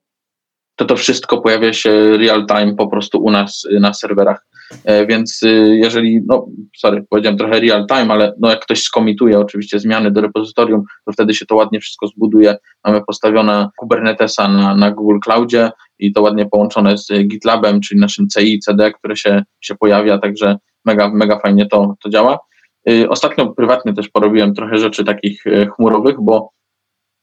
to 0.76 0.86
to 0.86 0.96
wszystko 0.96 1.42
pojawia 1.42 1.74
się 1.74 2.18
real 2.18 2.46
time 2.46 2.76
po 2.76 2.88
prostu 2.88 3.24
u 3.24 3.32
nas 3.32 3.68
na 3.80 3.94
serwerach 3.94 4.46
E, 4.86 5.06
więc 5.06 5.44
y, 5.44 5.78
jeżeli, 5.84 6.22
no 6.28 6.48
sorry, 6.78 7.06
powiedziałem 7.10 7.38
trochę 7.38 7.60
real 7.60 7.86
time, 7.88 8.14
ale 8.14 8.34
no 8.40 8.50
jak 8.50 8.60
ktoś 8.60 8.84
skomituje 8.84 9.40
oczywiście 9.40 9.80
zmiany 9.80 10.12
do 10.12 10.22
repozytorium, 10.22 10.84
to 11.06 11.12
wtedy 11.12 11.34
się 11.34 11.46
to 11.46 11.56
ładnie 11.56 11.80
wszystko 11.80 12.08
zbuduje. 12.08 12.56
Mamy 12.86 13.02
postawione 13.08 13.70
Kubernetesa 13.78 14.48
na, 14.48 14.76
na 14.76 14.92
Google 14.92 15.20
Cloudzie 15.24 15.72
i 16.00 16.14
to 16.14 16.22
ładnie 16.22 16.46
połączone 16.46 16.98
z 16.98 17.08
GitLabem, 17.28 17.82
czyli 17.82 18.00
naszym 18.00 18.28
CI, 18.30 18.60
CD, 18.60 18.92
które 18.92 19.16
się, 19.16 19.44
się 19.62 19.76
pojawia, 19.76 20.18
także 20.18 20.58
mega, 20.86 21.10
mega 21.10 21.40
fajnie 21.40 21.66
to, 21.66 21.96
to 22.04 22.10
działa. 22.10 22.40
Y, 22.90 23.10
ostatnio 23.10 23.48
prywatnie 23.48 23.94
też 23.94 24.10
porobiłem 24.10 24.54
trochę 24.54 24.78
rzeczy 24.78 25.04
takich 25.04 25.48
e, 25.48 25.66
chmurowych, 25.66 26.16
bo 26.22 26.50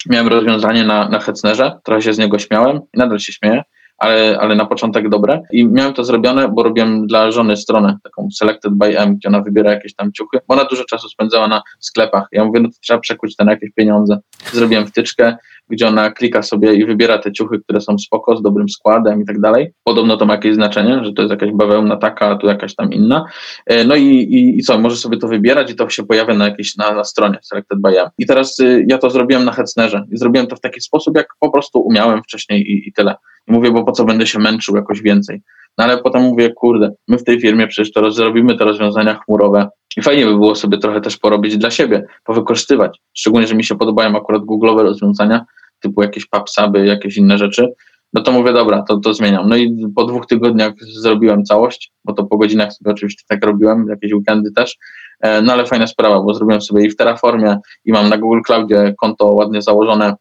miałem 0.07 0.29
rozwiązanie 0.29 0.85
na, 0.85 1.09
na 1.09 1.21
Hetznerze, 1.21 1.79
trochę 1.85 2.03
się 2.03 2.13
z 2.13 2.19
niego 2.19 2.39
śmiałem 2.39 2.77
i 2.77 2.99
nadal 2.99 3.19
się 3.19 3.33
śmieję, 3.33 3.63
ale, 3.99 4.39
ale 4.41 4.55
na 4.55 4.67
początek 4.67 5.09
dobre. 5.09 5.43
I 5.53 5.67
miałem 5.67 5.95
to 5.95 6.05
zrobione, 6.05 6.49
bo 6.49 6.63
robiłem 6.63 7.07
dla 7.07 7.31
żony 7.31 7.57
stronę, 7.57 7.97
taką 8.05 8.29
Selected 8.31 8.73
by 8.75 8.99
M, 8.99 9.17
gdzie 9.17 9.29
ona 9.29 9.41
wybiera 9.41 9.73
jakieś 9.73 9.95
tam 9.95 10.13
ciuchy, 10.13 10.39
bo 10.49 10.55
ona 10.55 10.65
dużo 10.65 10.85
czasu 10.85 11.09
spędzała 11.09 11.49
na 11.49 11.63
sklepach. 11.81 12.29
Ja 12.33 12.45
mówię, 12.45 12.61
no 12.61 12.69
to 12.69 12.75
trzeba 12.81 13.01
przekuć 13.01 13.37
to 13.37 13.45
na 13.45 13.53
jakieś 13.53 13.71
pieniądze. 13.75 14.19
Zrobiłem 14.53 14.87
wtyczkę, 14.87 15.37
gdzie 15.71 15.89
ona 15.89 16.11
klika 16.11 16.43
sobie 16.43 16.75
i 16.75 16.85
wybiera 16.85 17.19
te 17.19 17.33
ciuchy, 17.33 17.61
które 17.61 17.81
są 17.81 17.99
spoko, 17.99 18.37
z 18.37 18.43
dobrym 18.43 18.69
składem 18.69 19.23
i 19.23 19.25
tak 19.25 19.41
dalej. 19.41 19.73
Podobno 19.85 20.17
to 20.17 20.27
ma 20.27 20.35
jakieś 20.35 20.55
znaczenie, 20.55 21.05
że 21.05 21.13
to 21.13 21.23
jest 21.23 21.31
jakaś 21.31 21.51
bawełna 21.53 21.97
taka, 21.97 22.27
a 22.27 22.37
tu 22.37 22.47
jakaś 22.47 22.75
tam 22.75 22.93
inna. 22.93 23.25
E, 23.67 23.85
no 23.85 23.97
i, 23.97 24.07
i, 24.07 24.59
i 24.59 24.63
co, 24.63 24.79
może 24.79 24.97
sobie 24.97 25.17
to 25.17 25.29
wybierać 25.29 25.71
i 25.71 25.75
to 25.75 25.89
się 25.89 26.03
pojawia 26.03 26.35
na 26.35 26.49
jakiejś, 26.49 26.77
na, 26.77 26.95
na 26.95 27.05
stronie 27.05 27.39
Selected 27.43 27.81
by 27.81 28.01
M. 28.01 28.09
I 28.19 28.27
teraz 28.27 28.59
y, 28.59 28.85
ja 28.89 28.99
to 28.99 29.11
zrobiłem 29.11 29.45
na 29.45 29.53
Hetznerze 29.53 30.05
i 30.13 30.19
zrobiłem 30.19 30.47
to 30.47 30.57
w 30.57 30.61
taki 30.61 30.81
sposób, 30.81 31.17
jak 31.17 31.27
po 31.41 31.51
prostu 31.51 31.81
umiałem 31.81 32.23
wcześniej 32.23 32.73
i, 32.73 32.89
i 32.89 32.93
tyle. 32.93 33.15
I 33.49 33.53
mówię, 33.53 33.71
bo 33.71 33.85
po 33.85 33.93
co 33.93 34.05
będę 34.05 34.27
się 34.27 34.39
męczył 34.39 34.77
jakoś 34.77 35.03
więcej. 35.03 35.43
No 35.79 35.85
ale 35.85 35.99
potem 35.99 36.23
mówię, 36.23 36.53
kurde, 36.53 36.93
my 37.09 37.19
w 37.19 37.25
tej 37.25 37.41
firmie 37.41 37.67
przecież 37.67 37.93
to 37.93 38.11
zrobimy 38.11 38.57
te 38.57 38.65
rozwiązania 38.65 39.15
chmurowe 39.15 39.69
i 39.97 40.03
fajnie 40.03 40.25
by 40.25 40.33
było 40.33 40.55
sobie 40.55 40.79
trochę 40.79 41.01
też 41.01 41.17
porobić 41.17 41.57
dla 41.57 41.71
siebie, 41.71 42.05
powykorzystywać. 42.25 43.01
Szczególnie, 43.15 43.47
że 43.47 43.55
mi 43.55 43.65
się 43.65 43.79
podobają 43.79 44.17
akurat 44.17 44.43
Google'owe 44.43 44.83
rozwiązania, 44.83 45.45
typu 45.81 46.03
jakieś 46.03 46.27
PubSuby, 46.27 46.87
jakieś 46.87 47.17
inne 47.17 47.39
rzeczy. 47.39 47.73
No 48.13 48.23
to 48.23 48.33
mówię, 48.33 48.53
dobra, 48.53 48.83
to, 48.83 48.97
to 48.97 49.15
zmieniam. 49.15 49.49
No 49.49 49.57
i 49.57 49.87
po 49.97 50.05
dwóch 50.05 50.27
tygodniach 50.27 50.73
zrobiłem 50.81 51.45
całość, 51.45 51.93
bo 52.05 52.13
to 52.13 52.25
po 52.25 52.39
godzinach 52.39 52.73
sobie 52.73 52.91
oczywiście 52.91 53.23
tak 53.29 53.45
robiłem, 53.45 53.87
jakieś 53.89 54.13
weekendy 54.13 54.53
też. 54.53 54.77
E, 55.21 55.43
no 55.43 55.53
ale 55.53 55.67
fajna 55.67 55.87
sprawa, 55.87 56.21
bo 56.21 56.35
zrobiłem 56.35 56.63
sobie 56.63 56.85
i 56.87 56.91
w 56.91 56.97
Terraformie, 56.97 57.59
i 57.85 57.93
mam 57.93 58.09
na 58.09 58.19
Google 58.19 58.41
Cloudzie 58.47 58.95
konto 58.99 59.27
ładnie 59.27 59.63
założone 59.63 60.15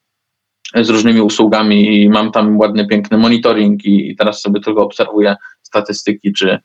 z 0.76 0.90
różnymi 0.90 1.22
usługami 1.22 2.02
i 2.02 2.10
mam 2.10 2.32
tam 2.32 2.58
ładny, 2.58 2.88
piękny 2.88 3.18
monitoring 3.18 3.86
i, 3.86 4.10
i 4.10 4.16
teraz 4.16 4.42
sobie 4.42 4.62
tylko 4.62 4.84
obserwuję 4.84 5.36
statystyki, 5.62 6.34
czy 6.34 6.60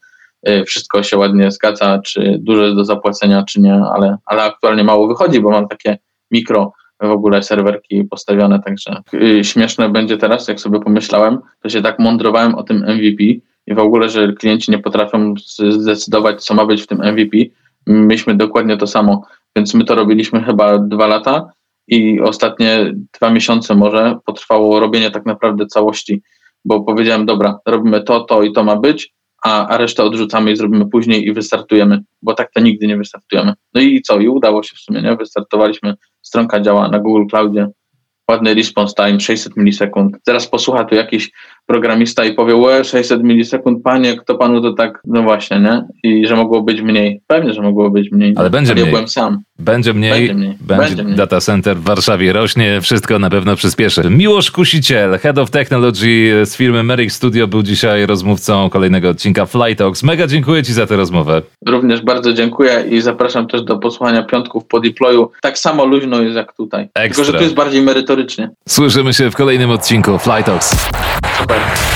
y, 0.49 0.65
wszystko 0.65 1.03
się 1.03 1.17
ładnie 1.17 1.51
zgadza, 1.51 1.99
czy 1.99 2.37
dużo 2.41 2.63
jest 2.63 2.77
do 2.77 2.85
zapłacenia, 2.85 3.43
czy 3.43 3.61
nie, 3.61 3.75
ale, 3.75 4.17
ale 4.27 4.43
aktualnie 4.43 4.85
mało 4.85 5.09
wychodzi, 5.09 5.41
bo 5.41 5.51
mam 5.51 5.69
takie 5.69 5.99
mikro 6.31 6.73
w 7.09 7.11
ogóle 7.11 7.43
serwerki 7.43 8.05
postawione, 8.05 8.63
także 8.63 9.03
y, 9.15 9.45
śmieszne 9.45 9.89
będzie 9.89 10.19
teraz, 10.19 10.49
jak 10.49 10.61
sobie 10.61 10.81
pomyślałem, 10.81 11.39
to 11.63 11.69
się 11.69 11.83
tak 11.83 11.99
mądrowałem 11.99 12.55
o 12.55 12.63
tym 12.63 12.77
MVP 12.77 13.25
i 13.67 13.75
w 13.75 13.79
ogóle, 13.79 14.09
że 14.09 14.33
klienci 14.33 14.71
nie 14.71 14.79
potrafią 14.79 15.35
zdecydować, 15.71 16.45
co 16.45 16.55
ma 16.55 16.67
być 16.67 16.83
w 16.83 16.87
tym 16.87 16.99
MVP. 16.99 17.37
Myśmy 17.87 18.35
dokładnie 18.35 18.77
to 18.77 18.87
samo, 18.87 19.23
więc 19.57 19.75
my 19.75 19.85
to 19.85 19.95
robiliśmy 19.95 20.43
chyba 20.43 20.79
dwa 20.79 21.07
lata 21.07 21.51
i 21.89 22.21
ostatnie 22.21 22.95
dwa 23.13 23.31
miesiące 23.31 23.75
może 23.75 24.19
potrwało 24.27 24.81
robienie 24.81 25.11
tak 25.11 25.27
naprawdę 25.27 25.67
całości, 25.67 26.23
bo 26.65 26.81
powiedziałem, 26.81 27.27
dobra, 27.27 27.59
robimy 27.67 28.03
to, 28.03 28.21
to 28.21 28.43
i 28.43 28.53
to 28.53 28.65
ma 28.65 28.77
być, 28.77 29.15
a, 29.45 29.69
a 29.69 29.77
resztę 29.79 30.05
odrzucamy 30.05 30.53
i 30.53 30.57
zrobimy 30.57 30.87
później 30.87 31.27
i 31.27 31.33
wystartujemy, 31.33 32.01
bo 32.23 32.35
tak 32.35 32.53
to 32.53 32.61
nigdy 32.61 32.87
nie 32.87 32.97
wystartujemy. 32.97 33.53
No 33.75 33.81
i 33.81 34.03
co? 34.03 34.21
I 34.21 34.29
udało 34.29 34.63
się 34.63 34.77
w 34.77 34.79
sumie, 34.79 35.03
nie? 35.03 35.17
Wystartowaliśmy, 35.17 35.95
stronka 36.35 36.61
działa 36.61 36.89
na 36.89 36.99
Google 36.99 37.27
Cloudzie, 37.31 37.69
ładny 38.31 38.55
response 38.55 38.95
time, 38.95 39.21
600 39.21 39.57
milisekund. 39.57 40.17
Teraz 40.25 40.47
posłucha 40.47 40.85
tu 40.85 40.95
jakiś 40.95 41.33
programista 41.67 42.25
i 42.25 42.35
powie, 42.35 42.57
łe, 42.57 42.85
600 42.85 43.23
milisekund, 43.23 43.83
panie, 43.83 44.17
kto 44.17 44.35
panu 44.35 44.63
to 44.63 44.73
tak, 44.73 45.01
no 45.05 45.23
właśnie, 45.23 45.61
nie? 45.61 45.85
I 46.03 46.27
że 46.27 46.37
mogło 46.37 46.63
być 46.63 46.81
mniej. 46.81 47.21
Pewnie, 47.27 47.53
że 47.53 47.63
mogło 47.63 47.91
być 47.91 48.13
mniej. 48.13 48.35
Ale 48.37 48.51
będzie 48.51 48.73
Ale 48.73 48.75
mniej. 48.75 48.87
Ja 48.87 48.93
byłem 48.93 49.09
sam. 49.09 49.39
Będzie 49.59 49.95
mniej, 49.95 50.13
będzie, 50.13 50.35
mniej. 50.35 50.55
będzie, 50.61 50.85
będzie 50.85 51.05
mniej. 51.05 51.17
data 51.17 51.41
center 51.41 51.77
w 51.77 51.85
Warszawie 51.85 52.33
rośnie, 52.33 52.81
wszystko 52.81 53.19
na 53.19 53.31
pewno 53.31 53.57
przyspieszy. 53.57 54.03
Miłosz 54.11 54.51
Kusiciel, 54.51 55.19
Head 55.19 55.39
of 55.39 55.51
Technology 55.51 56.47
z 56.47 56.57
firmy 56.57 56.83
Merrick 56.83 57.13
Studio 57.13 57.47
był 57.47 57.63
dzisiaj 57.63 58.07
rozmówcą 58.07 58.71
kolejnego 58.71 59.09
odcinka 59.09 59.47
Fly 59.47 59.77
Talks. 59.77 60.03
Mega 60.03 60.27
dziękuję 60.27 60.63
Ci 60.63 60.73
za 60.73 60.87
tę 60.87 60.97
rozmowę. 60.97 61.43
Również 61.67 62.03
bardzo 62.03 62.33
dziękuję 62.33 62.85
i 62.91 63.01
zapraszam 63.01 63.47
też 63.47 63.63
do 63.63 63.79
posłuchania 63.79 64.23
piątków 64.23 64.65
po 64.67 64.81
deployu. 64.81 65.31
Tak 65.43 65.59
samo 65.59 65.85
luźno 65.85 66.23
jest 66.23 66.37
jak 66.37 66.53
tutaj. 66.53 66.89
Ekstra. 66.95 67.25
Tylko, 67.25 67.25
że 67.25 67.39
tu 67.39 67.43
jest 67.43 67.55
bardziej 67.55 67.83
merytorycznie. 67.83 68.51
Słyszymy 68.69 69.13
się 69.15 69.31
w 69.31 69.37
kolejnym 69.37 69.71
odcinku 69.71 70.19
Fly 70.19 70.43
Talks. 71.47 71.85
Super. 71.85 71.94